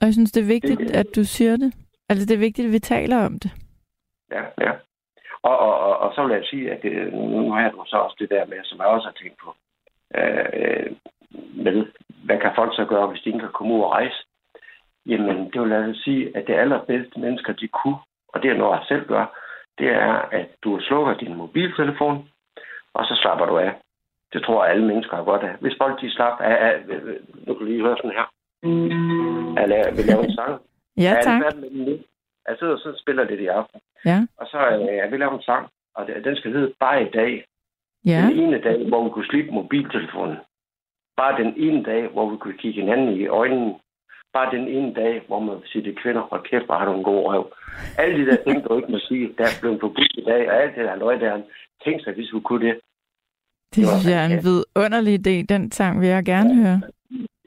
Og 0.00 0.02
jeg 0.06 0.12
synes, 0.12 0.32
det 0.32 0.40
er 0.42 0.46
vigtigt, 0.46 0.90
at 0.90 1.06
du 1.16 1.24
siger 1.24 1.56
det. 1.56 1.74
Altså, 2.08 2.26
det 2.26 2.34
er 2.34 2.38
vigtigt, 2.38 2.66
at 2.66 2.72
vi 2.72 2.78
taler 2.78 3.24
om 3.26 3.38
det. 3.38 3.50
ja, 4.32 4.42
ja. 4.60 4.72
Og, 5.48 5.58
og, 5.58 5.74
og, 5.86 5.94
og 6.04 6.14
så 6.14 6.20
vil 6.24 6.34
jeg 6.34 6.44
sige, 6.50 6.72
at 6.72 6.82
det, 6.82 7.12
nu 7.12 7.52
har 7.52 7.70
du 7.70 7.84
så 7.86 7.96
også 7.96 8.16
det 8.18 8.30
der 8.30 8.44
med, 8.46 8.60
som 8.64 8.78
jeg 8.78 8.86
også 8.86 9.06
har 9.08 9.16
tænkt 9.20 9.38
på, 9.44 9.50
øh, 10.18 10.86
med, 11.64 11.86
hvad 12.24 12.38
kan 12.40 12.52
folk 12.54 12.72
så 12.76 12.84
gøre, 12.84 13.06
hvis 13.06 13.22
de 13.22 13.28
ikke 13.28 13.44
kan 13.44 13.56
komme 13.58 13.74
ud 13.74 13.80
og 13.80 13.90
rejse? 13.90 14.18
Jamen, 15.06 15.50
det 15.52 15.60
vil 15.60 15.70
jeg 15.70 15.94
sige, 16.04 16.36
at 16.36 16.46
det 16.46 16.54
allerbedste 16.54 17.20
mennesker, 17.20 17.52
de 17.52 17.68
kunne, 17.68 17.98
og 18.28 18.42
det 18.42 18.50
er 18.50 18.54
noget, 18.54 18.78
jeg 18.78 18.84
selv 18.88 19.06
gør, 19.06 19.24
det 19.78 19.88
er, 19.88 20.12
at 20.40 20.48
du 20.64 20.80
slukker 20.80 21.14
din 21.14 21.34
mobiltelefon, 21.34 22.28
og 22.94 23.04
så 23.04 23.14
slapper 23.22 23.46
du 23.46 23.58
af. 23.58 23.72
Det 24.32 24.42
tror 24.44 24.64
jeg, 24.64 24.72
alle 24.72 24.86
mennesker 24.86 25.16
har 25.16 25.24
godt 25.24 25.42
af. 25.42 25.54
Hvis 25.60 25.76
folk 25.78 26.00
de 26.00 26.10
slapper 26.10 26.44
af, 26.44 26.56
af 26.68 26.82
nu 27.46 27.54
kan 27.54 27.60
du 27.60 27.64
lige 27.64 27.82
høre 27.82 27.96
sådan 27.96 28.16
her. 28.18 28.26
Jeg 29.60 29.68
laver, 29.68 29.90
vi 29.90 30.26
en 30.28 30.34
sang. 30.34 30.60
Ja, 30.96 31.02
Jeg 31.02 31.18
er 31.18 31.22
tak. 31.22 31.42
med 31.42 31.50
den 31.52 31.86
nu. 31.86 31.98
Jeg 32.48 32.56
sidder 32.58 32.72
og 32.72 32.78
så 32.78 32.98
spiller 33.02 33.24
lidt 33.24 33.40
i 33.40 33.46
aften. 33.46 33.80
Ja, 34.04 34.26
Og 34.40 34.46
så 34.46 34.58
øh, 34.70 34.96
jeg 34.96 35.10
vil 35.10 35.18
lave 35.20 35.34
en 35.34 35.42
sang, 35.42 35.68
og 35.94 36.06
den 36.24 36.36
skal 36.36 36.52
hedde 36.52 36.72
Bare 36.80 37.02
i 37.02 37.10
dag. 37.10 37.44
ja. 38.06 38.20
Den 38.30 38.38
ene 38.38 38.60
dag, 38.60 38.88
hvor 38.88 39.04
vi 39.04 39.10
kunne 39.10 39.26
slippe 39.26 39.50
mobiltelefonen. 39.50 40.36
Bare 41.16 41.42
den 41.42 41.54
ene 41.56 41.82
dag, 41.82 42.08
hvor 42.08 42.30
vi 42.30 42.36
kunne 42.36 42.58
kigge 42.58 42.80
hinanden 42.80 43.08
i 43.20 43.26
øjnene. 43.26 43.74
Bare 44.32 44.56
den 44.56 44.68
ene 44.68 44.94
dag, 44.94 45.22
hvor 45.26 45.40
man 45.40 45.56
siger 45.64 45.82
til 45.82 45.96
kvinder, 46.02 46.20
og 46.20 46.42
kæft, 46.42 46.66
hvor 46.66 46.74
har 46.78 46.84
du 46.84 46.94
en 46.96 47.02
god 47.04 47.24
røv. 47.26 47.52
Alle 47.98 48.14
de 48.18 48.30
der 48.30 48.36
ting, 48.46 48.64
du 48.64 48.76
ikke 48.76 48.92
må 48.92 48.98
sige, 48.98 49.34
der 49.38 49.44
er 49.44 49.58
blevet 49.60 49.80
forbudt 49.80 50.12
i 50.18 50.24
dag, 50.24 50.50
og 50.50 50.62
alt 50.62 50.76
det 50.76 50.84
der 50.84 50.96
løg 50.96 51.20
der. 51.20 51.42
Tænk 51.84 52.04
sig, 52.04 52.12
hvis 52.14 52.32
vi 52.34 52.40
kunne 52.40 52.66
det. 52.68 52.80
Det 53.74 53.88
synes 53.88 54.06
jeg 54.10 54.18
er 54.24 54.26
en 54.26 54.44
vidunderlig 54.44 55.14
idé. 55.26 55.46
Den 55.54 55.72
sang 55.72 56.00
vil 56.00 56.08
jeg 56.08 56.24
gerne 56.24 56.54
høre. 56.62 56.80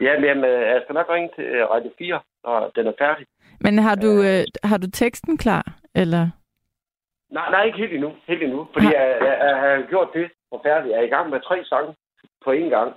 Ja, 0.01 0.11
men 0.19 0.25
jamen, 0.29 0.43
jeg 0.49 0.81
skal 0.83 0.93
nok 0.93 1.09
ringe 1.09 1.29
til 1.35 1.43
øh, 1.43 1.69
Radio 1.69 1.91
4, 1.97 2.19
når 2.43 2.71
den 2.75 2.87
er 2.87 2.93
færdig. 2.99 3.25
Men 3.61 3.79
har 3.79 3.95
du, 3.95 4.11
øh, 4.23 4.43
har 4.63 4.77
du 4.77 4.87
teksten 4.91 5.37
klar? 5.37 5.63
Eller? 5.95 6.29
Nej, 7.31 7.51
nej, 7.51 7.63
ikke 7.63 7.77
helt 7.77 7.93
endnu. 7.93 8.11
Helt 8.27 8.43
endnu. 8.43 8.67
Fordi 8.73 8.85
jeg, 8.85 9.17
jeg, 9.21 9.37
jeg 9.47 9.57
har 9.59 9.87
gjort 9.89 10.09
det 10.13 10.31
forfærdeligt. 10.53 10.93
Jeg 10.93 10.99
er 11.01 11.07
i 11.07 11.15
gang 11.15 11.29
med 11.29 11.39
tre 11.41 11.65
sange 11.65 11.95
på 12.43 12.51
én 12.51 12.69
gang. 12.69 12.93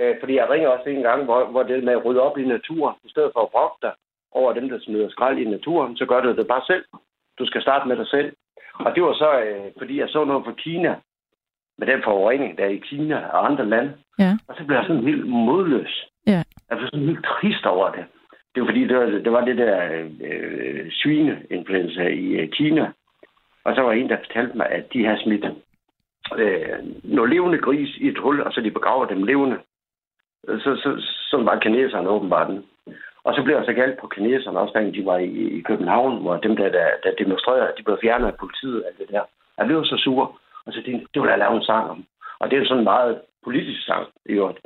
Øh, 0.00 0.14
fordi 0.20 0.34
jeg 0.36 0.50
ringer 0.50 0.68
også 0.68 0.88
en 0.88 1.02
gang, 1.02 1.24
hvor, 1.24 1.44
hvor 1.44 1.62
det 1.62 1.84
med 1.84 1.92
at 1.92 2.04
rydde 2.04 2.20
op 2.20 2.38
i 2.38 2.44
naturen, 2.44 2.96
i 3.04 3.10
stedet 3.10 3.30
for 3.32 3.40
at 3.42 3.50
brokke 3.50 3.78
dig 3.82 3.92
over 4.32 4.52
dem, 4.52 4.68
der 4.68 4.78
smider 4.80 5.08
skrald 5.08 5.38
i 5.38 5.44
naturen, 5.44 5.96
så 5.96 6.06
gør 6.06 6.20
du 6.20 6.36
det 6.36 6.46
bare 6.46 6.62
selv. 6.66 6.84
Du 7.38 7.46
skal 7.46 7.62
starte 7.62 7.88
med 7.88 7.96
dig 7.96 8.06
selv. 8.06 8.32
Og 8.74 8.94
det 8.94 9.02
var 9.02 9.14
så, 9.14 9.40
øh, 9.40 9.72
fordi 9.78 10.00
jeg 10.00 10.08
så 10.08 10.24
noget 10.24 10.44
fra 10.44 10.52
Kina, 10.52 10.96
med 11.78 11.86
den 11.86 12.02
forurening, 12.04 12.58
der 12.58 12.64
er 12.64 12.68
i 12.68 12.86
Kina 12.88 13.16
og 13.26 13.46
andre 13.46 13.66
lande. 13.66 13.92
Ja. 14.18 14.32
Og 14.48 14.54
så 14.58 14.64
blev 14.64 14.76
jeg 14.76 14.86
sådan 14.86 15.04
helt 15.04 15.26
modløs. 15.28 16.06
Ja. 16.26 16.42
Jeg 16.70 16.78
blev 16.78 16.88
sådan 16.88 17.06
helt 17.06 17.24
trist 17.24 17.66
over 17.66 17.90
det. 17.90 18.04
Det 18.54 18.62
var 18.62 18.66
fordi, 18.68 18.86
det 18.86 18.96
var 18.96 19.06
det, 19.06 19.32
var 19.32 19.44
det 19.44 19.56
der 19.56 20.06
øh, 20.20 20.86
svineinfluenza 20.90 22.02
i 22.02 22.26
øh, 22.26 22.48
Kina. 22.48 22.92
Og 23.66 23.74
så 23.74 23.80
var 23.82 23.92
en, 23.92 24.08
der 24.08 24.24
fortalte 24.24 24.56
mig, 24.56 24.66
at 24.66 24.92
de 24.92 25.06
har 25.06 25.16
smidt 25.16 25.44
øh, 26.38 26.78
nogle 27.04 27.34
levende 27.34 27.58
gris 27.58 27.96
i 27.96 28.08
et 28.08 28.18
hul, 28.18 28.40
og 28.40 28.52
så 28.52 28.60
de 28.60 28.70
begraver 28.70 29.06
dem 29.06 29.22
levende. 29.22 29.58
Så, 30.44 30.70
så, 30.82 30.90
så 31.30 31.36
var 31.42 31.58
kineserne 31.58 32.08
åbenbart 32.08 32.48
den. 32.48 32.64
Og 33.24 33.34
så 33.34 33.42
blev 33.42 33.56
jeg 33.56 33.64
så 33.64 33.72
galt 33.72 33.98
på 33.98 34.06
kineserne, 34.06 34.58
også 34.58 34.72
da 34.74 34.90
de 34.90 35.06
var 35.06 35.18
i, 35.18 35.32
i 35.58 35.60
København, 35.60 36.22
hvor 36.22 36.36
dem, 36.36 36.56
der, 36.56 36.68
der, 36.68 36.88
der 37.04 37.10
demonstrerede, 37.18 37.72
de 37.78 37.82
blev 37.82 37.98
fjernet 38.02 38.26
af 38.26 38.36
politiet 38.36 38.82
og 38.82 38.88
alt 38.88 38.98
det 38.98 39.08
der. 39.08 39.24
Jeg 39.58 39.66
blev 39.66 39.84
så 39.84 39.96
sur, 39.96 40.40
og 40.66 40.72
så 40.72 40.82
tænkte 40.82 41.06
det 41.14 41.22
vil 41.22 41.28
jeg 41.28 41.38
lave 41.38 41.56
en 41.56 41.62
sang 41.62 41.90
om. 41.90 42.04
Og 42.38 42.50
det 42.50 42.58
er 42.58 42.64
sådan 42.64 42.78
en 42.78 42.84
meget 42.94 43.20
politisk 43.44 43.86
sang, 43.86 44.06
i 44.26 44.32
øvrigt. 44.32 44.58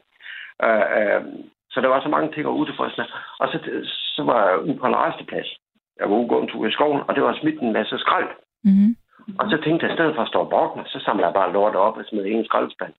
Uh, 0.64 0.84
uh, 0.98 1.22
så 1.70 1.80
der 1.80 1.88
var 1.88 2.00
så 2.02 2.08
mange 2.08 2.32
ting 2.32 2.48
ude 2.48 2.72
for. 2.76 2.84
Og 3.40 3.48
så, 3.48 3.58
så 4.16 4.22
var 4.22 4.48
jeg 4.48 4.58
ude 4.58 4.76
på 4.78 4.86
en 4.86 4.96
resteplads. 4.96 5.48
Jeg 5.98 6.10
var 6.10 6.16
ude 6.16 6.28
gå 6.28 6.40
en 6.40 6.48
tur 6.48 6.66
i 6.66 6.72
skoven, 6.72 7.02
og 7.08 7.14
det 7.14 7.22
var 7.22 7.38
smidt 7.40 7.60
en 7.60 7.72
masse 7.72 7.98
skrald. 7.98 8.28
Mm-hmm. 8.64 8.96
Og 9.38 9.50
så 9.50 9.56
tænkte 9.64 9.86
jeg, 9.86 9.92
i 9.92 9.96
stedet 9.96 10.14
for 10.14 10.22
at 10.22 10.28
stå 10.28 10.38
og 10.38 10.50
brokke 10.50 10.76
mig, 10.78 10.86
så 10.88 10.98
samler 11.04 11.26
jeg 11.26 11.34
bare 11.34 11.52
lort 11.52 11.74
op 11.76 11.96
og 11.96 12.04
smider 12.04 12.26
en 12.26 12.44
skraldespand. 12.44 12.92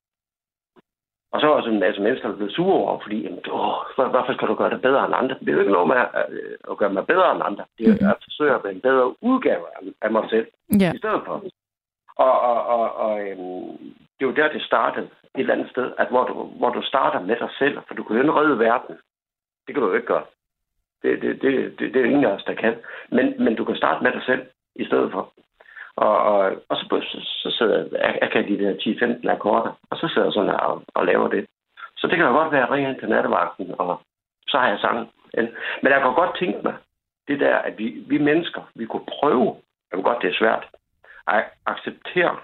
Og 1.32 1.40
så 1.40 1.46
var 1.46 1.60
sådan 1.60 1.74
en 1.74 1.80
masse 1.80 2.00
mennesker, 2.02 2.28
der 2.28 2.36
blev 2.36 2.50
sure 2.50 2.74
over, 2.74 3.00
fordi, 3.02 3.18
jamen, 3.22 3.38
åh, 3.50 3.76
hvor- 3.94 4.10
hvorfor 4.12 4.32
skal 4.32 4.48
du 4.48 4.54
gøre 4.54 4.70
det 4.70 4.82
bedre 4.82 5.04
end 5.06 5.14
andre? 5.14 5.36
Det 5.40 5.48
er 5.48 5.52
jo 5.52 5.60
ikke 5.60 5.72
noget 5.72 5.88
med 5.88 5.96
at, 5.96 6.08
øh, 6.30 6.56
at 6.70 6.76
gøre 6.78 6.92
mig 6.92 7.06
bedre 7.06 7.32
end 7.34 7.42
andre. 7.44 7.64
Det 7.78 7.88
er 7.88 7.94
Mhm. 8.00 8.08
at 8.10 8.16
forsøge 8.24 8.54
at 8.54 8.64
være 8.64 8.72
en 8.72 8.80
bedre 8.80 9.22
udgave 9.22 9.64
af- 9.76 9.92
af 10.02 10.10
mig 10.10 10.24
selv 10.30 10.46
Ja. 10.80 10.92
i 10.94 10.98
stedet 10.98 11.22
for. 11.26 11.34
Og, 12.16 12.40
og, 12.50 12.58
og, 12.66 12.94
og 13.04 13.12
øhm, 13.28 13.78
det 14.18 14.22
jo 14.28 14.30
der, 14.30 14.52
det 14.52 14.62
startede 14.62 15.06
et 15.06 15.40
eller 15.40 15.54
andet 15.54 15.70
sted, 15.70 15.92
at 15.98 16.08
hvor 16.08 16.24
du, 16.24 16.34
hvor 16.58 16.70
du 16.70 16.82
starter 16.82 17.20
med 17.20 17.36
dig 17.36 17.48
selv, 17.58 17.78
for 17.86 17.94
du 17.94 18.02
kan 18.02 18.16
jo 18.16 18.22
ikke 18.22 18.34
redde 18.40 18.58
verden. 18.58 18.94
Det 19.66 19.74
kan 19.74 19.82
du 19.82 19.88
jo 19.88 19.94
ikke 19.94 20.06
gøre. 20.06 20.24
Det, 21.02 21.22
det, 21.22 21.42
det, 21.42 21.78
det, 21.78 21.94
det 21.94 22.00
er 22.00 22.04
ingen 22.04 22.24
af 22.24 22.32
os, 22.32 22.44
der 22.44 22.54
kan. 22.54 22.74
Men, 23.10 23.44
men 23.44 23.54
du 23.54 23.64
kan 23.64 23.76
starte 23.76 24.02
med 24.04 24.12
dig 24.12 24.22
selv 24.26 24.42
i 24.76 24.84
stedet 24.84 25.12
for. 25.12 25.32
Og, 25.96 26.18
og, 26.18 26.52
og 26.68 26.76
så, 26.76 26.84
så, 27.02 27.18
så 27.42 27.56
sidder 27.58 27.76
jeg, 27.78 28.18
jeg, 28.20 28.30
kan 28.30 28.48
de 28.48 28.58
der 28.58 28.72
10-15 29.24 29.30
akkorder, 29.30 29.78
og 29.90 29.96
så 29.96 30.08
sidder 30.08 30.26
jeg 30.26 30.32
sådan 30.32 30.50
og, 30.50 30.82
og 30.94 31.06
laver 31.06 31.28
det. 31.28 31.46
Så 31.96 32.06
det 32.06 32.16
kan 32.16 32.26
jo 32.26 32.32
godt 32.32 32.52
være, 32.52 32.80
ind 32.80 33.00
til 33.00 33.08
nattevagten, 33.08 33.74
og 33.78 34.00
så 34.48 34.58
har 34.58 34.68
jeg 34.68 34.78
sangen. 34.78 35.06
Men 35.82 35.92
jeg 35.92 36.00
kan 36.00 36.14
godt 36.14 36.38
tænke 36.38 36.58
mig, 36.62 36.74
det 37.28 37.40
der, 37.40 37.56
at 37.56 37.78
vi, 37.78 38.04
vi 38.06 38.18
mennesker, 38.18 38.62
vi 38.74 38.86
kunne 38.86 39.06
prøve, 39.18 39.56
jeg 39.90 39.96
ved 39.96 40.04
godt, 40.04 40.22
det 40.22 40.30
er 40.30 40.38
svært, 40.38 40.66
at 41.28 41.44
acceptere, 41.66 42.36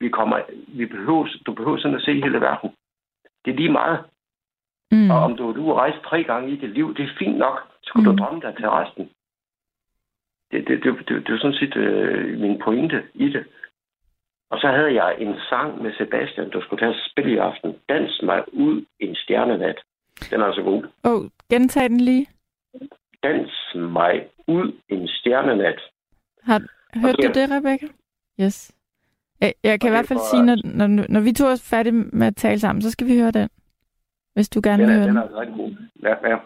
vi 0.00 0.08
kommer, 0.08 0.40
vi 0.68 0.86
behøver, 0.86 1.28
du 1.46 1.52
behøver 1.54 1.78
sådan 1.78 1.96
at 1.96 2.02
se 2.02 2.12
hele 2.14 2.40
verden. 2.40 2.70
Det 3.44 3.50
er 3.50 3.56
lige 3.56 3.72
meget. 3.72 3.98
Mm. 4.90 5.10
Og 5.10 5.18
om 5.26 5.36
du, 5.36 5.52
du 5.52 5.66
har 5.66 5.74
rejst 5.74 6.04
tre 6.04 6.24
gange 6.24 6.50
i 6.52 6.56
dit 6.56 6.70
liv, 6.70 6.94
det 6.96 7.04
er 7.04 7.18
fint 7.18 7.38
nok. 7.38 7.56
Så 7.82 7.92
kan. 7.92 8.02
Mm. 8.02 8.16
du 8.16 8.24
drømme 8.24 8.40
dig 8.40 8.56
til 8.56 8.70
resten. 8.70 9.10
Det, 10.52 10.68
det, 10.68 10.84
det, 10.84 11.08
det, 11.08 11.26
det 11.26 11.34
er 11.34 11.38
sådan 11.38 11.56
set 11.60 11.76
øh, 11.76 12.40
min 12.40 12.58
pointe 12.64 13.02
i 13.14 13.28
det. 13.28 13.44
Og 14.50 14.58
så 14.58 14.66
havde 14.68 14.94
jeg 15.04 15.16
en 15.18 15.34
sang 15.50 15.82
med 15.82 15.92
Sebastian, 15.98 16.50
du 16.50 16.60
skulle 16.62 16.80
tage 16.86 17.00
spille 17.10 17.32
i 17.34 17.36
aften. 17.36 17.74
Dans 17.88 18.22
mig 18.22 18.44
ud 18.52 18.84
en 18.98 19.14
stjernenat. 19.16 19.78
Den 20.30 20.40
er 20.40 20.44
altså 20.44 20.62
god. 20.62 20.84
Åh, 21.04 21.12
oh, 21.12 21.24
gentag 21.50 21.88
den 21.88 22.00
lige. 22.00 22.26
Dans 23.22 23.50
mig 23.74 24.26
ud 24.46 24.72
en 24.88 25.08
stjernenat. 25.08 25.80
Har, 26.42 26.62
hørte 27.00 27.16
du 27.22 27.28
det- 27.40 27.50
Rebecca? 27.50 27.86
Yes. 28.40 28.72
Jeg, 29.40 29.54
jeg 29.64 29.80
kan 29.80 29.88
i 29.88 29.94
hvert 29.94 30.08
fald 30.08 30.18
får- 30.18 30.30
sige, 30.30 30.42
når, 30.46 30.56
når, 30.86 31.04
når 31.08 31.20
vi 31.20 31.32
to 31.32 31.44
er 31.46 31.66
færdige 31.70 31.92
med 31.92 32.26
at 32.26 32.36
tale 32.36 32.58
sammen, 32.58 32.82
så 32.82 32.90
skal 32.90 33.06
vi 33.06 33.18
høre 33.18 33.30
den. 33.30 33.48
Hvis 34.34 34.48
du 34.48 34.60
gerne 34.64 34.82
Den 34.82 34.90
vil 34.90 34.96
er, 34.96 34.98
høre 34.98 35.08
den 35.08 35.16
den. 35.16 35.22
er 35.36 35.40
rigtig 35.40 35.56
god. 35.56 35.70
Ja, 36.02 36.14
ja. 36.30 36.38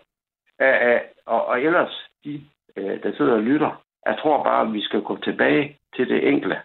Æ, 0.61 0.95
æ, 0.95 0.99
og, 1.27 1.47
og 1.47 1.61
ellers, 1.61 2.09
de, 2.25 2.45
øh, 2.77 3.03
der 3.03 3.13
sidder 3.17 3.33
og 3.33 3.43
lytter, 3.43 3.83
jeg 4.07 4.17
tror 4.23 4.43
bare, 4.45 4.67
at 4.67 4.73
vi 4.73 4.81
skal 4.83 5.03
gå 5.03 5.17
tilbage 5.17 5.77
til 5.97 6.09
det 6.09 6.29
enkle. 6.29 6.57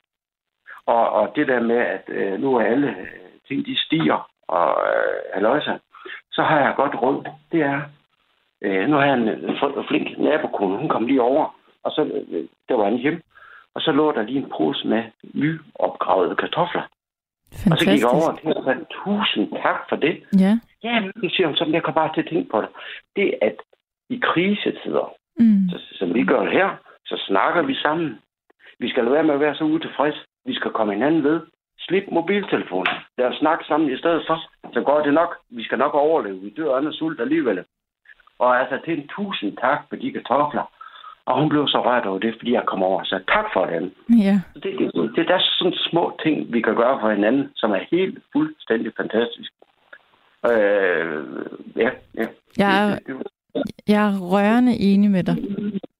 Og, 0.85 1.09
og 1.09 1.31
det 1.35 1.47
der 1.47 1.61
med, 1.61 1.77
at 1.77 2.03
øh, 2.07 2.39
nu 2.41 2.55
er 2.55 2.63
alle 2.63 2.87
øh, 2.89 3.07
ting, 3.47 3.65
de 3.65 3.77
stiger, 3.85 4.29
og 4.47 4.81
øh, 4.87 5.33
halløjsa, 5.33 5.77
så 6.31 6.41
har 6.43 6.59
jeg 6.59 6.73
godt 6.75 6.95
råd. 7.01 7.25
Det 7.51 7.61
er, 7.61 7.81
øh, 8.61 8.87
nu 8.89 8.95
har 8.95 9.05
jeg 9.05 9.13
en, 9.17 9.27
en 9.27 9.55
fl- 9.57 9.87
flink 9.87 10.17
nabokone, 10.19 10.77
hun 10.77 10.89
kom 10.89 11.05
lige 11.05 11.21
over, 11.21 11.55
og 11.83 11.91
så, 11.91 12.01
øh, 12.31 12.43
der 12.69 12.75
var 12.75 12.87
en 12.87 12.97
hjem, 12.97 13.21
og 13.75 13.81
så 13.81 13.91
lå 13.91 14.11
der 14.11 14.21
lige 14.21 14.37
en 14.39 14.51
pose 14.57 14.87
med 14.87 15.03
nyopgravede 15.33 16.35
kartofler. 16.35 16.81
Og 17.71 17.77
så 17.77 17.85
gik 17.91 17.99
jeg 18.01 18.09
over 18.09 18.29
og 18.31 18.39
Fantastisk. 18.43 18.65
tænkte, 18.67 18.85
tusind 19.03 19.61
tak 19.63 19.79
for 19.89 19.95
det. 19.95 20.23
Ja. 20.39 20.59
Ja, 20.83 21.03
det 21.21 21.31
siger 21.31 21.47
hun, 21.47 21.55
så 21.55 21.65
jeg 21.73 21.83
kom 21.83 21.93
bare 21.93 22.13
til 22.13 22.21
at 22.21 22.27
tænke 22.29 22.49
på 22.49 22.61
det. 22.61 22.69
Det, 23.15 23.33
at 23.41 23.55
i 24.09 24.19
krisetider, 24.23 25.13
Mm. 25.39 25.69
så, 25.69 25.77
som 25.91 26.13
vi 26.13 26.23
gør 26.25 26.49
her, 26.49 26.69
så 27.11 27.17
snakker 27.27 27.61
vi 27.61 27.75
sammen. 27.85 28.09
Vi 28.79 28.89
skal 28.89 29.03
lade 29.03 29.13
være 29.15 29.23
med 29.23 29.33
at 29.33 29.39
være 29.45 29.55
så 29.55 29.63
utilfreds. 29.63 30.19
Vi 30.45 30.53
skal 30.55 30.71
komme 30.71 30.93
hinanden 30.93 31.23
ved. 31.23 31.39
Slip 31.79 32.03
mobiltelefonen. 32.11 32.93
Lad 33.17 33.27
os 33.27 33.35
snakke 33.43 33.63
sammen 33.67 33.91
i 33.93 33.97
stedet 33.97 34.23
for. 34.27 34.37
Så 34.73 34.81
går 34.81 34.99
det 35.05 35.13
nok. 35.13 35.31
Vi 35.49 35.63
skal 35.63 35.77
nok 35.77 35.93
overleve. 35.93 36.39
Vi 36.45 36.49
dør 36.57 36.75
andre 36.75 36.93
sult 36.93 37.21
alligevel. 37.21 37.63
Og 38.39 38.59
altså, 38.59 38.75
til 38.85 38.93
en 38.99 39.07
tusind 39.07 39.57
tak 39.57 39.79
for 39.89 39.95
de 39.95 40.11
kartofler. 40.11 40.65
Og 41.25 41.39
hun 41.39 41.49
blev 41.49 41.67
så 41.67 41.79
rørt 41.85 42.05
over 42.05 42.19
det, 42.19 42.33
fordi 42.39 42.51
jeg 42.53 42.63
kom 42.67 42.83
over 42.83 42.99
og 42.99 43.05
sagde 43.07 43.23
tak 43.27 43.45
for 43.53 43.65
den. 43.65 43.93
Ja. 44.27 44.35
Så 44.53 44.59
Det, 44.59 44.71
det, 44.79 45.15
det, 45.15 45.27
der 45.27 45.35
er 45.35 45.43
sådan 45.59 45.73
små 45.89 46.19
ting, 46.23 46.53
vi 46.53 46.61
kan 46.61 46.75
gøre 46.75 46.99
for 47.01 47.09
hinanden, 47.09 47.51
som 47.55 47.71
er 47.71 47.81
helt 47.91 48.19
fuldstændig 48.33 48.91
fantastisk. 48.97 49.51
Øh, 50.51 51.23
ja, 51.75 51.89
ja. 52.19 52.27
Jeg 52.57 52.69
er, 52.83 52.95
Det- 52.95 53.07
det- 53.07 53.17
det- 53.55 53.63
jeg 53.87 54.07
er 54.07 54.19
rørende 54.33 54.73
enig 54.79 55.11
med 55.11 55.23
dig. 55.23 55.35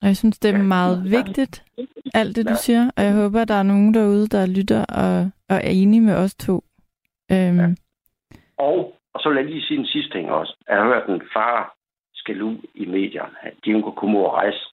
Og 0.02 0.08
jeg 0.08 0.18
synes, 0.18 0.40
det 0.40 0.50
er 0.56 0.64
meget 0.64 1.12
vigtigt, 1.12 1.64
alt 2.14 2.36
det, 2.36 2.50
du 2.50 2.56
siger. 2.56 2.92
Og 2.98 3.04
jeg 3.04 3.14
håber, 3.14 3.46
der 3.46 3.54
er 3.54 3.64
nogen 3.64 3.94
derude, 3.94 4.28
der 4.28 4.46
lytter 4.46 4.86
og, 4.86 5.32
og 5.50 5.56
er 5.56 5.72
enige 5.82 6.02
med 6.02 6.16
os 6.16 6.36
to. 6.36 6.64
Øhm, 7.32 7.78
Og, 8.58 8.96
og 9.14 9.20
så 9.22 9.30
vil 9.30 9.36
jeg 9.36 9.46
lige 9.46 9.62
sige 9.62 9.80
en 9.80 9.86
sidste 9.86 10.12
ting 10.18 10.32
også. 10.32 10.54
Jeg 10.70 10.78
har 10.78 10.86
hørt 10.86 11.10
en 11.10 11.22
far 11.34 11.76
skal 12.22 12.42
ud 12.42 12.58
i 12.74 12.86
medierne. 12.86 13.38
De 13.66 13.82
kunne 13.82 14.00
komme 14.00 14.20
ud 14.20 14.24
og 14.24 14.34
rejse. 14.34 14.64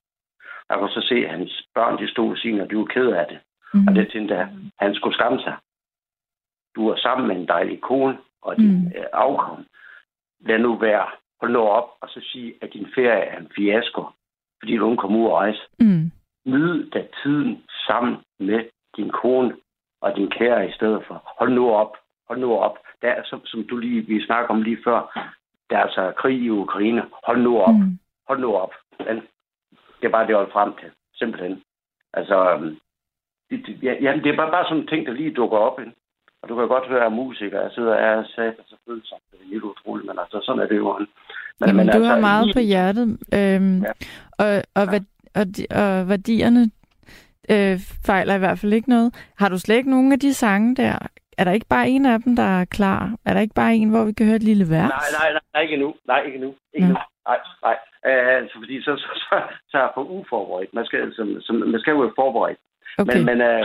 Jeg 0.69 0.77
kunne 0.77 0.89
så 0.89 1.05
se, 1.09 1.15
at 1.25 1.31
hans 1.37 1.67
børn 1.75 1.97
de 2.01 2.11
stod 2.11 2.31
og 2.31 2.37
sige, 2.37 2.61
at 2.61 2.69
de 2.69 2.77
var 2.77 2.85
ked 2.85 3.07
af 3.21 3.25
det. 3.29 3.39
mm, 3.73 3.87
Og 3.87 3.95
det 3.95 4.11
tænkte 4.11 4.35
jeg, 4.35 4.47
han 4.79 4.95
skulle 4.95 5.15
skamme 5.15 5.39
sig. 5.39 5.55
Du 6.75 6.81
er 6.89 6.95
sammen 6.97 7.27
med 7.27 7.35
en 7.35 7.47
dejlig 7.47 7.81
kone 7.81 8.17
og 8.41 8.57
din 8.57 8.77
mm. 8.83 8.91
afkom. 9.13 9.65
Lad 10.39 10.59
nu 10.59 10.75
være. 10.77 11.07
Hold 11.41 11.51
nu 11.51 11.59
op 11.59 11.89
og 12.01 12.09
så 12.09 12.19
sige, 12.31 12.53
at 12.61 12.69
din 12.73 12.87
ferie 12.95 13.25
er 13.31 13.37
en 13.39 13.51
fiasko, 13.55 14.03
fordi 14.59 14.77
du 14.77 14.95
kom 14.95 15.15
ud 15.15 15.25
og 15.25 15.31
rejse. 15.37 15.59
mm, 15.79 16.11
Nyd 16.45 16.89
da 16.89 17.07
tiden 17.23 17.63
sammen 17.87 18.17
med 18.39 18.69
din 18.97 19.09
kone 19.09 19.55
og 20.01 20.15
din 20.15 20.29
kære 20.29 20.69
i 20.69 20.71
stedet 20.71 21.03
for. 21.07 21.33
Hold 21.39 21.51
nu 21.51 21.71
op. 21.71 21.97
Hold 22.27 22.39
nu 22.39 22.55
op. 22.55 22.77
Der 23.01 23.07
er, 23.09 23.23
som, 23.25 23.45
som 23.45 23.63
du 23.63 23.77
lige, 23.77 24.01
vi 24.01 24.25
snakker 24.25 24.49
om 24.49 24.61
lige 24.61 24.77
før, 24.83 25.29
der 25.69 25.77
er 25.77 25.83
altså 25.83 26.13
krig 26.17 26.37
i 26.41 26.49
Ukraine. 26.49 27.05
Hold 27.23 27.41
nu 27.41 27.59
op. 27.61 27.73
mm. 27.73 27.99
Hold 28.27 28.39
nu 28.39 28.55
op. 28.55 28.73
Det 29.99 30.05
er 30.07 30.09
bare 30.09 30.23
det, 30.23 30.29
jeg 30.29 30.37
holder 30.37 30.51
frem 30.51 30.73
til. 30.73 30.91
Simpelthen. 31.15 31.63
Altså, 32.13 32.53
øhm, 32.53 32.77
det, 33.49 33.65
det, 33.67 33.83
ja, 33.83 33.93
jamen, 34.01 34.23
det 34.23 34.31
er 34.31 34.35
bare, 34.37 34.51
bare 34.51 34.65
sådan 34.65 34.77
en 34.81 34.87
ting, 34.87 35.05
der 35.05 35.13
lige 35.13 35.33
dukker 35.33 35.57
op. 35.57 35.79
Ikke? 35.79 35.91
Og 36.41 36.49
du 36.49 36.55
kan 36.55 36.67
godt 36.67 36.87
høre, 36.87 36.97
at 36.99 37.03
jeg 37.03 37.11
er 37.11 37.15
musiker. 37.23 37.61
Jeg 37.61 37.71
sidder 37.71 37.93
og 37.95 38.01
er 38.01 38.23
sat 38.35 38.59
og 38.59 38.65
så 38.67 38.75
følsomt. 38.87 39.21
Det 39.31 39.39
er 39.41 39.45
helt 39.45 39.63
utroligt, 39.63 40.07
men 40.07 40.19
altså, 40.19 40.39
sådan 40.43 40.61
er 40.61 40.67
det 40.67 40.77
jo. 40.77 41.05
Men, 41.59 41.69
Jamen, 41.69 41.85
du 41.87 41.91
altså, 41.91 42.09
har 42.09 42.19
meget 42.19 42.45
lige- 42.45 42.53
på 42.53 42.59
hjertet. 42.59 43.17
Øhm, 43.33 43.81
Ja. 43.81 43.91
og, 44.37 44.63
og, 44.75 44.85
Ja. 44.93 44.99
og, 45.35 45.45
og 45.81 46.09
værdierne 46.09 46.71
øh, 47.53 47.79
fejler 48.05 48.35
i 48.35 48.39
hvert 48.39 48.59
fald 48.59 48.73
ikke 48.73 48.89
noget. 48.89 49.13
Har 49.37 49.49
du 49.49 49.57
slet 49.59 49.75
ikke 49.75 49.89
nogen 49.89 50.11
af 50.11 50.19
de 50.19 50.33
sange 50.33 50.75
der? 50.75 50.97
Er 51.37 51.43
der 51.43 51.51
ikke 51.51 51.65
bare 51.69 51.89
en 51.89 52.05
af 52.05 52.21
dem, 52.21 52.35
der 52.35 52.43
er 52.59 52.65
klar? 52.65 53.13
Er 53.25 53.33
der 53.33 53.41
ikke 53.41 53.53
bare 53.53 53.75
en, 53.75 53.89
hvor 53.89 54.03
vi 54.05 54.11
kan 54.13 54.25
høre 54.25 54.35
et 54.35 54.43
lille 54.43 54.69
vers? 54.69 54.89
Nej, 54.89 55.09
nej, 55.19 55.39
nej, 55.53 55.61
ikke 55.61 55.73
endnu. 55.73 55.93
Nej, 56.07 56.21
ikke 56.25 56.35
endnu. 56.35 56.53
Ikke 56.73 56.87
Nå. 56.87 56.89
endnu. 56.89 56.99
Nej, 57.27 57.39
nej. 57.63 57.77
Uh, 58.09 58.27
altså, 58.39 58.55
fordi 58.61 58.81
så, 58.81 58.91
så, 59.03 59.09
så, 59.23 59.35
så 59.69 59.77
er 59.77 59.81
jeg 59.81 59.91
for 59.93 60.03
uforberedt. 60.03 60.73
Man 60.73 60.85
skal, 60.85 61.13
så, 61.17 61.23
så, 61.41 61.53
man 61.53 61.79
skal 61.79 61.91
jo 61.91 61.99
være 61.99 62.11
forberedt. 62.21 62.59
Okay. 62.97 63.17
Men, 63.17 63.25
men 63.29 63.37
uh, 63.49 63.63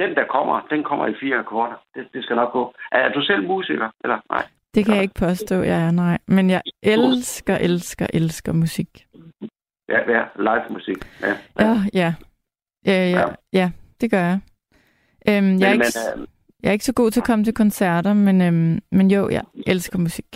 den, 0.00 0.10
der 0.18 0.24
kommer, 0.34 0.66
den 0.70 0.82
kommer 0.88 1.06
i 1.06 1.14
fire 1.22 1.36
akkorder. 1.38 1.78
Det, 1.94 2.02
det 2.14 2.24
skal 2.24 2.36
nok 2.36 2.52
gå. 2.52 2.74
Er 2.92 3.08
du 3.16 3.20
selv 3.24 3.42
musiker? 3.46 3.88
Eller 4.04 4.18
nej? 4.34 4.44
Det 4.74 4.84
kan 4.84 4.94
jeg 4.94 5.02
ikke 5.02 5.14
påstå, 5.14 5.54
jeg 5.54 5.86
er, 5.86 5.90
nej. 5.90 6.18
Men 6.26 6.50
jeg 6.50 6.62
elsker, 6.82 7.56
elsker, 7.56 8.06
elsker 8.14 8.52
musik. 8.52 9.06
Ja, 9.88 9.98
ja, 10.10 10.24
live 10.36 10.64
musik. 10.70 10.96
Ja, 11.22 11.34
Ja, 11.60 11.74
ja. 11.94 12.14
Ja, 12.86 12.92
ja, 13.10 13.18
Ja. 13.20 13.26
ja 13.52 13.70
det 14.00 14.10
gør 14.10 14.18
jeg. 14.18 14.40
Øhm, 15.28 15.34
jeg, 15.34 15.42
er 15.44 15.48
Men, 15.58 15.72
ikke, 15.72 15.98
men, 16.16 16.22
uh, 16.22 16.26
jeg 16.62 16.68
er 16.68 16.72
ikke 16.72 16.84
så 16.84 16.92
god 16.94 17.10
til 17.10 17.20
at 17.20 17.26
komme 17.26 17.44
til 17.44 17.54
koncerter, 17.54 18.12
men, 18.12 18.42
øhm, 18.42 18.78
men 18.92 19.10
jo, 19.10 19.28
jeg 19.28 19.44
elsker 19.66 19.98
musik. 19.98 20.26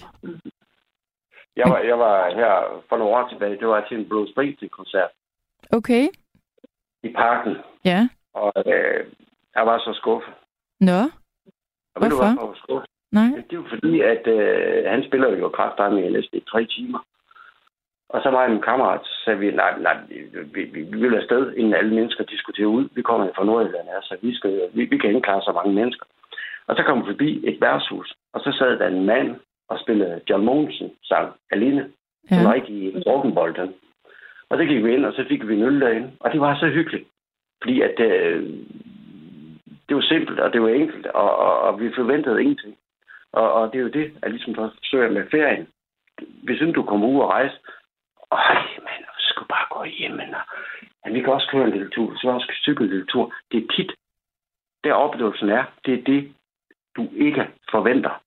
jeg, 1.57 1.64
var, 1.70 1.78
jeg 1.78 1.99
var 1.99 2.30
her 2.34 2.82
for 2.89 2.97
nogle 2.97 3.14
år 3.16 3.28
tilbage. 3.28 3.59
Det 3.59 3.68
var 3.68 3.86
til 3.89 3.99
en 3.99 4.09
Bruce 4.09 4.32
Springsteen-koncert 4.32 5.11
Okay, 5.72 6.09
i 7.03 7.12
parken. 7.12 7.57
ja. 7.84 8.09
Og 8.34 8.53
uh, 8.66 8.72
jeg 9.57 9.66
var 9.66 9.78
så 9.78 9.93
skuffet. 10.01 10.34
Nå, 10.80 11.01
Og 11.95 12.03
ved 12.03 12.11
du, 12.11 12.16
Hvorfor? 12.16 12.34
hvorfor 12.34 12.41
jeg 12.43 12.49
var 12.49 12.55
skuffet? 12.64 12.91
Nej. 13.12 13.28
Det 13.50 13.52
er 13.52 13.62
jo 13.62 13.64
fordi, 13.68 14.00
at 14.00 14.26
øh, 14.26 14.84
han 14.90 15.04
spiller 15.09 15.36
jo 15.36 15.48
kraftedeme 15.48 16.06
i 16.06 16.12
næsten 16.12 16.38
i 16.38 16.44
tre 16.50 16.64
timer. 16.64 16.98
Og 18.09 18.22
så 18.22 18.30
var 18.30 18.40
jeg 18.40 18.50
med 18.50 18.59
en 18.59 18.62
kammerat, 18.62 19.00
så 19.04 19.14
sagde 19.24 19.38
vi, 19.38 19.50
nej, 19.50 19.78
nej, 19.80 19.96
vi, 20.54 20.62
vi, 20.64 20.80
vi 20.80 20.98
vil 21.00 21.14
afsted, 21.14 21.52
inden 21.56 21.74
alle 21.74 21.94
mennesker 21.94 22.24
diskuterer 22.24 22.66
ud. 22.66 22.88
Vi 22.94 23.02
kommer 23.02 23.28
fra 23.36 23.44
Nordjylland, 23.44 23.88
altså 23.96 24.16
vi, 24.22 24.34
skal, 24.34 24.68
vi, 24.72 24.84
vi 24.84 24.98
kan 24.98 25.11
ikke 25.11 25.20
klare 25.20 25.42
så 25.42 25.52
mange 25.52 25.74
mennesker. 25.74 26.06
Og 26.66 26.76
så 26.76 26.82
kom 26.82 27.00
vi 27.00 27.06
forbi 27.06 27.48
et 27.48 27.61
værtshus, 27.61 28.14
og 28.32 28.40
så 28.40 28.52
sad 28.59 28.78
der 28.78 28.86
en 28.86 29.06
mand 29.06 29.36
og 29.68 29.78
spillede 29.78 30.20
John 30.30 30.44
Mogensen 30.44 30.90
sang 31.04 31.32
alene. 31.50 31.90
Ja. 32.30 32.36
Ja. 32.36 32.42
Som 32.42 32.52
rigtig 32.52 33.02
Morgenbolden. 33.06 33.74
Og 34.50 34.59
så 34.59 34.64
gik 34.64 34.84
vi 34.84 34.94
ind, 34.94 35.04
og 35.04 35.12
så 35.12 35.24
fik 35.28 35.48
vi 35.48 35.54
en 35.54 35.62
øl 35.62 35.80
derinde. 35.80 36.11
Og 36.20 36.32
det 36.32 36.40
var 36.40 36.59
så 36.59 36.66
hyggeligt. 36.68 37.09
Fordi 37.62 37.80
at 37.80 38.00
øh, 38.00 38.42
det 39.88 39.96
var 39.96 40.02
simpelt, 40.02 40.40
og 40.40 40.52
det 40.52 40.62
var 40.62 40.68
enkelt, 40.68 41.06
og, 41.06 41.36
og, 41.36 41.61
og 41.61 41.80
vi 41.80 41.92
forventede 41.96 42.42
ingenting. 42.42 42.76
Og, 43.33 43.53
og 43.53 43.72
det 43.72 43.79
er 43.79 43.83
jo 43.83 43.89
det, 43.89 44.18
jeg 44.22 44.31
ligesom 44.31 44.55
forsøger 44.55 45.11
med 45.11 45.31
ferien. 45.31 45.68
Hvis 46.18 46.61
ikke 46.61 46.72
du 46.72 46.83
kommer 46.83 47.07
ud 47.09 47.20
og 47.20 47.29
rejse, 47.29 47.57
øj, 48.31 48.55
man, 48.87 49.01
vi 49.16 49.22
skal 49.31 49.47
bare 49.49 49.66
gå 49.70 49.85
hjem, 49.85 50.12
man. 50.12 50.35
Ja, 51.05 51.11
vi 51.11 51.20
kan 51.20 51.33
også 51.33 51.49
køre 51.51 51.64
en 51.64 51.70
lille 51.70 51.91
tur, 51.91 52.16
så 52.16 52.29
også 52.29 52.53
cykle 52.62 52.85
en 52.85 52.91
lille 52.91 53.07
tur. 53.07 53.35
Det 53.53 53.64
er 53.64 53.68
tit, 53.76 53.91
der 54.85 54.93
oplevelsen 54.93 55.49
er, 55.49 55.64
det 55.85 55.95
er 55.95 56.03
det, 56.03 56.35
du 56.97 57.09
ikke 57.16 57.51
forventer. 57.70 58.22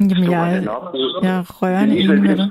Jamen, 0.00 0.30
jeg, 0.30 0.68
oplevelse. 0.68 1.18
jeg 1.26 1.34
er 1.38 1.44
Det 1.52 1.82
er, 1.82 1.86
ligesom, 1.86 2.18
med 2.28 2.36
dig. 2.42 2.48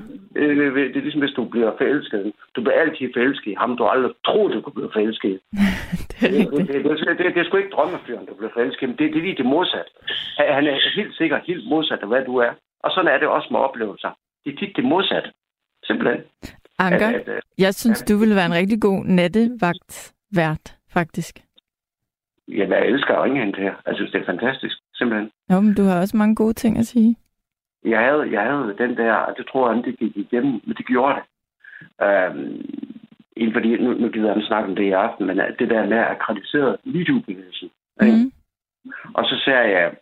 det 0.92 0.96
er 1.00 1.06
ligesom, 1.06 1.22
hvis 1.24 1.36
du 1.38 1.44
bliver 1.54 1.70
forelsket. 1.80 2.32
Du 2.56 2.60
bliver 2.64 2.78
altid 2.82 3.06
forelsket 3.16 3.50
i 3.54 3.56
ham, 3.62 3.70
du 3.76 3.84
aldrig 3.94 4.12
troede, 4.28 4.54
du 4.54 4.60
kunne 4.64 4.78
blive 4.80 4.92
forelsket 4.98 5.30
i. 5.34 5.38
Det 6.10 6.22
er 6.26 6.30
Det, 6.30 6.38
rigtigt. 6.40 6.68
det, 6.74 6.84
det, 6.84 6.98
det, 7.08 7.18
det, 7.18 7.26
det 7.34 7.40
er 7.40 7.46
sgu 7.48 7.56
ikke 7.56 7.74
drømmefyren, 7.76 8.26
du 8.30 8.34
bliver 8.38 8.52
forelsket 8.58 8.88
men 8.88 8.96
Det, 8.98 9.06
det 9.12 9.18
er 9.20 9.26
lige 9.28 9.38
det 9.42 9.46
modsat. 9.56 9.88
Han 10.56 10.64
er 10.72 10.76
helt 10.98 11.14
sikkert 11.20 11.42
helt 11.50 11.64
modsat 11.72 11.98
af, 12.04 12.08
hvad 12.12 12.22
du 12.30 12.34
er. 12.46 12.52
Og 12.84 12.90
sådan 12.94 13.10
er 13.14 13.18
det 13.18 13.28
også 13.36 13.48
med 13.50 13.60
oplevelser. 13.68 14.10
Det 14.44 14.48
er 14.52 14.56
tit 14.60 14.76
det 14.76 14.84
modsatte. 14.84 15.28
Simpelthen. 15.88 16.20
Anker, 16.78 17.08
At, 17.08 17.14
at, 17.14 17.28
at, 17.28 17.42
jeg 17.58 17.74
synes, 17.74 18.02
du 18.02 18.14
ville 18.16 18.34
være 18.34 18.46
en 18.46 18.54
rigtig 18.60 18.80
god 18.80 19.04
nattevagtvært, 19.04 20.64
faktisk. 20.92 21.34
jamen, 22.48 22.72
jeg 22.78 22.86
elsker 22.86 23.14
at 23.14 23.22
ringe 23.24 23.40
hen 23.44 23.52
til 23.54 23.62
jer. 23.64 23.74
Jeg 23.86 23.94
synes, 23.96 24.10
det 24.12 24.20
er 24.20 24.26
fantastisk. 24.26 24.76
Simpelthen. 24.94 25.30
Jo, 25.52 25.60
men 25.60 25.74
du 25.74 25.82
har 25.82 26.00
også 26.00 26.16
mange 26.16 26.34
gode 26.34 26.52
ting 26.52 26.78
at 26.78 26.86
sige. 26.86 27.16
Jeg 27.84 28.00
havde, 28.00 28.32
jeg 28.32 28.42
havde 28.42 28.74
den 28.78 28.96
der, 28.96 29.12
og 29.12 29.36
det 29.36 29.46
tror 29.46 29.72
jeg, 29.72 29.84
det 29.84 29.98
gik 29.98 30.16
igennem, 30.16 30.60
men 30.64 30.74
det 30.76 30.86
gjorde 30.86 31.14
det. 31.14 31.24
Øhm, 32.06 32.64
inden 33.36 33.52
fordi, 33.52 33.76
nu, 33.76 33.92
nu 33.92 34.08
gider 34.08 34.34
ikke 34.34 34.46
snakke 34.46 34.68
om 34.68 34.76
det 34.76 34.84
i 34.84 34.90
aften, 34.90 35.26
men 35.26 35.38
det 35.58 35.70
der 35.70 35.86
med 35.86 35.98
at 35.98 36.18
kritisere 36.18 36.76
MeToo-bevægelsen. 36.84 37.70
ikke? 38.02 38.16
Mm. 38.24 38.32
Og 39.14 39.24
så 39.24 39.42
sagde 39.44 39.68
jeg, 39.78 39.92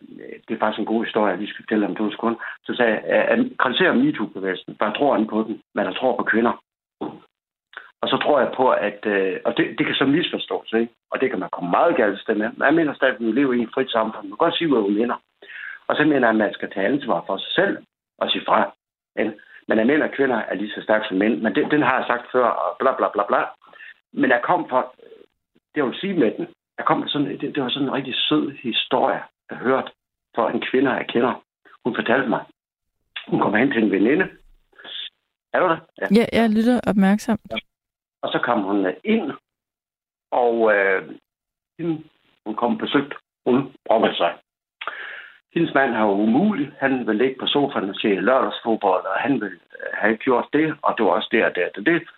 det 0.47 0.53
er 0.53 0.59
faktisk 0.59 0.79
en 0.79 0.93
god 0.93 1.03
historie, 1.05 1.31
jeg 1.31 1.37
lige 1.37 1.49
skal 1.49 1.63
fortælle 1.63 1.87
om 1.87 1.95
to 1.95 2.11
sekunder, 2.11 2.39
så 2.63 2.75
sagde 2.75 2.91
jeg, 2.91 3.01
at 3.03 3.39
kritisere 3.57 3.95
MeToo-bevægelsen, 3.95 4.75
for 4.77 4.85
jeg 4.85 4.95
tror 4.95 5.17
ikke 5.17 5.29
på 5.29 5.43
den, 5.43 5.61
men 5.75 5.85
jeg 5.85 5.95
tror 5.95 6.17
på 6.17 6.23
kvinder. 6.23 6.63
Og 8.01 8.07
så 8.09 8.17
tror 8.23 8.39
jeg 8.39 8.51
på, 8.57 8.69
at, 8.69 9.05
øh, 9.05 9.37
og 9.45 9.57
det, 9.57 9.65
det 9.77 9.85
kan 9.85 9.95
så 9.95 10.05
misforstås, 10.05 10.73
ikke? 10.73 10.93
og 11.11 11.21
det 11.21 11.29
kan 11.29 11.39
man 11.39 11.49
komme 11.51 11.69
meget 11.69 11.95
galt 11.95 12.19
sted 12.19 12.35
med, 12.35 12.49
men 12.57 12.65
jeg 12.65 12.73
mener 12.73 12.93
stadig, 12.93 13.13
at 13.13 13.19
vi 13.19 13.31
lever 13.31 13.53
i 13.53 13.61
et 13.61 13.73
frit 13.73 13.91
samfund. 13.91 14.23
Man 14.23 14.31
kan 14.31 14.45
godt 14.45 14.57
sige, 14.57 14.69
hvad 14.69 14.89
vi 14.89 14.99
mener. 14.99 15.15
Og 15.89 15.95
så 15.95 16.03
mener 16.03 16.27
jeg, 16.27 16.29
at 16.29 16.35
man 16.35 16.53
skal 16.53 16.71
tage 16.71 16.87
ansvar 16.87 17.23
for 17.27 17.37
sig 17.37 17.51
selv 17.59 17.77
og 18.17 18.29
sige 18.29 18.45
fra. 18.45 18.75
Men 19.67 19.77
jeg 19.77 19.87
mener, 19.87 20.05
at 20.05 20.15
kvinder 20.15 20.35
er 20.35 20.55
lige 20.55 20.71
så 20.75 20.81
stærke 20.81 21.05
som 21.07 21.17
mænd, 21.17 21.41
men 21.41 21.55
den, 21.55 21.71
den 21.71 21.81
har 21.81 21.95
jeg 21.97 22.05
sagt 22.07 22.31
før, 22.31 22.45
og 22.45 22.77
bla 22.79 22.91
bla 22.97 23.07
bla 23.13 23.23
bla. 23.27 23.41
Men 24.13 24.29
jeg 24.29 24.41
kom 24.43 24.69
for, 24.69 24.95
det 25.75 25.83
vil 25.83 25.99
sige 25.99 26.13
med 26.13 26.31
den, 26.37 26.47
jeg 26.77 26.85
kom 26.85 27.07
sådan, 27.07 27.27
det, 27.27 27.55
det 27.55 27.63
var 27.63 27.69
sådan 27.69 27.87
en 27.87 27.93
rigtig 27.93 28.15
sød 28.15 28.51
historie, 28.51 29.21
jeg 29.49 29.57
hørte 29.57 29.91
for 30.35 30.49
en 30.49 30.61
kvinde, 30.61 30.91
jeg 30.91 31.07
kender. 31.07 31.43
Hun 31.83 31.95
fortalte 31.95 32.29
mig, 32.29 32.45
hun 33.27 33.39
kom 33.39 33.53
hen 33.53 33.71
til 33.71 33.83
en 33.83 33.91
veninde. 33.91 34.29
Er 35.53 35.59
du 35.59 35.67
der? 35.67 35.79
Ja. 36.01 36.07
Ja, 36.15 36.25
jeg 36.33 36.49
lytter 36.49 36.79
opmærksomt. 36.87 37.53
Og 38.21 38.29
så 38.31 38.39
kom 38.43 38.63
hun 38.63 38.87
ind, 39.03 39.31
og 40.31 40.75
øh, 40.75 41.15
hun 42.45 42.55
kom 42.55 42.77
besøgt. 42.77 43.13
Hun 43.45 43.75
brokkede 43.85 44.15
sig. 44.15 44.33
Hendes 45.53 45.73
mand 45.73 45.93
har 45.93 46.05
jo 46.05 46.11
umuligt. 46.11 46.73
Han 46.79 47.07
vil 47.07 47.15
ligge 47.15 47.35
på 47.39 47.47
sofaen 47.47 47.89
og 47.89 47.95
se 47.95 48.07
lørdagsfodbold, 48.07 49.05
og 49.05 49.15
han 49.15 49.41
vil 49.41 49.51
øh, 49.51 49.91
have 49.93 50.17
gjort 50.17 50.47
det, 50.53 50.75
og 50.81 50.93
det 50.97 51.05
var 51.05 51.11
også 51.11 51.43
og 51.45 51.55
det 51.55 51.63
og 51.77 51.85
det. 51.85 52.09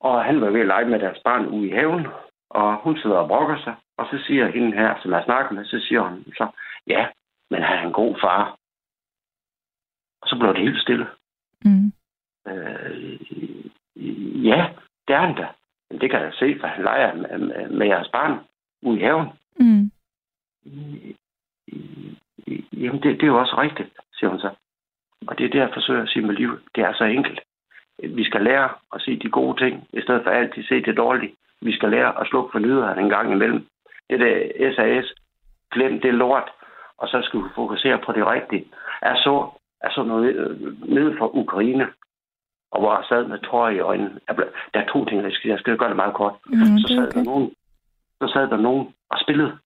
Og 0.00 0.24
han 0.24 0.40
var 0.40 0.50
ved 0.50 0.60
at 0.60 0.66
lege 0.66 0.84
med 0.84 0.98
deres 0.98 1.18
barn 1.24 1.46
ude 1.46 1.68
i 1.68 1.72
haven, 1.72 2.06
og 2.50 2.76
hun 2.76 2.98
sidder 2.98 3.16
og 3.16 3.28
brokker 3.28 3.58
sig. 3.64 3.74
Og 3.96 4.06
så 4.10 4.18
siger 4.26 4.50
hende 4.50 4.72
her, 4.72 4.94
som 5.02 5.12
jeg 5.12 5.22
snakker 5.24 5.52
med, 5.52 5.64
så 5.64 5.80
siger 5.88 6.00
hun 6.00 6.24
så, 6.24 6.46
ja, 6.86 7.06
men 7.50 7.62
han 7.62 7.78
er 7.78 7.86
en 7.86 7.92
god 7.92 8.16
far. 8.20 8.56
Og 10.22 10.28
så 10.28 10.38
blev 10.38 10.54
det 10.54 10.62
helt 10.62 10.82
stille. 10.82 11.06
Mm. 11.64 11.92
Øh, 12.48 13.20
Ja, 14.44 14.70
det 15.08 15.14
er 15.14 15.20
han 15.20 15.34
da. 15.34 15.46
Men 15.90 16.00
det 16.00 16.10
kan 16.10 16.20
jeg 16.20 16.32
se, 16.34 16.56
for 16.60 16.66
han 16.66 16.84
leger 16.84 17.14
med, 17.14 17.38
med, 17.38 17.68
med 17.68 17.86
jeres 17.86 18.08
barn 18.08 18.38
ude 18.82 18.98
i 18.98 19.02
haven. 19.02 19.28
Mm. 19.60 19.90
Jamen, 22.72 23.02
det, 23.02 23.20
det 23.20 23.22
er 23.22 23.26
jo 23.26 23.38
også 23.38 23.54
rigtigt, 23.58 23.90
siger 24.14 24.30
hun 24.30 24.40
så. 24.40 24.50
Og 25.26 25.38
det 25.38 25.44
er 25.44 25.50
det, 25.50 25.58
jeg 25.58 25.70
forsøger 25.74 26.02
at 26.02 26.08
sige 26.08 26.26
med 26.26 26.34
livet. 26.34 26.58
Det 26.74 26.84
er 26.84 26.92
så 26.94 27.04
enkelt. 27.04 27.40
Vi 28.02 28.24
skal 28.24 28.42
lære 28.42 28.68
at 28.94 29.00
se 29.02 29.18
de 29.18 29.30
gode 29.30 29.64
ting, 29.64 29.88
i 29.92 30.00
stedet 30.00 30.22
for 30.22 30.30
altid 30.30 30.62
se 30.64 30.82
det 30.82 30.96
dårlige. 30.96 31.34
Vi 31.60 31.72
skal 31.76 31.90
lære 31.90 32.20
at 32.20 32.26
slukke 32.26 32.48
for 32.52 32.58
nyderne 32.58 33.02
en 33.02 33.08
gang 33.08 33.32
imellem. 33.32 33.66
Det 34.10 34.20
der 34.20 34.72
SAS, 34.74 35.14
glem 35.72 36.00
det 36.00 36.14
lort, 36.14 36.50
og 36.98 37.08
så 37.08 37.22
skal 37.22 37.40
vi 37.40 37.48
fokusere 37.54 37.98
på 38.06 38.12
det 38.12 38.26
rigtige. 38.26 38.64
Jeg 39.02 39.16
så, 39.16 39.50
jeg 39.82 39.90
så 39.94 40.02
noget 40.02 40.26
nede 40.88 41.16
fra 41.18 41.28
Ukraine, 41.32 41.86
og 42.70 42.80
hvor 42.80 42.92
jeg 42.96 43.04
sad 43.08 43.24
med 43.26 43.38
tårer 43.38 43.70
i 43.70 43.78
øjnene. 43.78 44.20
Der 44.74 44.80
er 44.80 44.86
to 44.86 45.04
ting, 45.04 45.22
jeg 45.22 45.32
skal, 45.32 45.48
jeg 45.48 45.58
skal 45.58 45.78
gøre 45.78 45.88
det 45.88 45.96
meget 45.96 46.14
kort. 46.14 46.34
Mm, 46.46 46.78
så, 46.78 46.88
sad 46.88 47.08
okay. 47.08 47.18
der 47.18 47.24
nogen, 47.24 47.54
så 48.20 48.26
sad 48.32 48.48
der 48.48 48.56
nogen 48.56 48.94
og 49.10 49.18
spillede. 49.20 49.58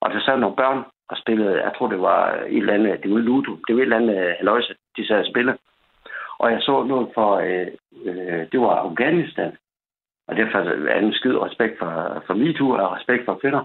Og 0.00 0.10
der 0.10 0.20
sad 0.20 0.38
nogle 0.38 0.56
børn 0.56 0.84
og 1.10 1.16
spillede, 1.16 1.62
jeg 1.62 1.72
tror 1.76 1.88
det 1.88 2.00
var 2.00 2.32
et 2.32 2.56
eller 2.56 2.74
andet, 2.74 3.02
det 3.02 3.10
var 3.10 3.18
Ludo, 3.18 3.52
det 3.66 3.74
var 3.74 3.80
et 3.80 3.82
eller 3.82 3.96
andet 3.96 4.18
øh, 4.18 4.34
haløjse, 4.38 4.74
de 4.96 5.06
sad 5.06 5.18
og 5.18 5.26
spillede. 5.26 5.58
Og 6.38 6.52
jeg 6.52 6.60
så 6.62 6.82
noget 6.82 7.08
for, 7.14 7.30
øh, 7.36 7.68
øh, 8.04 8.42
det 8.52 8.60
var 8.60 8.74
Afghanistan. 8.86 9.56
Og 10.28 10.36
derfor 10.36 10.58
er 10.88 10.98
en 10.98 11.12
skid 11.12 11.36
respekt 11.36 11.78
for, 11.78 12.22
for 12.26 12.34
MeToo 12.34 12.70
og 12.70 12.92
respekt 12.96 13.24
for 13.24 13.34
kvinder. 13.34 13.64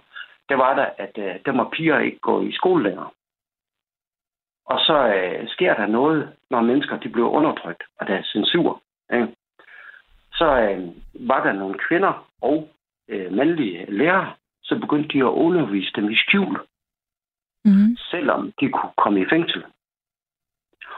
Det 0.49 0.57
var 0.57 0.75
der, 0.75 0.87
at 0.97 1.17
øh, 1.17 1.35
der 1.45 1.51
må 1.51 1.69
piger 1.69 1.99
ikke 1.99 2.19
gå 2.19 2.41
i 2.41 2.51
skole 2.51 2.83
længere. 2.83 3.09
Og 4.65 4.79
så 4.79 4.97
øh, 5.15 5.47
sker 5.47 5.73
der 5.73 5.87
noget, 5.87 6.33
når 6.49 6.61
mennesker 6.61 6.97
de 6.97 7.09
bliver 7.09 7.29
undertrykt, 7.29 7.83
og 7.99 8.07
der 8.07 8.13
er 8.13 8.23
censur. 8.23 8.81
Ikke? 9.13 9.27
Så 10.33 10.45
øh, 10.61 10.79
var 11.27 11.43
der 11.43 11.53
nogle 11.53 11.77
kvinder 11.87 12.27
og 12.41 12.69
øh, 13.09 13.31
mandlige 13.33 13.85
lærere, 13.91 14.33
så 14.63 14.79
begyndte 14.79 15.09
de 15.09 15.19
at 15.19 15.37
undervise 15.45 15.91
dem 15.95 16.09
i 16.09 16.15
skjul, 16.15 16.59
Mm. 17.65 17.97
selvom 18.11 18.51
de 18.59 18.69
kunne 18.69 18.91
komme 18.97 19.21
i 19.21 19.29
fængsel. 19.29 19.63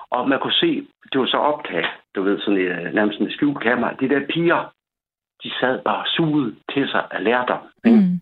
Og 0.09 0.29
man 0.29 0.39
kunne 0.39 0.53
se, 0.53 0.87
det 1.11 1.19
var 1.21 1.27
så 1.27 1.37
optaget, 1.37 1.89
du 2.15 2.21
ved, 2.23 2.39
sådan 2.39 2.59
et, 2.59 2.93
nærmest 2.93 3.19
en 3.19 3.31
skjult 3.31 3.61
kamera. 3.63 3.93
De 3.93 4.09
der 4.09 4.27
piger, 4.33 4.73
de 5.43 5.49
sad 5.59 5.83
bare 5.83 6.05
suget 6.05 6.55
til 6.73 6.89
sig 6.89 7.07
af 7.11 7.23
lærdom. 7.23 7.63
Ikke? 7.85 7.97
Mm. 7.97 8.21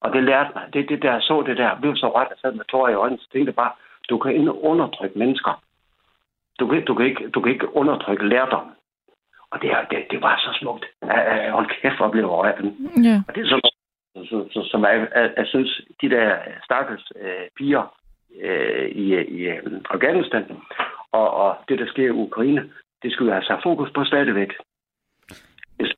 Og 0.00 0.12
det 0.12 0.24
lærte 0.24 0.50
mig. 0.54 0.64
Det, 0.72 0.88
det 0.88 1.02
der, 1.02 1.20
så 1.20 1.42
det 1.46 1.56
der, 1.56 1.80
blev 1.80 1.96
så 1.96 2.08
ret, 2.16 2.28
jeg 2.30 2.38
sad 2.40 2.52
med 2.52 2.64
tårer 2.64 2.90
i 2.90 2.94
øjnene, 2.94 3.22
så 3.22 3.28
tænkte 3.32 3.52
bare, 3.52 3.72
du 4.08 4.18
kan 4.18 4.32
ikke 4.32 4.52
undertrykke 4.52 5.18
mennesker. 5.18 5.62
Du 6.60 6.66
kan, 6.66 6.84
du 6.84 6.94
kan, 6.94 7.06
ikke, 7.06 7.28
du 7.28 7.40
kan 7.40 7.52
ikke 7.52 7.76
undertrykke 7.76 8.28
lærdom. 8.28 8.66
Og 9.50 9.62
det, 9.62 9.70
det, 9.90 9.98
det 10.10 10.22
var 10.22 10.36
så 10.38 10.58
smukt. 10.60 10.84
Hold 11.50 11.68
kæft, 11.80 11.96
hvor 11.96 12.08
blev 12.08 12.22
jeg 12.22 12.72
Ja. 13.04 13.22
Og 13.28 13.34
det 13.34 13.40
er 13.42 13.48
sådan 13.48 13.70
så, 14.14 14.48
så, 14.52 14.68
som 14.70 14.82
jeg, 14.84 15.08
jeg, 15.14 15.32
jeg 15.36 15.46
synes, 15.46 15.80
de 16.00 16.10
der 16.10 16.36
stakkels 16.64 17.12
øh, 17.20 17.48
piger 17.56 17.96
øh, 18.42 18.88
i, 18.88 19.06
i 19.14 19.40
øh, 19.48 19.80
Afghanistan 19.90 20.44
og, 21.12 21.30
og 21.30 21.56
det, 21.68 21.78
der 21.78 21.86
sker 21.86 22.06
i 22.06 22.10
Ukraine, 22.26 22.70
det 23.02 23.12
skulle 23.12 23.32
jeg 23.32 23.36
have 23.36 23.44
sat 23.44 23.62
fokus 23.62 23.90
på 23.94 24.04
stadigvæk. 24.04 24.52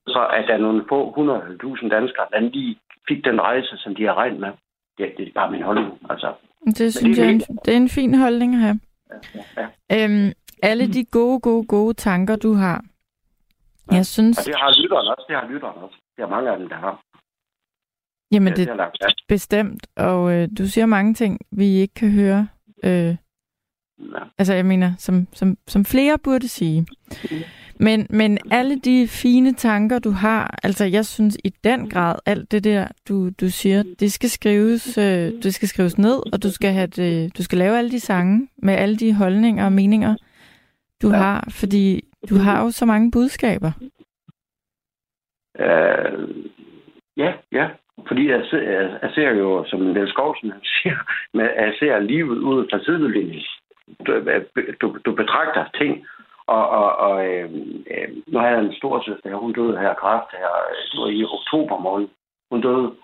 Så 0.07 0.27
at 0.33 0.45
der 0.49 0.55
er 0.55 0.59
nogle 0.59 0.85
få 0.89 1.01
100.000 1.83 1.89
danskere, 1.89 2.27
der 2.33 2.41
lige 2.41 2.79
fik 3.09 3.25
den 3.25 3.41
rejse, 3.41 3.77
som 3.77 3.95
de 3.95 4.05
har 4.05 4.14
regnet 4.14 4.41
med. 4.41 4.49
Det, 4.99 5.14
det 5.17 5.29
er 5.29 5.33
bare 5.35 5.51
min 5.51 5.62
holdning. 5.62 5.93
Altså, 6.11 6.33
Det 6.79 6.95
synes 6.95 7.19
jeg 7.19 7.27
er 7.27 7.31
en, 7.31 7.41
det 7.41 7.73
er 7.73 7.77
en 7.77 7.89
fin 7.89 8.14
holdning 8.14 8.55
at 8.55 8.61
have. 8.61 8.81
ja. 9.57 9.67
Øhm, 9.95 10.33
alle 10.62 10.93
de 10.93 11.05
gode, 11.05 11.41
gode, 11.41 11.67
gode 11.67 11.95
tanker, 11.95 12.37
du 12.37 12.53
har. 12.53 12.85
Jeg 13.93 14.07
synes, 14.07 14.39
Og 14.39 14.45
det 14.45 14.55
har 14.62 14.83
lytteren 14.83 15.07
også. 15.09 15.25
Det 15.29 15.37
har 15.37 15.47
lytteren 15.49 15.83
også. 15.83 15.97
Det 16.17 16.23
er 16.23 16.29
mange 16.29 16.51
af 16.51 16.59
dem, 16.59 16.69
der 16.69 16.77
har. 16.77 17.03
Jamen 18.33 18.53
det, 18.53 18.68
det 18.68 18.81
er 19.01 19.11
bestemt, 19.29 19.87
og 19.97 20.33
øh, 20.33 20.49
du 20.59 20.66
siger 20.66 20.87
mange 20.87 21.14
ting, 21.14 21.39
vi 21.51 21.64
ikke 21.66 21.95
kan 21.95 22.11
høre. 22.11 22.49
Øh, 22.85 23.16
Ja. 23.99 24.18
altså, 24.39 24.55
jeg 24.55 24.66
mener, 24.66 24.93
som, 24.99 25.29
som, 25.33 25.59
som 25.66 25.85
flere 25.85 26.18
burde 26.18 26.49
sige. 26.49 26.87
Men, 27.81 28.07
men 28.11 28.39
alle 28.51 28.79
de 28.81 29.09
fine 29.09 29.55
tanker, 29.55 29.99
du 29.99 30.11
har, 30.11 30.59
altså 30.62 30.85
jeg 30.85 31.07
synes 31.07 31.39
i 31.45 31.49
den 31.64 31.91
grad, 31.91 32.16
alt 32.27 32.51
det 32.53 32.64
der, 32.64 32.89
du, 33.09 33.31
du 33.31 33.51
siger, 33.51 33.83
det 34.01 34.12
skal 34.12 34.31
skrives, 34.31 34.99
øh, 34.99 35.43
det 35.43 35.55
skal 35.55 35.68
skrives 35.68 35.99
ned, 35.99 36.33
og 36.33 36.43
du 36.43 36.51
skal, 36.51 36.72
have 36.72 36.87
det, 36.87 37.39
du 37.39 37.43
skal 37.43 37.59
lave 37.59 37.79
alle 37.79 37.91
de 37.91 38.01
sange 38.01 38.49
med 38.59 38.74
alle 38.74 38.97
de 38.97 39.14
holdninger 39.14 39.64
og 39.64 39.72
meninger, 39.72 40.16
du 41.03 41.11
Ja. 41.11 41.16
har, 41.16 41.49
fordi 41.51 42.05
du 42.29 42.37
har 42.37 42.62
jo 42.64 42.70
så 42.70 42.87
mange 42.87 43.11
budskaber. 43.11 43.72
Øh, 45.59 46.29
ja, 47.16 47.33
ja. 47.53 47.68
Fordi 48.09 48.30
jeg 48.30 48.42
ser, 48.51 48.62
jeg, 48.70 48.99
jeg 49.03 49.11
ser 49.14 49.30
jo, 49.30 49.64
som 49.64 49.80
Niels 49.80 50.11
Skovsen 50.11 50.51
han 50.51 50.64
siger, 50.64 50.97
men 51.36 51.47
jeg 51.47 51.74
ser 51.78 51.99
livet 51.99 52.38
ud 52.38 52.66
fra 52.70 52.78
sidelinjen. 52.84 53.42
Du, 54.07 54.12
du, 54.80 54.99
du 55.05 55.12
betragter 55.14 55.64
ting, 55.78 56.07
og, 56.47 56.68
og, 56.68 56.97
og 56.97 57.26
øh, 57.26 57.51
øh, 57.90 58.09
nu 58.26 58.38
har 58.38 58.49
jeg 58.49 58.61
en 58.61 58.74
stor 58.74 59.03
søster, 59.07 59.36
hun 59.36 59.53
døde 59.53 59.78
her 59.78 59.94
kraft 59.94 60.30
kræft 60.30 60.40
her, 60.40 60.51
øh, 60.70 60.82
det 60.92 61.01
var 61.01 61.09
i 61.09 61.24
oktober 61.24 61.78
måned. 61.78 62.09
Hun 62.51 62.61
døde, 62.61 62.94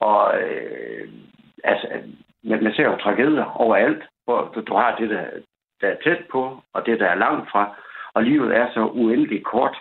og 0.00 0.40
øh, 0.42 1.08
altså, 1.64 1.86
man, 2.44 2.62
man 2.64 2.74
ser 2.74 2.84
jo 2.84 2.96
tragedier 2.96 3.44
overalt, 3.44 4.02
hvor 4.24 4.50
du, 4.54 4.60
du 4.60 4.74
har 4.74 4.96
det, 4.96 5.10
der, 5.10 5.24
der 5.80 5.88
er 5.88 5.96
tæt 6.04 6.24
på, 6.30 6.62
og 6.72 6.86
det, 6.86 7.00
der 7.00 7.06
er 7.06 7.14
langt 7.14 7.50
fra, 7.50 7.76
og 8.14 8.22
livet 8.22 8.56
er 8.56 8.66
så 8.74 8.80
uendeligt 8.80 9.44
kort. 9.44 9.76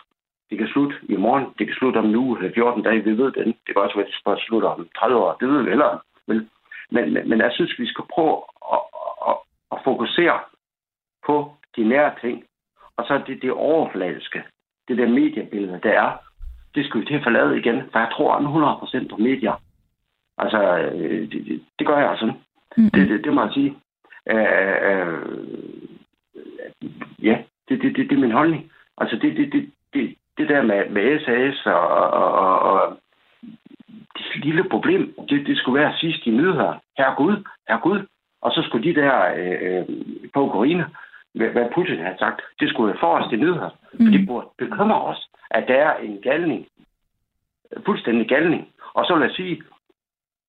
Det 0.49 0.57
kan 0.57 0.67
slutte 0.67 0.95
i 1.03 1.15
morgen, 1.15 1.45
det 1.57 1.67
kan 1.67 1.75
slutte 1.75 1.97
om 1.97 2.05
en 2.05 2.15
uge 2.15 2.37
eller 2.37 2.53
14 2.53 2.83
dage, 2.83 3.03
vi 3.03 3.17
ved 3.17 3.31
det. 3.31 3.45
Det 3.45 3.73
kan 3.73 3.77
også 3.77 3.95
være, 3.95 4.07
at 4.07 4.37
det 4.37 4.45
slutter 4.45 4.69
om 4.69 4.87
30 4.97 5.17
år, 5.17 5.37
det 5.39 5.47
ved 5.49 5.61
vi 5.63 5.69
heller. 5.69 6.03
Men, 6.27 6.49
men, 6.91 7.13
men, 7.13 7.29
men 7.29 7.39
jeg 7.39 7.51
synes, 7.53 7.79
vi 7.79 7.87
skal 7.87 8.05
prøve 8.13 8.37
at, 8.73 8.81
at, 9.29 9.35
at 9.71 9.77
fokusere 9.83 10.39
på 11.25 11.53
de 11.75 11.83
nære 11.83 12.13
ting, 12.21 12.43
og 12.97 13.05
så 13.05 13.21
det, 13.27 13.41
det 13.41 13.51
overfladiske, 13.51 14.43
det 14.87 14.97
der 14.97 15.07
mediebillede, 15.07 15.79
der 15.83 15.91
er, 15.91 16.11
det 16.75 16.85
skal 16.85 17.01
vi 17.01 17.05
til 17.05 17.13
at 17.13 17.23
forlade 17.23 17.59
igen, 17.59 17.81
for 17.91 17.99
jeg 17.99 18.09
tror 18.11 19.01
100% 19.03 19.07
på 19.09 19.17
medier. 19.17 19.55
Altså, 20.37 20.77
øh, 20.77 21.31
det, 21.31 21.45
det, 21.45 21.63
det 21.79 21.87
gør 21.87 21.97
jeg 21.97 22.09
altså. 22.09 22.25
Mm-hmm. 22.25 22.89
Det, 22.89 23.09
det, 23.09 23.23
det 23.23 23.33
må 23.33 23.41
jeg 23.43 23.53
sige. 23.53 23.75
Øh, 24.31 24.77
øh, 24.89 25.19
ja, 27.23 27.37
det, 27.69 27.81
det, 27.81 27.95
det, 27.95 28.09
det 28.09 28.15
er 28.15 28.21
min 28.21 28.31
holdning. 28.31 28.71
Altså, 28.97 29.15
det, 29.15 29.37
det, 29.37 29.53
det, 29.53 29.71
det, 29.93 30.15
det 30.39 30.49
der 30.49 30.61
med, 30.61 30.89
med 30.89 31.19
SAS 31.25 31.65
og, 31.65 31.87
og, 31.87 32.31
og, 32.31 32.59
og 32.59 32.97
det 34.17 34.45
lille 34.45 34.63
problem, 34.69 35.13
det, 35.29 35.47
det 35.47 35.57
skulle 35.57 35.81
være 35.81 35.97
sidst 35.97 36.27
i 36.27 36.29
nyheder. 36.29 36.73
Herre 36.97 37.15
Gud, 37.15 37.35
herre 37.67 37.79
Gud. 37.79 37.99
Og 38.41 38.51
så 38.51 38.61
skulle 38.61 38.89
de 38.89 39.01
der 39.01 39.15
øh, 39.37 39.85
på 40.33 40.39
Ukraine, 40.49 40.85
hvad 41.33 41.73
Putin 41.75 41.99
har 41.99 42.15
sagt, 42.19 42.41
det 42.59 42.69
skulle 42.69 42.87
være 42.87 42.99
forrest 42.99 43.33
i 43.33 43.35
nyheder. 43.35 43.69
Mm. 43.93 44.05
For 44.05 44.11
det 44.11 44.27
burde 44.27 44.47
bekymre 44.57 45.01
os, 45.01 45.29
at 45.51 45.67
der 45.67 45.73
er 45.73 45.97
en 45.97 46.21
galning, 46.21 46.67
fuldstændig 47.85 48.27
galning. 48.29 48.67
Og 48.93 49.05
så 49.05 49.15
vil 49.15 49.21
jeg 49.21 49.35
sige, 49.35 49.63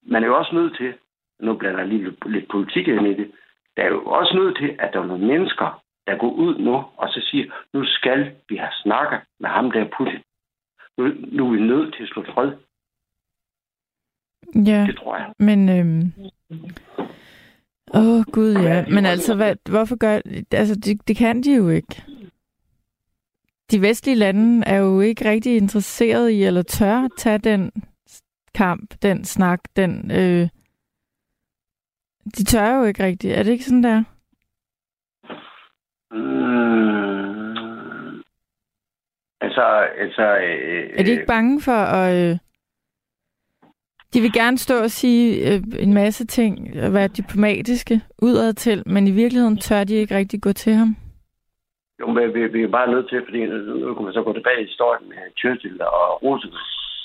man 0.02 0.22
er 0.22 0.26
jo 0.26 0.38
også 0.38 0.54
nødt 0.54 0.76
til, 0.76 0.94
nu 1.40 1.54
blander 1.54 1.80
jeg 1.80 1.88
lige 1.88 2.04
lidt, 2.04 2.30
lidt 2.30 2.48
politik 2.48 2.88
ind 2.88 3.06
i 3.06 3.14
det, 3.14 3.30
der 3.76 3.82
er 3.82 3.88
jo 3.88 4.04
også 4.04 4.36
nødt 4.36 4.56
til, 4.56 4.76
at 4.78 4.92
der 4.92 5.00
er 5.00 5.06
nogle 5.06 5.26
mennesker, 5.26 5.82
der 6.10 6.18
går 6.18 6.30
ud 6.30 6.58
nu 6.58 6.74
og 6.96 7.08
så 7.08 7.20
siger, 7.30 7.44
nu 7.72 7.84
skal 7.84 8.32
vi 8.48 8.56
have 8.56 8.72
snakket 8.82 9.20
med 9.40 9.50
ham 9.50 9.70
der 9.70 9.88
Putin. 9.96 10.20
Nu, 10.98 11.04
nu 11.36 11.46
er 11.46 11.50
vi 11.52 11.60
nødt 11.60 11.94
til 11.94 12.02
at 12.02 12.08
slå 12.08 12.24
fred. 12.34 12.52
Ja, 14.66 14.86
Det 14.86 14.96
tror 14.96 15.16
jeg. 15.16 15.32
men... 15.38 15.68
Øhm... 15.68 16.12
Åh, 17.94 18.02
oh, 18.02 18.24
gud, 18.32 18.52
ja. 18.52 18.84
Men 18.88 19.06
altså, 19.06 19.34
hvad, 19.34 19.56
hvorfor 19.70 19.96
gør... 19.96 20.20
Altså, 20.52 20.74
det, 20.74 21.08
det 21.08 21.16
kan 21.16 21.42
de 21.42 21.56
jo 21.56 21.68
ikke. 21.68 22.02
De 23.70 23.82
vestlige 23.82 24.16
lande 24.16 24.66
er 24.66 24.76
jo 24.76 25.00
ikke 25.00 25.30
rigtig 25.30 25.56
interesseret 25.56 26.30
i, 26.30 26.44
eller 26.44 26.62
tør 26.62 27.08
tage 27.16 27.38
den 27.38 27.72
kamp, 28.54 28.94
den 29.02 29.24
snak, 29.24 29.60
den... 29.76 30.10
Øh... 30.10 30.48
De 32.38 32.44
tør 32.44 32.76
jo 32.76 32.84
ikke 32.84 33.04
rigtigt. 33.04 33.34
Er 33.34 33.42
det 33.42 33.52
ikke 33.52 33.64
sådan 33.64 33.82
der? 33.82 34.02
Mm, 36.12 38.22
altså, 39.40 39.62
altså... 39.98 40.22
Øh, 40.22 40.90
Er 40.94 41.02
de 41.02 41.10
ikke 41.10 41.26
bange 41.26 41.60
for 41.60 41.72
at... 41.72 42.30
Øh... 42.30 42.38
De 44.14 44.20
vil 44.20 44.32
gerne 44.32 44.58
stå 44.58 44.74
og 44.82 44.90
sige 44.90 45.52
øh, 45.52 45.62
en 45.78 45.94
masse 45.94 46.26
ting, 46.26 46.82
og 46.84 46.92
være 46.94 47.08
diplomatiske 47.08 48.00
udad 48.22 48.52
til, 48.52 48.82
men 48.86 49.06
i 49.06 49.10
virkeligheden 49.10 49.56
tør 49.56 49.84
de 49.84 49.94
ikke 49.94 50.16
rigtig 50.16 50.42
gå 50.42 50.52
til 50.52 50.72
ham. 50.72 50.96
Jo, 52.00 52.06
men 52.06 52.34
vi, 52.34 52.46
vi 52.46 52.62
er 52.62 52.68
bare 52.68 52.90
nødt 52.90 53.08
til, 53.08 53.22
fordi 53.24 53.46
nu 53.46 53.94
kan 53.94 54.04
man 54.04 54.12
så 54.12 54.22
gå 54.22 54.32
tilbage 54.32 54.62
i 54.62 54.66
historien 54.66 55.08
med 55.08 55.18
Churchill 55.38 55.82
og 55.82 56.22
Roosevelt, 56.22 56.60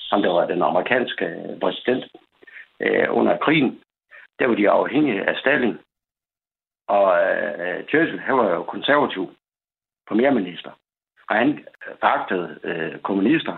som 0.09 0.21
der 0.21 0.31
var 0.31 0.45
den 0.47 0.61
amerikanske 0.61 1.25
præsident 1.61 2.03
øh, 2.79 3.07
under 3.09 3.37
krigen. 3.37 3.79
Der 4.39 4.47
var 4.47 4.55
de 4.55 4.69
afhængige 4.69 5.29
af 5.29 5.35
Stalin. 5.37 5.77
Og 6.87 7.07
øh, 7.23 7.83
Churchill, 7.89 8.19
han 8.19 8.37
var 8.37 8.49
jo 8.49 8.63
konservativ 8.63 9.29
premierminister 10.07 10.71
og 11.29 11.35
han 11.35 11.65
fagtede 12.01 12.59
øh, 12.63 12.99
kommunister. 12.99 13.57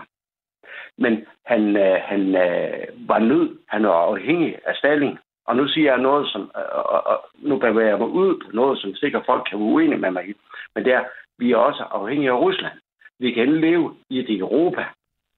Men 0.98 1.26
han, 1.46 1.76
øh, 1.76 2.00
han 2.04 2.22
øh, 2.34 3.08
var 3.08 3.18
nød, 3.18 3.58
han 3.68 3.82
var 3.82 4.00
afhængig 4.10 4.58
af 4.66 4.74
Stalin. 4.76 5.18
Og 5.46 5.56
nu 5.56 5.68
siger 5.68 5.92
jeg 5.92 6.02
noget, 6.02 6.28
som, 6.32 6.42
øh, 6.56 6.62
og, 6.72 7.06
og, 7.06 7.24
nu 7.34 7.58
bevæger 7.58 7.88
jeg 7.88 7.98
mig 7.98 8.08
ud 8.08 8.40
på 8.44 8.50
noget, 8.52 8.78
som 8.78 8.94
sikkert 8.94 9.26
folk 9.26 9.48
kan 9.48 9.58
være 9.58 9.68
uenige 9.68 9.98
med 9.98 10.10
mig 10.10 10.28
i. 10.28 10.34
Men 10.74 10.84
det 10.84 10.92
er, 10.92 11.04
vi 11.38 11.52
er 11.52 11.56
også 11.56 11.82
afhængige 11.82 12.30
af 12.30 12.40
Rusland. 12.40 12.78
Vi 13.18 13.30
kan 13.32 13.60
leve 13.60 13.96
i 14.10 14.18
et 14.18 14.38
Europa, 14.38 14.84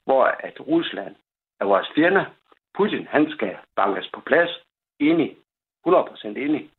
hvor 0.05 0.25
at 0.25 0.61
Rusland 0.61 1.15
er 1.61 1.65
vores 1.65 1.89
fjende. 1.95 2.27
Putin, 2.75 3.07
han 3.07 3.31
skal 3.31 3.57
bankes 3.77 4.11
på 4.15 4.21
plads. 4.21 4.51
Enig. 5.01 5.37
100% 5.87 6.27
enig. 6.27 6.71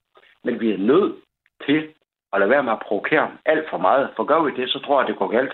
Men 0.43 0.60
vi 0.60 0.72
er 0.72 0.78
nødt 0.78 1.16
til 1.66 1.93
at 2.34 2.39
lade 2.39 2.49
være 2.49 2.63
med 2.63 2.71
at 2.71 2.84
provokere 2.88 3.32
alt 3.45 3.65
for 3.69 3.77
meget. 3.77 4.09
For 4.15 4.23
gør 4.23 4.41
vi 4.43 4.61
det, 4.61 4.69
så 4.69 4.79
tror 4.79 5.01
jeg, 5.01 5.07
det 5.07 5.17
går 5.17 5.27
galt. 5.27 5.53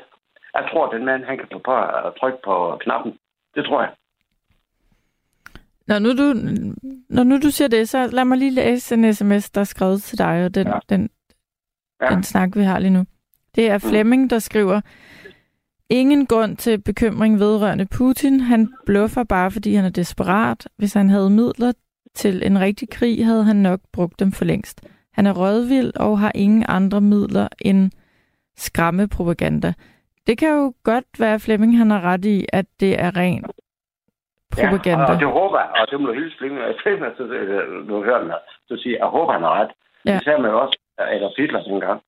Jeg 0.53 0.67
tror, 0.71 0.87
at 0.87 0.93
den 0.95 1.05
mand, 1.05 1.23
han 1.23 1.37
kan 1.37 1.61
på 1.65 1.73
at 2.07 2.13
trykke 2.19 2.39
på 2.45 2.77
knappen. 2.83 3.11
Det 3.55 3.65
tror 3.65 3.81
jeg. 3.81 3.91
Når 5.87 5.99
nu, 5.99 6.09
du, 6.09 6.27
når 7.09 7.23
nu 7.23 7.35
du 7.37 7.49
siger 7.51 7.67
det, 7.67 7.89
så 7.89 8.09
lad 8.11 8.25
mig 8.25 8.37
lige 8.37 8.51
læse 8.51 8.95
en 8.95 9.13
sms, 9.13 9.49
der 9.51 9.61
er 9.61 9.65
skrevet 9.65 10.01
til 10.03 10.17
dig, 10.17 10.45
og 10.45 10.55
den, 10.55 10.67
ja. 10.67 10.79
den, 10.89 11.09
ja. 12.01 12.09
den 12.09 12.23
snak, 12.23 12.49
vi 12.55 12.63
har 12.63 12.79
lige 12.79 12.93
nu. 12.93 13.03
Det 13.55 13.69
er 13.69 13.77
mm. 13.77 13.89
Flemming, 13.89 14.29
der 14.29 14.39
skriver, 14.39 14.81
Ingen 15.89 16.25
grund 16.25 16.57
til 16.57 16.81
bekymring 16.81 17.39
vedrørende 17.39 17.85
Putin. 17.85 18.39
Han 18.39 18.73
bluffer 18.85 19.23
bare, 19.23 19.51
fordi 19.51 19.73
han 19.75 19.85
er 19.85 19.89
desperat. 19.89 20.67
Hvis 20.77 20.93
han 20.93 21.09
havde 21.09 21.29
midler 21.29 21.71
til 22.15 22.45
en 22.45 22.59
rigtig 22.59 22.89
krig, 22.89 23.25
havde 23.25 23.43
han 23.43 23.55
nok 23.55 23.79
brugt 23.93 24.19
dem 24.19 24.31
for 24.31 24.45
længst. 24.45 24.81
Han 25.17 25.25
er 25.25 25.33
rødvild 25.41 25.91
og 25.99 26.19
har 26.19 26.31
ingen 26.35 26.65
andre 26.69 27.01
midler 27.01 27.47
end 27.69 27.91
skræmmepropaganda. 28.55 29.73
Det 30.27 30.37
kan 30.37 30.49
jo 30.49 30.73
godt 30.83 31.09
være, 31.19 31.39
Flemming 31.39 31.77
han 31.77 31.89
har 31.89 32.01
ret 32.01 32.25
i, 32.25 32.45
at 32.53 32.65
det 32.79 33.01
er 33.05 33.17
ren 33.17 33.43
propaganda. 34.55 35.03
Ja, 35.03 35.13
og 35.13 35.19
det 35.19 35.27
håber 35.27 35.59
jeg, 35.59 35.69
og 35.81 35.87
det 35.91 36.01
må 36.01 36.07
du 36.07 36.13
hilse 36.13 36.37
Flemming, 36.37 37.15
så, 37.17 37.23
du 37.87 38.03
hører 38.03 38.19
den 38.19 38.29
her, 38.29 38.41
så 38.67 38.77
siger 38.81 38.97
jeg 38.97 39.07
håber, 39.07 39.33
han 39.33 39.41
har 39.41 39.61
ret. 39.61 39.71
Ja. 40.05 40.13
Det 40.13 40.23
sagde 40.23 40.41
man 40.41 40.51
jo 40.51 40.61
også 40.61 40.77
Adolf 40.97 41.33
Hitler 41.37 41.63
dengang. 41.63 42.01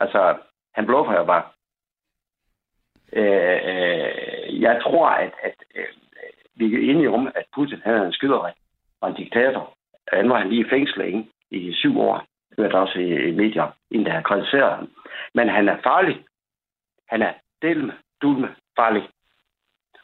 Altså, 0.00 0.36
han 0.74 0.86
bluffer 0.86 1.12
jo 1.12 1.24
bare. 1.24 1.44
Øh, 3.12 3.58
øh, 3.70 4.62
jeg 4.62 4.80
tror, 4.82 5.06
at, 5.08 5.32
at 5.42 5.54
øh, 5.74 5.84
vi 6.54 6.64
er 6.74 6.90
enige 6.90 7.10
om, 7.10 7.26
at 7.26 7.44
Putin 7.54 7.80
han 7.84 7.94
er 7.94 8.06
en 8.06 8.12
skyderi 8.12 8.52
og 9.00 9.08
en 9.08 9.16
diktator. 9.16 9.74
Han 10.12 10.28
var 10.30 10.38
han 10.38 10.48
lige 10.48 10.66
i 10.66 10.70
fængsel 10.70 11.00
ikke? 11.00 11.24
I 11.54 11.72
syv 11.72 12.00
år. 12.00 12.26
Det 12.50 12.58
hørte 12.58 12.78
også 12.78 12.98
i, 12.98 13.28
i 13.28 13.30
medier, 13.30 13.70
inden 13.90 14.06
der 14.06 14.12
har 14.12 14.22
kritiseret 14.22 14.76
ham. 14.76 14.88
Men 15.34 15.48
han 15.48 15.68
er 15.68 15.76
farlig. 15.82 16.24
Han 17.08 17.22
er 17.22 17.32
delme, 17.62 17.92
dulme, 18.22 18.54
farlig. 18.76 19.08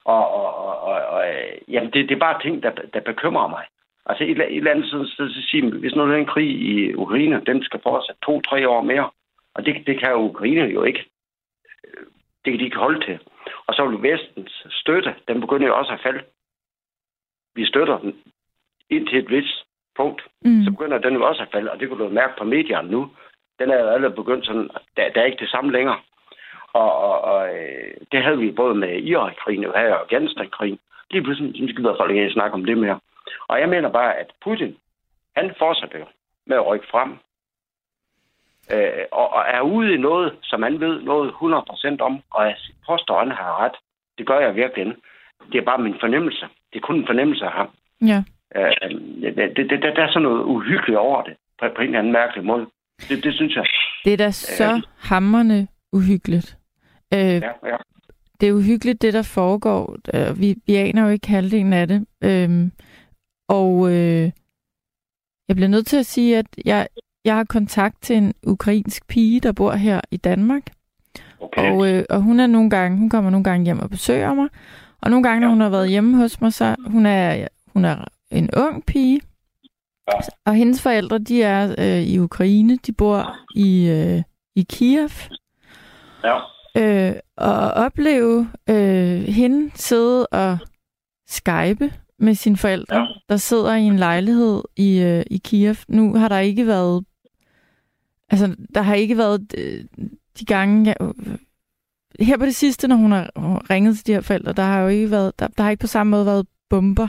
Og, 0.05 0.29
og, 0.33 0.55
og, 0.55 0.81
og, 0.81 1.07
og 1.07 1.29
øh, 1.29 1.59
jamen, 1.69 1.91
det, 1.93 2.09
det 2.09 2.15
er 2.15 2.27
bare 2.27 2.43
ting, 2.43 2.63
der, 2.63 2.71
der 2.95 3.01
bekymrer 3.01 3.49
mig. 3.49 3.65
Altså 4.07 4.25
et, 4.25 4.31
et 4.31 4.57
eller 4.57 4.71
andet 4.71 4.87
sted, 4.87 5.07
så, 5.07 5.35
så 5.35 5.49
sige, 5.51 5.71
hvis 5.71 5.95
nu 5.95 6.03
er 6.03 6.17
en 6.17 6.27
krig 6.27 6.51
i 6.51 6.95
Ukraine, 6.95 7.43
den 7.47 7.63
skal 7.63 7.81
fortsætte 7.83 8.21
to-tre 8.23 8.69
år 8.69 8.83
mere. 8.83 9.11
Og 9.55 9.67
det, 9.67 9.87
det 9.87 10.01
kan 10.01 10.15
Ukraine 10.15 10.65
jo 10.65 10.83
ikke. 10.83 11.05
Øh, 11.85 12.05
det 12.45 12.53
kan 12.53 12.59
de 12.59 12.65
ikke 12.65 12.77
holde 12.77 13.07
til. 13.07 13.19
Og 13.67 13.75
så 13.75 13.87
vil 13.87 14.03
Vestens 14.03 14.67
støtte, 14.71 15.15
den 15.29 15.41
begynder 15.41 15.67
jo 15.67 15.79
også 15.79 15.93
at 15.93 16.01
falde. 16.03 16.23
Vi 17.55 17.67
støtter 17.67 17.99
den 17.99 18.15
indtil 18.91 19.19
et 19.19 19.31
vist 19.31 19.65
punkt. 19.97 20.23
Mm. 20.45 20.65
Så 20.65 20.71
begynder 20.71 20.99
den 20.99 21.15
jo 21.15 21.29
også 21.29 21.43
at 21.43 21.49
falde, 21.53 21.71
og 21.71 21.81
det 21.81 21.89
kan 21.89 21.99
du 21.99 22.09
mærke 22.09 22.33
på 22.39 22.45
medierne 22.45 22.91
nu. 22.91 23.11
Den 23.59 23.71
er 23.71 23.79
jo 23.81 23.89
allerede 23.89 24.15
begyndt 24.15 24.47
sådan, 24.47 24.71
der, 24.97 25.11
der 25.15 25.21
er 25.21 25.25
ikke 25.25 25.45
det 25.45 25.51
samme 25.51 25.73
længere. 25.73 25.99
Og, 26.73 26.93
og, 26.93 27.21
og 27.21 27.57
øh, 27.57 27.95
det 28.13 28.23
havde 28.23 28.39
vi 28.39 28.51
både 28.53 28.75
med 28.75 29.03
Irak-krigen 29.03 29.65
og 29.65 29.81
her 29.81 29.95
og 29.95 30.01
Afghanistan-krigen. 30.01 30.79
Lige 31.11 31.23
pludselig 31.23 31.69
så 31.69 31.75
gider 31.77 31.97
folk 31.97 32.11
ikke 32.11 32.33
snakke 32.33 32.55
om 32.55 32.65
det 32.65 32.79
mere. 32.79 33.01
Og 33.49 33.61
jeg 33.61 33.69
mener 33.69 33.89
bare, 33.89 34.17
at 34.17 34.31
Putin, 34.45 34.77
han 35.37 35.55
fortsætter 35.59 36.07
med 36.47 36.57
at 36.57 36.67
rykke 36.67 36.87
frem. 36.91 37.11
Øh, 38.73 39.05
og, 39.13 39.33
og 39.33 39.45
er 39.49 39.61
ude 39.61 39.95
i 39.95 39.97
noget, 39.97 40.37
som 40.43 40.63
han 40.63 40.81
ved 40.81 41.03
noget 41.03 41.31
100% 41.31 42.01
om, 42.01 42.23
og 42.31 42.45
jeg 42.47 42.57
påstår, 42.87 43.17
at 43.17 43.27
han 43.27 43.37
har 43.37 43.65
ret. 43.65 43.77
Det 44.19 44.27
gør 44.27 44.39
jeg 44.41 44.57
virkelig. 44.57 44.95
Det 45.53 45.59
er 45.59 45.65
bare 45.65 45.79
min 45.79 46.01
fornemmelse. 46.01 46.49
Det 46.73 46.77
er 46.77 46.87
kun 46.87 46.97
en 46.97 47.07
fornemmelse 47.07 47.45
af 47.45 47.53
ham. 47.53 47.69
Ja. 48.01 48.25
Øh, 48.57 48.91
det, 49.23 49.57
det, 49.57 49.71
det, 49.71 49.83
der 49.83 50.03
er 50.03 50.09
sådan 50.09 50.23
noget 50.23 50.43
uhyggeligt 50.43 50.99
over 50.99 51.23
det, 51.23 51.35
på, 51.61 51.67
på 51.77 51.83
en 51.83 51.87
eller 51.87 51.99
anden 51.99 52.13
mærkelig 52.13 52.45
måde. 52.45 52.67
Det, 53.09 53.25
det 53.25 53.35
synes 53.35 53.57
jeg. 53.57 53.67
Det 54.05 54.13
er 54.13 54.17
da 54.17 54.31
så 54.31 54.75
øh, 54.75 54.83
hammerne 54.99 55.69
uhyggeligt. 55.93 56.59
Øh, 57.15 57.19
ja, 57.21 57.53
ja. 57.67 57.77
Det 58.41 58.49
er 58.49 58.53
uhyggeligt, 58.53 59.03
det 59.03 59.13
der 59.13 59.23
foregår. 59.23 59.97
Øh, 60.15 60.41
vi, 60.41 60.57
vi 60.67 60.75
aner 60.75 61.03
jo 61.03 61.09
ikke 61.09 61.29
halvdelen 61.29 61.73
af 61.73 61.89
det. 61.89 62.07
Øh, 62.25 62.71
og 63.49 63.91
øh, 63.93 64.31
jeg 65.49 65.57
bliver 65.57 65.69
nødt 65.69 65.87
til 65.87 65.97
at 65.97 66.07
sige, 66.07 66.39
at 66.39 66.47
jeg, 66.65 66.89
jeg 67.25 67.37
har 67.37 67.45
kontakt 67.45 68.03
til 68.03 68.17
en 68.17 68.35
ukrainsk 68.47 69.09
pige, 69.09 69.41
der 69.41 69.53
bor 69.53 69.73
her 69.73 70.01
i 70.11 70.17
Danmark. 70.17 70.63
Okay. 71.41 71.71
Og, 71.71 71.93
øh, 71.93 72.05
og 72.11 72.21
hun 72.21 72.41
er 72.41 72.47
nogle 72.47 72.71
gange, 72.71 72.99
hun 72.99 73.11
kommer 73.11 73.31
nogle 73.31 73.45
gange 73.45 73.65
hjem 73.65 73.79
og 73.79 73.91
besøger 73.91 74.35
mig. 74.35 74.49
Og 75.01 75.11
nogle 75.11 75.23
gange, 75.23 75.41
ja. 75.41 75.41
når 75.41 75.51
hun 75.51 75.61
har 75.61 75.69
været 75.69 75.91
hjemme 75.91 76.17
hos 76.17 76.41
mig, 76.41 76.53
så 76.53 76.77
hun 76.87 77.07
er, 77.07 77.49
hun 77.73 77.85
er 77.85 78.05
en 78.31 78.51
ung 78.57 78.87
pige. 78.87 79.21
Ja. 80.09 80.19
Og 80.45 80.55
hendes 80.55 80.83
forældre, 80.83 81.19
de 81.19 81.43
er 81.43 81.75
øh, 81.79 82.03
i 82.03 82.19
Ukraine. 82.19 82.77
De 82.77 82.93
bor 82.93 83.37
i, 83.57 83.89
øh, 83.89 84.23
i 84.57 84.67
Kiev. 84.71 85.11
Ja. 86.25 86.39
Øh, 86.77 87.15
og 87.37 87.71
opleve 87.71 88.51
øh, 88.69 89.23
hende 89.23 89.71
sidde 89.75 90.27
og 90.27 90.59
skype 91.29 91.93
med 92.19 92.35
sine 92.35 92.57
forældre, 92.57 92.97
ja. 92.97 93.07
der 93.29 93.37
sidder 93.37 93.75
i 93.75 93.83
en 93.83 93.97
lejlighed 93.97 94.63
i, 94.77 94.99
øh, 94.99 95.23
i 95.31 95.41
Kiev. 95.45 95.77
Nu 95.89 96.15
har 96.15 96.29
der 96.29 96.39
ikke 96.39 96.67
været... 96.67 97.05
Altså, 98.31 98.57
der 98.75 98.83
har 98.83 98.95
ikke 98.95 99.17
været 99.17 99.55
øh, 99.59 99.85
de 100.41 100.45
gange... 100.45 100.95
Ja, 101.01 101.07
øh, 101.07 101.39
her 102.21 102.39
på 102.39 102.45
det 102.45 102.55
sidste, 102.55 102.89
når 102.89 102.97
hun 102.97 103.13
har 103.13 103.31
ringet 103.71 103.97
til 103.97 104.07
de 104.07 104.13
her 104.13 104.21
forældre, 104.21 104.53
der 104.53 104.63
har 104.63 104.81
jo 104.81 104.89
ikke 104.89 105.11
været... 105.11 105.39
Der, 105.39 105.49
der 105.49 105.63
har 105.63 105.71
ikke 105.71 105.81
på 105.81 105.87
samme 105.87 106.11
måde 106.11 106.27
været 106.27 106.47
bomber 106.71 107.09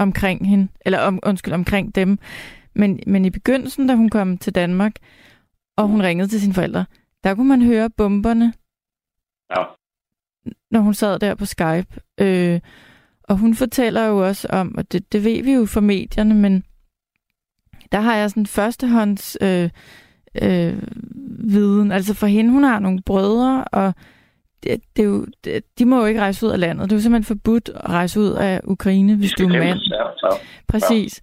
omkring 0.00 0.48
hende, 0.48 0.68
eller 0.80 0.98
om, 0.98 1.18
undskyld, 1.22 1.54
omkring 1.54 1.94
dem. 1.94 2.18
Men, 2.74 3.00
men 3.06 3.24
i 3.24 3.30
begyndelsen, 3.30 3.86
da 3.86 3.94
hun 3.94 4.08
kom 4.08 4.38
til 4.38 4.54
Danmark, 4.54 4.92
og 5.76 5.88
hun 5.88 6.02
ringede 6.02 6.28
til 6.28 6.40
sine 6.40 6.54
forældre, 6.54 6.84
der 7.24 7.34
kunne 7.34 7.48
man 7.48 7.62
høre 7.62 7.90
bomberne, 7.90 8.52
ja. 9.56 9.64
når 10.70 10.80
hun 10.80 10.94
sad 10.94 11.18
der 11.18 11.34
på 11.34 11.44
Skype. 11.44 12.00
Øh, 12.20 12.60
og 13.22 13.36
hun 13.36 13.54
fortæller 13.54 14.06
jo 14.06 14.26
også 14.26 14.48
om, 14.50 14.74
og 14.78 14.92
det, 14.92 15.12
det 15.12 15.24
ved 15.24 15.42
vi 15.42 15.52
jo 15.52 15.66
fra 15.66 15.80
medierne, 15.80 16.34
men 16.34 16.64
der 17.92 18.00
har 18.00 18.16
jeg 18.16 18.30
sådan 18.30 18.46
førstehånds 18.46 19.36
øh, 19.40 19.70
øh, 20.42 20.82
viden. 21.38 21.92
Altså 21.92 22.14
for 22.14 22.26
hende, 22.26 22.50
hun 22.50 22.64
har 22.64 22.78
nogle 22.78 23.02
brødre, 23.02 23.64
og 23.64 23.94
det, 24.62 24.80
det 24.96 25.02
er 25.02 25.06
jo, 25.06 25.26
det, 25.44 25.64
de 25.78 25.84
må 25.84 26.00
jo 26.00 26.06
ikke 26.06 26.20
rejse 26.20 26.46
ud 26.46 26.50
af 26.50 26.60
landet. 26.60 26.84
Det 26.84 26.92
er 26.92 26.96
jo 26.96 27.02
simpelthen 27.02 27.36
forbudt 27.36 27.68
at 27.68 27.90
rejse 27.90 28.20
ud 28.20 28.30
af 28.30 28.60
Ukraine, 28.64 29.16
hvis 29.16 29.32
du 29.32 29.44
er 29.44 29.58
mand. 29.58 29.78
Præcis. 30.68 31.20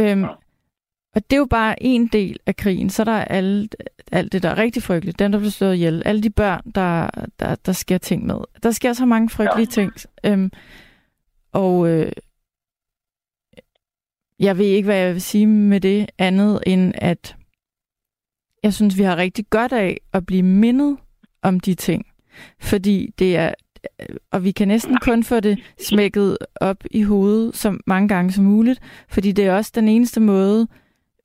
Øhm, 0.00 0.24
og 1.14 1.30
det 1.30 1.32
er 1.32 1.36
jo 1.36 1.46
bare 1.50 1.82
en 1.82 2.06
del 2.06 2.38
af 2.46 2.56
krigen. 2.56 2.90
Så 2.90 3.02
er 3.02 3.04
der 3.04 3.12
alt, 3.12 3.76
alt 4.12 4.32
det, 4.32 4.42
der 4.42 4.48
er 4.48 4.58
rigtig 4.58 4.82
frygteligt. 4.82 5.18
Den, 5.18 5.32
der 5.32 5.38
bliver 5.38 5.50
slået 5.50 5.74
ihjel. 5.74 6.02
Alle 6.04 6.22
de 6.22 6.30
børn, 6.30 6.60
der, 6.74 7.10
der, 7.40 7.54
der 7.54 7.72
sker 7.72 7.98
ting 7.98 8.26
med. 8.26 8.38
Der 8.62 8.70
sker 8.70 8.92
så 8.92 9.06
mange 9.06 9.30
frygtelige 9.30 9.66
ja. 9.66 9.70
ting. 9.70 9.92
Øhm, 10.24 10.50
og 11.52 11.88
øh, 11.88 12.12
jeg 14.38 14.58
ved 14.58 14.66
ikke, 14.66 14.86
hvad 14.86 14.96
jeg 14.96 15.12
vil 15.14 15.22
sige 15.22 15.46
med 15.46 15.80
det 15.80 16.06
andet, 16.18 16.60
end 16.66 16.92
at 16.94 17.36
jeg 18.62 18.74
synes, 18.74 18.98
vi 18.98 19.02
har 19.02 19.16
rigtig 19.16 19.46
godt 19.50 19.72
af 19.72 20.00
at 20.12 20.26
blive 20.26 20.42
mindet 20.42 20.96
om 21.42 21.60
de 21.60 21.74
ting. 21.74 22.05
Fordi 22.60 23.14
det 23.18 23.36
er, 23.36 23.54
og 24.30 24.44
vi 24.44 24.50
kan 24.50 24.68
næsten 24.68 24.98
kun 25.02 25.24
få 25.24 25.40
det 25.40 25.58
smækket 25.88 26.38
op 26.60 26.84
i 26.90 27.02
hovedet 27.02 27.56
så 27.56 27.78
mange 27.86 28.08
gange 28.08 28.32
som 28.32 28.44
muligt, 28.44 28.80
fordi 29.08 29.32
det 29.32 29.46
er 29.46 29.54
også 29.54 29.72
den 29.74 29.88
eneste 29.88 30.20
måde, 30.20 30.68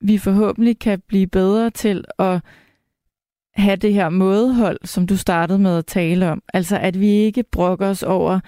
vi 0.02 0.18
forhåbentlig 0.18 0.80
kan 0.80 1.02
blive 1.08 1.28
bedre 1.28 1.70
til 1.70 2.06
at 2.20 2.42
have 3.56 3.76
det 3.76 3.94
her 3.94 4.10
mådehold, 4.10 4.78
som 4.84 5.08
du 5.08 5.18
startede 5.18 5.60
med 5.60 5.78
at 5.78 5.86
tale 5.86 6.30
om. 6.30 6.44
Altså 6.54 6.78
at 6.78 7.00
vi 7.00 7.08
ikke 7.08 7.44
brokker 7.44 7.88
os 7.88 8.04
over 8.04 8.40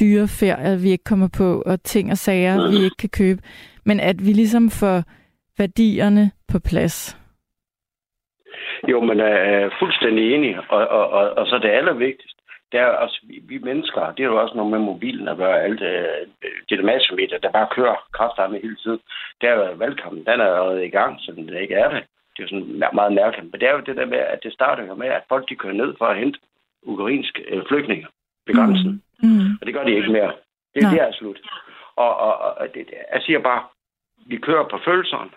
dyre 0.00 0.28
ferier, 0.28 0.76
vi 0.76 0.90
ikke 0.90 1.04
kommer 1.04 1.28
på, 1.28 1.62
og 1.66 1.82
ting 1.82 2.10
og 2.10 2.18
sager, 2.18 2.70
vi 2.70 2.84
ikke 2.84 2.96
kan 2.98 3.08
købe, 3.08 3.42
men 3.84 4.00
at 4.00 4.26
vi 4.26 4.32
ligesom 4.32 4.70
får 4.70 5.04
værdierne 5.58 6.30
på 6.48 6.58
plads. 6.58 7.16
Jo, 8.88 9.00
men 9.00 9.18
jeg 9.18 9.30
er 9.54 9.70
fuldstændig 9.78 10.34
enig. 10.34 10.58
Og, 10.68 10.88
og, 10.88 11.10
og, 11.10 11.30
og 11.30 11.46
så 11.46 11.58
det 11.58 11.68
allervigtigste, 11.70 12.40
det 12.72 12.80
er 12.80 12.86
også, 12.86 13.20
vi, 13.22 13.40
vi 13.42 13.58
mennesker, 13.58 14.12
det 14.12 14.20
er 14.22 14.28
jo 14.28 14.40
også 14.42 14.54
noget 14.54 14.70
med 14.70 14.78
mobilen 14.78 15.28
at 15.28 15.36
gøre, 15.36 15.62
alt 15.62 15.82
øh, 15.82 16.26
det, 16.42 16.50
det 16.78 16.84
massemedier, 16.84 17.38
der 17.38 17.50
bare 17.50 17.68
kører 17.70 18.48
med 18.48 18.60
hele 18.62 18.76
tiden. 18.76 19.00
Det 19.40 19.48
er 19.48 19.54
jo 19.54 19.72
valgkampen, 19.72 20.24
den 20.24 20.40
er 20.40 20.44
allerede 20.44 20.86
i 20.86 20.90
gang, 20.90 21.20
så 21.20 21.32
den 21.32 21.56
ikke 21.56 21.74
er 21.74 21.90
det. 21.90 22.02
Det 22.36 22.38
er 22.38 22.42
jo 22.42 22.48
sådan 22.48 22.82
meget 22.94 23.12
mærkeligt. 23.12 23.52
Men 23.52 23.60
det 23.60 23.68
er 23.68 23.72
jo 23.72 23.80
det 23.80 23.96
der 23.96 24.06
med, 24.06 24.18
at 24.18 24.42
det 24.42 24.52
starter 24.52 24.86
jo 24.86 24.94
med, 24.94 25.06
at 25.08 25.22
folk 25.28 25.48
de 25.48 25.56
kører 25.56 25.72
ned 25.74 25.94
for 25.98 26.06
at 26.06 26.18
hente 26.18 26.38
ukrainske 26.82 27.42
øh, 27.48 27.62
flygtninge 27.68 28.06
ved 28.46 28.54
grænsen. 28.54 29.02
Mm. 29.22 29.28
Mm. 29.28 29.50
Og 29.60 29.66
det 29.66 29.74
gør 29.74 29.84
de 29.84 29.92
ikke 29.94 30.12
mere. 30.12 30.32
Det, 30.74 30.82
det 30.92 31.00
er 31.02 31.12
slut. 31.12 31.40
Og, 31.96 32.16
og, 32.16 32.34
og 32.58 32.66
det, 32.74 32.86
det- 32.86 32.94
jeg 33.14 33.22
siger 33.22 33.38
bare, 33.38 33.62
vi 34.26 34.36
kører 34.36 34.64
på 34.68 34.78
følelserne, 34.84 35.30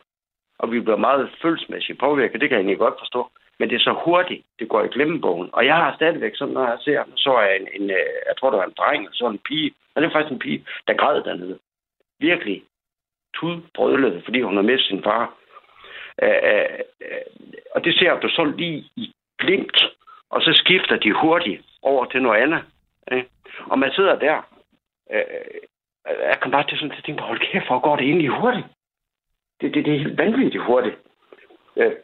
og 0.60 0.72
vi 0.72 0.80
bliver 0.80 0.98
meget 0.98 1.30
følelsesmæssigt 1.42 2.00
påvirket. 2.00 2.42
Det 2.42 2.50
kan 2.50 2.56
jeg 2.56 2.62
egentlig 2.62 2.78
godt 2.78 3.00
forstå. 3.00 3.30
Men 3.60 3.70
det 3.70 3.76
er 3.76 3.80
så 3.80 3.96
hurtigt, 4.06 4.46
det 4.60 4.70
går 4.70 4.84
i 4.84 4.88
glemmebogen. 4.88 5.50
Og 5.54 5.66
jeg 5.66 5.76
har 5.76 5.96
stadigvæk 5.96 6.36
sådan, 6.36 6.54
når 6.54 6.68
jeg 6.68 6.78
ser, 6.82 7.04
så 7.16 7.32
er 7.34 7.54
en, 7.54 7.68
en 7.82 7.90
øh, 7.90 8.14
jeg 8.28 8.36
tror, 8.38 8.50
det 8.50 8.60
var 8.60 8.66
en 8.66 8.78
dreng, 8.78 9.08
og 9.08 9.14
så 9.14 9.28
en 9.28 9.40
pige. 9.48 9.74
Og 9.96 10.02
det 10.02 10.08
er 10.08 10.12
faktisk 10.12 10.32
en 10.32 10.40
pige, 10.40 10.66
der 10.88 10.94
græd 10.94 11.24
dernede. 11.24 11.60
Virkelig 12.20 12.64
tudbrødlede, 13.36 14.22
fordi 14.26 14.42
hun 14.42 14.56
har 14.56 14.64
mistet 14.64 14.88
sin 14.88 15.04
far. 15.04 15.34
Øh, 16.22 16.30
øh, 16.44 16.80
og 17.76 17.84
det 17.84 18.00
ser 18.00 18.20
du 18.20 18.30
så 18.30 18.44
lige 18.44 18.86
i 18.96 19.14
glimt, 19.40 19.80
og 20.30 20.42
så 20.42 20.54
skifter 20.54 20.96
de 20.96 21.14
hurtigt 21.14 21.62
over 21.82 22.06
til 22.06 22.22
noget 22.22 22.42
andet. 22.42 22.64
Ikke? 23.12 23.30
Og 23.66 23.80
man 23.80 23.92
sidder 23.92 24.20
der. 24.20 24.38
Øh, 25.12 25.20
øh 25.20 25.62
jeg 26.30 26.40
kan 26.42 26.52
bare 26.52 26.68
til 26.68 26.78
sådan 26.78 26.90
til 26.90 26.98
at 26.98 27.04
tænke 27.04 27.20
på, 27.20 27.26
hold 27.26 27.40
kæft, 27.40 27.68
hvor 27.68 27.80
går 27.80 27.96
det 27.96 28.06
egentlig 28.06 28.30
hurtigt? 28.30 28.66
Det, 29.64 29.74
det, 29.74 29.86
det 29.86 29.94
er 29.94 30.00
helt 30.00 30.18
vanvittigt 30.18 30.64
hurtigt. 30.64 30.98
Øh, 31.76 31.96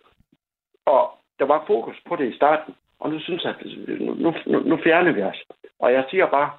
og 0.85 1.11
der 1.39 1.45
var 1.45 1.63
fokus 1.67 1.95
på 2.07 2.15
det 2.15 2.33
i 2.33 2.35
starten, 2.35 2.75
og 2.99 3.11
nu 3.11 3.19
synes 3.19 3.43
jeg, 3.43 3.55
at 3.59 3.65
nu, 3.99 4.35
nu, 4.45 4.59
nu 4.59 4.77
fjerner 4.83 5.11
vi 5.11 5.21
os. 5.21 5.43
Og 5.79 5.93
jeg 5.93 6.05
siger 6.09 6.25
bare, 6.25 6.51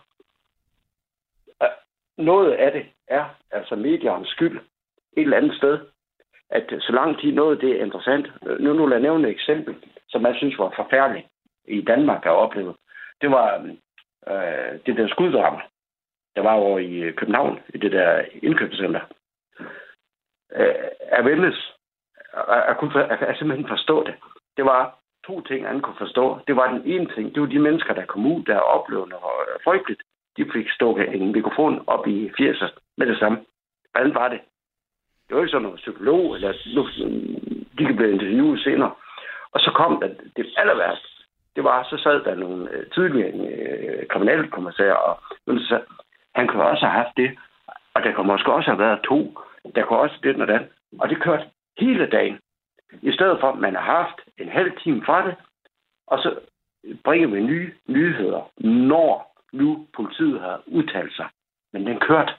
at 1.60 1.70
noget 2.18 2.52
af 2.52 2.72
det 2.72 2.86
er 3.08 3.24
altså 3.50 3.76
mediernes 3.76 4.28
skyld 4.28 4.56
et 5.16 5.22
eller 5.22 5.36
andet 5.36 5.56
sted. 5.56 5.78
At 6.50 6.64
så 6.80 6.92
lang 6.92 7.20
tid 7.20 7.32
noget 7.32 7.60
det 7.60 7.70
er 7.70 7.84
interessant. 7.84 8.26
Nu, 8.60 8.72
nu 8.72 8.86
lad 8.86 8.96
jeg 8.96 9.02
nævne 9.02 9.28
et 9.28 9.32
eksempel, 9.32 9.76
som 10.08 10.26
jeg 10.26 10.34
synes 10.36 10.58
var 10.58 10.72
forfærdeligt 10.76 11.26
i 11.64 11.80
Danmark 11.80 12.26
at 12.26 12.32
opleve. 12.32 12.74
Det 13.20 13.30
var 13.30 13.74
øh, 14.28 14.78
det 14.86 14.96
der 14.96 15.08
skuddrama, 15.08 15.60
der 16.36 16.42
var 16.42 16.54
over 16.54 16.78
i 16.78 17.12
København, 17.12 17.58
i 17.74 17.78
det 17.78 17.92
der 17.92 18.24
indkøbscenter. 18.42 19.00
Øh, 20.56 20.74
er 21.00 21.22
vendes. 21.22 21.72
Jeg, 22.68 22.76
kunne, 22.78 22.90
for- 22.92 23.24
jeg 23.26 23.36
simpelthen 23.38 23.68
forstå 23.68 24.04
det. 24.04 24.14
Det 24.56 24.64
var 24.64 24.96
to 25.26 25.40
ting, 25.40 25.66
han 25.66 25.80
kunne 25.80 25.96
forstå. 25.98 26.38
Det 26.46 26.56
var 26.56 26.72
den 26.72 26.82
ene 26.84 27.06
ting, 27.14 27.34
det 27.34 27.40
var 27.42 27.48
de 27.48 27.58
mennesker, 27.58 27.94
der 27.94 28.04
kom 28.06 28.26
ud, 28.26 28.42
der 28.42 28.58
oplevede 28.58 29.08
noget 29.08 29.24
øh, 29.48 29.60
frygteligt. 29.64 30.02
De 30.36 30.50
fik 30.52 30.70
stukket 30.70 31.14
en 31.14 31.32
mikrofon 31.32 31.84
op 31.86 32.06
i 32.06 32.28
80'erne 32.40 32.68
med 32.96 33.06
det 33.06 33.18
samme. 33.18 33.38
Hvordan 33.92 34.14
var 34.14 34.28
det? 34.28 34.40
Det 35.28 35.36
var 35.36 35.42
ikke 35.42 35.50
sådan 35.50 35.62
noget 35.62 35.78
psykolog, 35.78 36.34
eller 36.34 36.52
nu, 36.74 36.82
de 37.78 37.86
kan 37.86 37.96
blive 37.96 38.12
interviewet 38.12 38.60
senere. 38.60 38.92
Og 39.52 39.60
så 39.60 39.70
kom 39.74 40.00
der 40.00 40.08
det 40.36 40.54
aller 40.56 40.76
værste. 40.76 41.06
Det 41.56 41.64
var, 41.64 41.82
så 41.90 41.96
sad 41.96 42.20
der 42.24 42.34
nogle 42.34 42.70
øh, 42.70 42.90
tidligere 42.90 43.32
øh, 43.48 44.06
kriminalkommissærer, 44.06 44.94
og 44.94 45.20
han 46.34 46.46
kunne 46.48 46.62
også 46.64 46.86
have 46.86 47.02
haft 47.04 47.16
det, 47.16 47.38
og 47.94 48.02
der 48.02 48.12
kunne 48.12 48.26
måske 48.26 48.52
også 48.52 48.70
have 48.70 48.78
været 48.78 49.00
to. 49.04 49.38
Der 49.74 49.84
kunne 49.84 49.98
også 49.98 50.18
det 50.22 50.40
og 50.40 50.48
det. 50.48 50.68
Og 50.98 51.08
det 51.08 51.22
kørte 51.22 51.44
hele 51.78 52.06
dagen. 52.06 52.38
I 53.02 53.12
stedet 53.12 53.40
for, 53.40 53.48
at 53.52 53.58
man 53.58 53.74
har 53.74 53.82
haft 53.82 54.20
en 54.38 54.48
halv 54.48 54.72
time 54.82 55.02
fra 55.04 55.26
det, 55.26 55.34
og 56.06 56.18
så 56.18 56.38
bringer 57.04 57.28
vi 57.28 57.40
nye 57.40 57.72
nyheder, 57.86 58.50
når 58.60 59.42
nu 59.52 59.86
politiet 59.96 60.40
har 60.40 60.62
udtalt 60.66 61.16
sig. 61.16 61.28
Men 61.72 61.86
den 61.86 62.00
kørte 62.00 62.32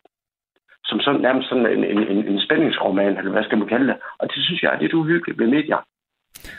som 0.85 0.99
sådan, 0.99 1.21
nærmest 1.21 1.49
sådan 1.49 1.65
en, 1.65 1.83
en, 1.83 2.07
en, 2.07 2.27
en 2.27 2.41
spændingsroman, 2.41 3.17
eller 3.17 3.31
hvad 3.31 3.43
skal 3.43 3.57
man 3.57 3.67
kalde 3.67 3.87
det. 3.87 3.97
Og 4.17 4.27
det 4.27 4.43
synes 4.45 4.63
jeg 4.63 4.73
er 4.73 4.79
lidt 4.79 4.93
uhyggeligt 4.93 5.39
ved 5.39 5.47
medier. 5.47 5.77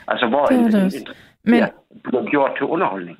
Altså, 0.07 0.27
hvor 0.27 0.45
Det 0.45 0.55
er 0.55 0.59
en, 0.59 0.75
en, 0.75 0.85
en, 0.85 1.07
Men 1.43 1.59
ja, 1.59 1.67
bliver 2.03 2.29
gjort 2.29 2.51
til 2.57 2.65
underholdning. 2.65 3.17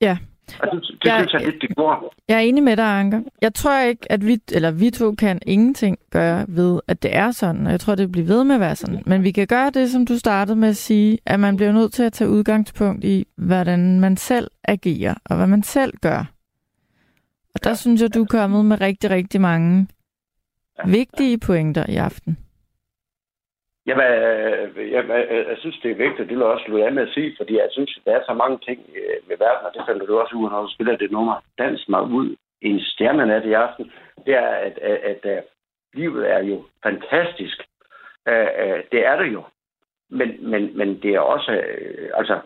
Ja. 0.00 0.18
Og 0.60 0.68
det, 0.72 0.80
det 0.82 1.08
Jeg- 1.08 1.18
synes 1.20 1.32
jeg 1.32 1.44
lidt, 1.52 1.62
det 1.62 1.76
gjorde. 1.76 2.00
jeg 2.28 2.34
er 2.36 2.40
enig 2.40 2.62
med 2.62 2.76
dig, 2.76 2.84
Anker. 3.00 3.20
Jeg 3.42 3.54
tror 3.54 3.80
ikke, 3.80 4.12
at 4.12 4.26
vi, 4.26 4.38
eller 4.52 4.70
vi 4.70 4.90
to 4.90 5.14
kan 5.14 5.38
ingenting 5.46 5.98
gøre 6.10 6.44
ved, 6.48 6.80
at 6.88 7.02
det 7.02 7.16
er 7.16 7.30
sådan, 7.30 7.66
og 7.66 7.72
jeg 7.72 7.80
tror, 7.80 7.94
det 7.94 8.12
bliver 8.12 8.26
ved 8.26 8.44
med 8.44 8.54
at 8.54 8.60
være 8.60 8.76
sådan. 8.76 9.02
Men 9.06 9.22
vi 9.22 9.30
kan 9.30 9.46
gøre 9.46 9.70
det, 9.70 9.90
som 9.90 10.06
du 10.06 10.18
startede 10.18 10.56
med 10.56 10.68
at 10.68 10.76
sige, 10.76 11.18
at 11.26 11.40
man 11.40 11.56
bliver 11.56 11.72
nødt 11.72 11.92
til 11.92 12.02
at 12.02 12.12
tage 12.12 12.30
udgangspunkt 12.30 13.04
i, 13.04 13.26
hvordan 13.36 14.00
man 14.00 14.16
selv 14.16 14.50
agerer, 14.64 15.14
og 15.24 15.36
hvad 15.36 15.46
man 15.46 15.62
selv 15.62 15.92
gør. 16.00 16.24
Og 17.54 17.64
der 17.64 17.70
ja. 17.70 17.74
synes 17.76 18.02
jeg, 18.02 18.14
du 18.14 18.22
er 18.22 18.26
kommet 18.26 18.64
med 18.64 18.80
rigtig, 18.80 19.10
rigtig 19.10 19.40
mange 19.40 19.86
vigtige 20.86 21.38
pointer 21.38 21.84
i 21.88 21.96
aften. 21.96 22.36
Jamen, 23.86 24.04
jeg, 24.94 25.08
jeg, 25.08 25.46
jeg 25.50 25.56
synes, 25.58 25.78
det 25.82 25.90
er 25.90 25.94
vigtigt, 25.94 26.28
det 26.28 26.36
vil 26.36 26.44
jeg 26.44 26.52
også 26.54 26.64
slutte 26.64 26.86
af 26.86 26.92
med 26.92 27.02
at 27.02 27.14
sige, 27.14 27.34
fordi 27.36 27.54
jeg 27.56 27.68
synes, 27.70 27.98
der 28.04 28.12
er 28.12 28.22
så 28.24 28.34
mange 28.34 28.58
ting 28.58 28.80
med 28.92 29.28
ved 29.28 29.36
verden, 29.38 29.66
og 29.66 29.72
det 29.74 29.82
finder 29.86 30.06
du 30.06 30.18
også 30.18 30.34
ud, 30.36 30.50
når 30.50 30.62
du 30.62 30.70
spiller 30.74 30.96
det 30.96 31.10
nummer, 31.10 31.44
Dans 31.58 31.88
mig 31.88 32.02
ud 32.02 32.36
i 32.62 32.68
en 32.68 32.80
stjernenat 32.80 33.44
i 33.44 33.52
aften, 33.52 33.92
det 34.26 34.34
er, 34.34 34.48
at, 34.48 34.78
at, 34.78 34.98
at, 35.10 35.24
at 35.24 35.44
livet 35.94 36.30
er 36.30 36.42
jo 36.42 36.64
fantastisk. 36.82 37.62
Øh, 38.28 38.48
øh, 38.62 38.84
det 38.92 39.06
er 39.06 39.16
det 39.22 39.32
jo. 39.32 39.42
Men, 40.10 40.50
men, 40.50 40.78
men 40.78 41.02
det 41.02 41.14
er 41.14 41.20
også, 41.20 41.50
altså, 42.14 42.40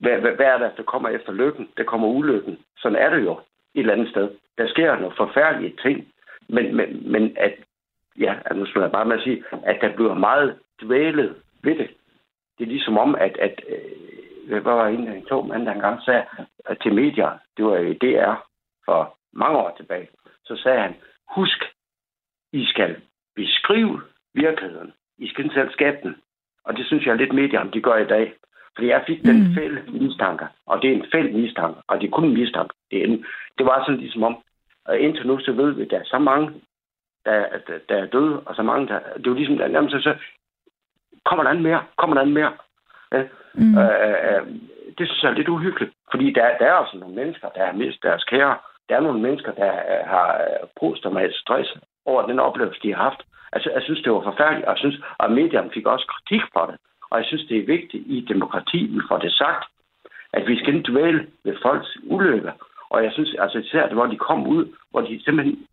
hvad, 0.00 0.18
hvad, 0.18 0.32
hvad 0.32 0.46
er 0.46 0.58
der, 0.58 0.70
der 0.76 0.82
kommer 0.82 1.08
efter 1.08 1.32
lykken? 1.32 1.68
Der 1.76 1.84
kommer 1.84 2.08
ulykken. 2.08 2.58
Sådan 2.76 2.98
er 2.98 3.10
det 3.10 3.24
jo 3.24 3.32
et 3.74 3.80
eller 3.80 3.92
andet 3.92 4.10
sted. 4.10 4.30
Der 4.58 4.68
sker 4.68 4.96
nogle 4.96 5.16
forfærdelige 5.16 5.76
ting, 5.82 6.12
men, 6.48 6.76
men, 6.76 7.12
men 7.12 7.36
at 7.36 7.54
ja, 8.18 8.34
altså, 8.44 8.54
nu 8.54 8.66
skal 8.66 8.80
jeg 8.80 8.92
bare 8.92 9.04
med 9.04 9.16
at 9.16 9.22
sige, 9.22 9.44
at 9.64 9.78
der 9.80 9.94
bliver 9.94 10.14
meget 10.14 10.58
dvælet 10.82 11.34
ved 11.62 11.78
det. 11.78 11.90
Det 12.58 12.64
er 12.64 12.68
ligesom 12.68 12.98
om, 12.98 13.14
at, 13.14 13.36
at 13.36 13.60
øh, 13.68 14.48
hvad 14.48 14.60
var 14.60 14.86
en 14.88 15.06
de 15.06 15.22
to 15.28 15.42
mand, 15.42 15.66
der 15.66 15.72
engang 15.72 16.02
sagde 16.02 16.24
at 16.64 16.78
til 16.82 16.94
medier, 16.94 17.38
det 17.56 17.64
var 17.64 17.76
i 17.76 17.94
DR 17.94 18.34
for 18.84 19.16
mange 19.32 19.58
år 19.58 19.74
tilbage, 19.76 20.08
så 20.44 20.56
sagde 20.56 20.80
han, 20.80 20.94
husk, 21.36 21.64
I 22.52 22.64
skal 22.64 22.96
beskrive 23.36 24.00
virkeligheden. 24.34 24.92
I 25.18 25.28
skal 25.28 25.44
ikke 25.44 25.54
selv 25.54 25.72
skabe 25.72 25.96
den. 26.02 26.16
Og 26.64 26.76
det 26.76 26.86
synes 26.86 27.06
jeg 27.06 27.16
lidt 27.16 27.34
medier, 27.34 27.64
de 27.64 27.80
gør 27.80 27.96
i 27.96 28.06
dag. 28.06 28.34
Fordi 28.74 28.88
jeg 28.88 29.04
fik 29.06 29.22
den 29.22 29.48
Mm. 29.48 29.54
fælles 29.54 29.88
mistanke, 29.92 30.46
og 30.66 30.82
det 30.82 30.90
er 30.90 30.94
en 30.94 31.06
fælles 31.12 31.34
mistanke, 31.34 31.80
og 31.86 32.00
det 32.00 32.06
er 32.06 32.10
kun 32.10 32.24
en 32.24 32.34
mistanke. 32.34 32.74
Det, 32.90 33.00
er 33.00 33.04
en, 33.04 33.24
det 33.58 33.66
var 33.66 33.84
sådan 33.84 34.00
ligesom 34.00 34.22
om, 34.22 34.36
og 34.84 34.98
indtil 34.98 35.26
nu 35.26 35.38
så 35.38 35.52
ved 35.52 35.70
vi, 35.72 35.82
at 35.82 35.90
der 35.90 35.98
er 35.98 36.04
så 36.04 36.18
mange 36.18 36.52
der, 37.24 37.46
der, 37.66 37.78
der 37.88 37.96
er 37.96 38.06
døde, 38.06 38.40
og 38.40 38.54
så 38.54 38.62
mange, 38.62 38.88
der... 38.88 38.98
Det 38.98 39.26
er 39.26 39.30
jo 39.30 39.34
ligesom, 39.34 39.58
der 39.58 39.68
nærmest 39.68 40.02
så... 40.02 40.14
Kommer 41.24 41.44
der 41.44 41.50
en 41.50 41.62
mere? 41.62 41.82
Kommer 41.96 42.16
der 42.16 42.22
en 42.22 42.34
mere? 42.34 42.52
Ja. 43.12 43.22
Mm. 43.54 43.78
Øh, 43.78 44.16
øh, 44.28 44.46
det 44.98 45.08
synes 45.08 45.22
jeg 45.22 45.30
er 45.30 45.34
lidt 45.34 45.48
uhyggeligt, 45.48 45.92
fordi 46.10 46.32
der, 46.32 46.58
der 46.58 46.66
er 46.66 46.72
også 46.72 46.96
nogle 46.96 47.14
mennesker, 47.14 47.48
der 47.48 47.66
har 47.66 47.72
mistet 47.72 48.02
deres 48.02 48.24
kære. 48.24 48.56
Der 48.88 48.96
er 48.96 49.00
nogle 49.00 49.20
mennesker, 49.20 49.52
der 49.52 49.72
øh, 49.72 50.06
har 50.06 50.28
øh, 50.34 50.68
posttraumatisk 50.80 51.40
stress 51.40 51.76
over 52.04 52.26
den 52.26 52.38
oplevelse, 52.38 52.80
de 52.82 52.94
har 52.94 53.02
haft. 53.02 53.22
Altså, 53.52 53.70
jeg 53.74 53.82
synes, 53.82 54.02
det 54.02 54.12
var 54.12 54.20
forfærdeligt, 54.20 54.66
og 54.66 54.72
jeg 54.72 54.78
synes, 54.78 54.98
at 55.20 55.32
medierne 55.32 55.70
fik 55.74 55.86
også 55.86 56.06
kritik 56.14 56.42
for 56.52 56.66
det. 56.66 56.76
Og 57.10 57.18
jeg 57.18 57.26
synes, 57.26 57.44
det 57.48 57.58
er 57.58 57.66
vigtigt 57.66 58.04
i 58.06 58.26
demokrati, 58.28 58.86
vi 58.86 59.00
får 59.08 59.18
det 59.18 59.32
sagt, 59.32 59.64
at 60.32 60.46
vi 60.46 60.58
skal 60.58 60.74
ikke 60.74 60.92
dvæle 60.92 61.26
ved 61.44 61.56
folks 61.62 61.96
ulykker. 62.02 62.52
Og 62.90 63.04
jeg 63.04 63.12
synes, 63.12 63.34
altså 63.38 63.58
især 63.58 63.94
hvor 63.94 64.06
de 64.06 64.16
kom 64.16 64.46
ud, 64.46 64.64
hvor 64.90 65.00
de 65.00 65.24
simpelthen 65.24 65.66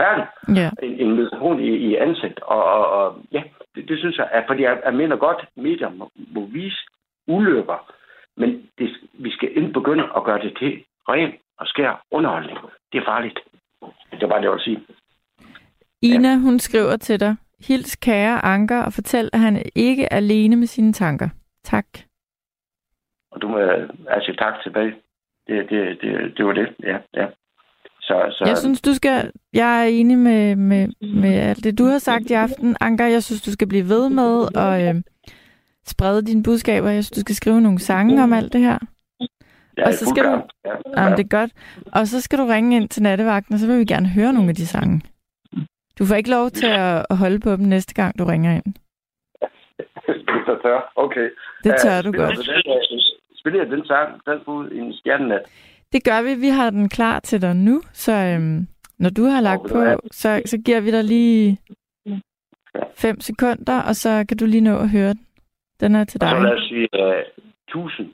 Forfærdeligt. 0.00 0.58
Ja. 0.60 0.70
En, 0.82 1.00
en 1.00 1.16
mikrofon 1.16 1.60
i, 1.60 1.72
i 1.88 1.96
ansigt. 1.96 2.40
Og, 2.40 2.64
og, 2.64 2.90
og 2.90 3.22
ja, 3.32 3.42
det, 3.74 3.88
det 3.88 3.98
synes 3.98 4.16
jeg, 4.18 4.28
at, 4.32 4.44
fordi 4.46 4.62
jeg, 4.62 4.80
jeg 4.84 4.94
mener 4.94 5.16
godt, 5.16 5.38
at 5.42 5.62
medier 5.62 5.90
må, 5.90 6.10
må 6.34 6.46
vise 6.46 6.80
ulykker, 7.28 7.92
men 8.36 8.50
det, 8.78 8.88
vi 9.12 9.30
skal 9.30 9.48
ikke 9.56 9.72
begynde 9.72 10.04
at 10.16 10.24
gøre 10.24 10.38
det 10.38 10.56
til 10.58 10.84
ren 11.08 11.32
og 11.58 11.66
skær 11.66 12.04
underholdning. 12.10 12.58
Det 12.92 12.98
er 12.98 13.04
farligt. 13.04 13.38
Det 14.10 14.22
var 14.22 14.28
bare 14.28 14.38
det, 14.38 14.44
jeg 14.44 14.50
ville 14.50 14.64
sige. 14.64 14.80
Ina, 16.02 16.36
hun 16.36 16.58
skriver 16.58 16.96
til 16.96 17.20
dig, 17.20 17.36
Hils 17.66 17.96
kære 17.96 18.44
Anker 18.44 18.82
og 18.82 18.92
fortæl, 18.92 19.30
at 19.32 19.40
han 19.40 19.62
ikke 19.74 20.04
er 20.04 20.16
alene 20.16 20.56
med 20.56 20.66
sine 20.66 20.92
tanker. 20.92 21.28
Tak. 21.64 21.86
Og 23.32 23.42
du 23.42 23.48
må 23.48 23.58
altså 24.08 24.34
tak 24.38 24.62
tilbage. 24.62 24.94
Det, 25.46 25.70
det, 25.70 25.98
det, 26.02 26.36
det 26.36 26.46
var 26.46 26.52
det, 26.52 26.74
ja. 26.82 26.98
ja. 27.14 27.26
Så, 28.10 28.16
så, 28.38 28.44
Jeg 28.46 28.58
synes, 28.58 28.80
du 28.80 28.94
skal... 28.94 29.30
Jeg 29.52 29.80
er 29.82 29.88
enig 29.88 30.18
med, 30.18 30.56
med, 30.56 30.88
med 31.22 31.34
alt 31.34 31.64
det, 31.64 31.78
du 31.78 31.84
har 31.84 31.98
sagt 31.98 32.30
i 32.30 32.32
aften. 32.32 32.76
Anker, 32.80 33.06
jeg 33.06 33.22
synes, 33.22 33.42
du 33.42 33.52
skal 33.52 33.68
blive 33.68 33.88
ved 33.88 34.08
med 34.08 34.48
at 34.54 34.94
øh, 34.96 35.02
sprede 35.86 36.26
dine 36.26 36.42
budskaber. 36.42 36.88
Jeg 36.88 37.04
synes, 37.04 37.16
du 37.18 37.20
skal 37.20 37.34
skrive 37.34 37.60
nogle 37.60 37.78
sange 37.78 38.22
om 38.22 38.32
alt 38.32 38.52
det 38.52 38.60
her. 38.60 38.78
jeg 39.20 39.28
er 39.76 39.86
og 39.86 39.92
så 39.94 40.06
skal 40.06 40.24
du-. 40.24 40.42
Ja, 40.64 41.02
Jamen, 41.02 41.18
det 41.18 41.24
er 41.24 41.38
godt. 41.38 41.50
Og 41.92 42.06
så 42.06 42.20
skal 42.20 42.38
du 42.38 42.44
ringe 42.44 42.76
ind 42.76 42.88
til 42.88 43.02
nattevagten, 43.02 43.54
og 43.54 43.60
så 43.60 43.66
vil 43.66 43.78
vi 43.78 43.84
gerne 43.84 44.08
høre 44.08 44.32
nogle 44.32 44.48
af 44.48 44.54
de 44.54 44.66
sange. 44.66 45.00
Du 45.98 46.04
får 46.04 46.14
ikke 46.14 46.30
lov 46.30 46.50
til 46.50 46.66
at, 46.66 47.06
holde 47.10 47.40
på 47.40 47.50
dem 47.50 47.64
næste 47.66 47.94
gang, 47.94 48.18
du 48.18 48.24
ringer 48.24 48.52
ind. 48.54 48.64
det 50.26 50.52
er 50.54 50.58
tør. 50.62 50.92
Okay. 50.96 51.28
Det 51.64 51.74
tør 51.82 51.94
Ja, 51.94 52.02
du 52.02 52.12
godt. 52.12 52.36
du 52.36 52.42
Den, 52.42 52.56
øh, 52.66 53.00
spiller 53.40 53.60
jeg 53.62 53.70
den 53.70 53.86
sang, 53.86 54.08
den 54.26 54.38
ud 54.46 54.70
i 54.70 54.78
en 54.78 54.92
stjernenat. 54.92 55.42
Det 55.92 56.04
gør 56.04 56.22
vi. 56.22 56.34
Vi 56.34 56.48
har 56.48 56.70
den 56.70 56.88
klar 56.88 57.20
til 57.20 57.42
dig 57.42 57.56
nu, 57.56 57.82
så 57.92 58.12
øhm, 58.12 58.66
når 58.98 59.10
du 59.10 59.24
har 59.24 59.40
lagt 59.40 59.62
på, 59.72 60.08
så, 60.10 60.42
så 60.46 60.58
giver 60.58 60.80
vi 60.80 60.90
dig 60.90 61.04
lige 61.04 61.58
fem 62.94 63.20
sekunder, 63.20 63.82
og 63.82 63.96
så 63.96 64.24
kan 64.28 64.36
du 64.36 64.46
lige 64.46 64.60
nå 64.60 64.78
at 64.78 64.90
høre 64.90 65.08
den. 65.08 65.26
Den 65.80 65.94
er 65.94 66.04
til 66.04 66.22
Og 66.22 66.28
så 66.30 66.34
dig. 66.36 66.42
lad 66.44 66.52
os 66.52 66.68
sige 66.68 66.88
uh, 66.92 67.44
tusind 67.68 68.08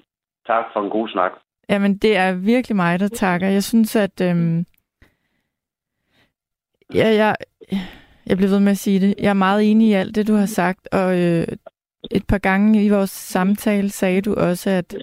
Tak 0.47 0.65
for 0.73 0.83
en 0.85 0.91
god 0.91 1.09
snak. 1.09 1.33
Jamen, 1.69 1.97
det 1.97 2.17
er 2.17 2.33
virkelig 2.33 2.77
mig, 2.77 3.01
der 3.01 3.09
takker. 3.09 3.49
Jeg 3.49 3.65
synes, 3.65 3.97
at... 3.97 4.21
Øhm, 4.21 4.67
ja, 6.95 7.09
jeg, 7.09 7.37
jeg 8.27 8.37
bliver 8.37 8.51
ved 8.51 8.61
med 8.61 8.71
at 8.71 8.79
sige 8.79 9.01
det. 9.01 9.15
Jeg 9.19 9.31
er 9.31 9.35
meget 9.47 9.71
enig 9.71 9.89
i 9.89 9.93
alt 9.93 10.15
det, 10.15 10.29
du 10.29 10.35
har 10.35 10.47
sagt, 10.47 10.89
og 10.93 11.19
øh, 11.23 11.47
et 12.11 12.27
par 12.29 12.39
gange 12.39 12.85
i 12.85 12.89
vores 12.89 13.11
samtale 13.11 13.91
sagde 13.91 14.23
du 14.23 14.35
også, 14.35 14.71
at 14.71 14.97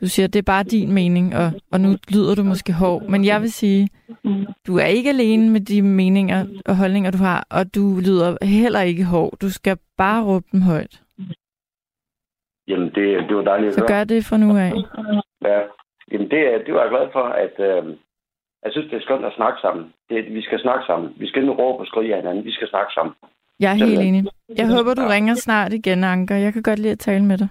du 0.00 0.06
siger, 0.06 0.26
det 0.26 0.38
er 0.38 0.42
bare 0.42 0.62
din 0.64 0.92
mening, 0.92 1.36
og, 1.36 1.52
og 1.72 1.80
nu 1.80 1.88
lyder 2.14 2.34
du 2.34 2.42
måske 2.42 2.72
hård. 2.72 3.02
Men 3.02 3.24
jeg 3.24 3.40
vil 3.40 3.52
sige, 3.52 3.88
du 4.66 4.76
er 4.78 4.84
ikke 4.84 5.10
alene 5.10 5.50
med 5.50 5.60
de 5.60 5.82
meninger 5.82 6.46
og 6.66 6.76
holdninger, 6.76 7.10
du 7.10 7.18
har, 7.18 7.46
og 7.50 7.74
du 7.74 8.00
lyder 8.06 8.36
heller 8.44 8.80
ikke 8.80 9.04
hård. 9.04 9.38
Du 9.42 9.50
skal 9.50 9.76
bare 9.96 10.24
råbe 10.24 10.46
dem 10.52 10.62
højt. 10.62 11.02
Jamen, 12.68 12.88
det, 12.94 13.28
det 13.28 13.36
var 13.36 13.42
dejligt 13.42 13.68
at 13.68 13.74
Så 13.74 13.84
gør 13.86 14.04
det 14.04 14.24
fra 14.24 14.36
nu 14.36 14.56
af. 14.56 14.72
Ja. 15.44 15.60
Jamen, 16.12 16.30
det, 16.30 16.40
er- 16.54 16.62
det 16.66 16.74
var 16.74 16.80
jeg 16.82 16.90
glad 16.90 17.06
for, 17.12 17.24
at 17.44 17.54
øh, 17.68 17.96
jeg 18.64 18.70
synes, 18.72 18.90
det 18.90 18.96
er 18.96 19.00
skønt 19.06 19.24
at 19.24 19.32
snakke 19.36 19.58
sammen. 19.60 19.84
Det, 20.10 20.34
vi 20.34 20.42
skal 20.42 20.60
snakke 20.60 20.84
sammen. 20.86 21.08
Vi 21.18 21.28
skal 21.28 21.42
ikke 21.42 21.52
råbe 21.54 21.78
og 21.82 21.86
skrige 21.86 22.14
af 22.14 22.20
hinanden. 22.20 22.44
Vi 22.44 22.52
skal 22.52 22.68
snakke 22.68 22.92
sammen. 22.92 23.14
Jeg 23.60 23.70
er 23.72 23.86
helt 23.86 24.00
enig. 24.00 24.24
Jeg 24.56 24.66
håber, 24.76 24.94
du 24.94 25.02
ringer 25.02 25.34
snart 25.34 25.72
igen, 25.72 26.04
Anker. 26.04 26.34
Jeg 26.34 26.52
kan 26.52 26.62
godt 26.62 26.78
lide 26.78 26.92
at 26.92 26.98
tale 26.98 27.24
med 27.24 27.38
dig. 27.38 27.48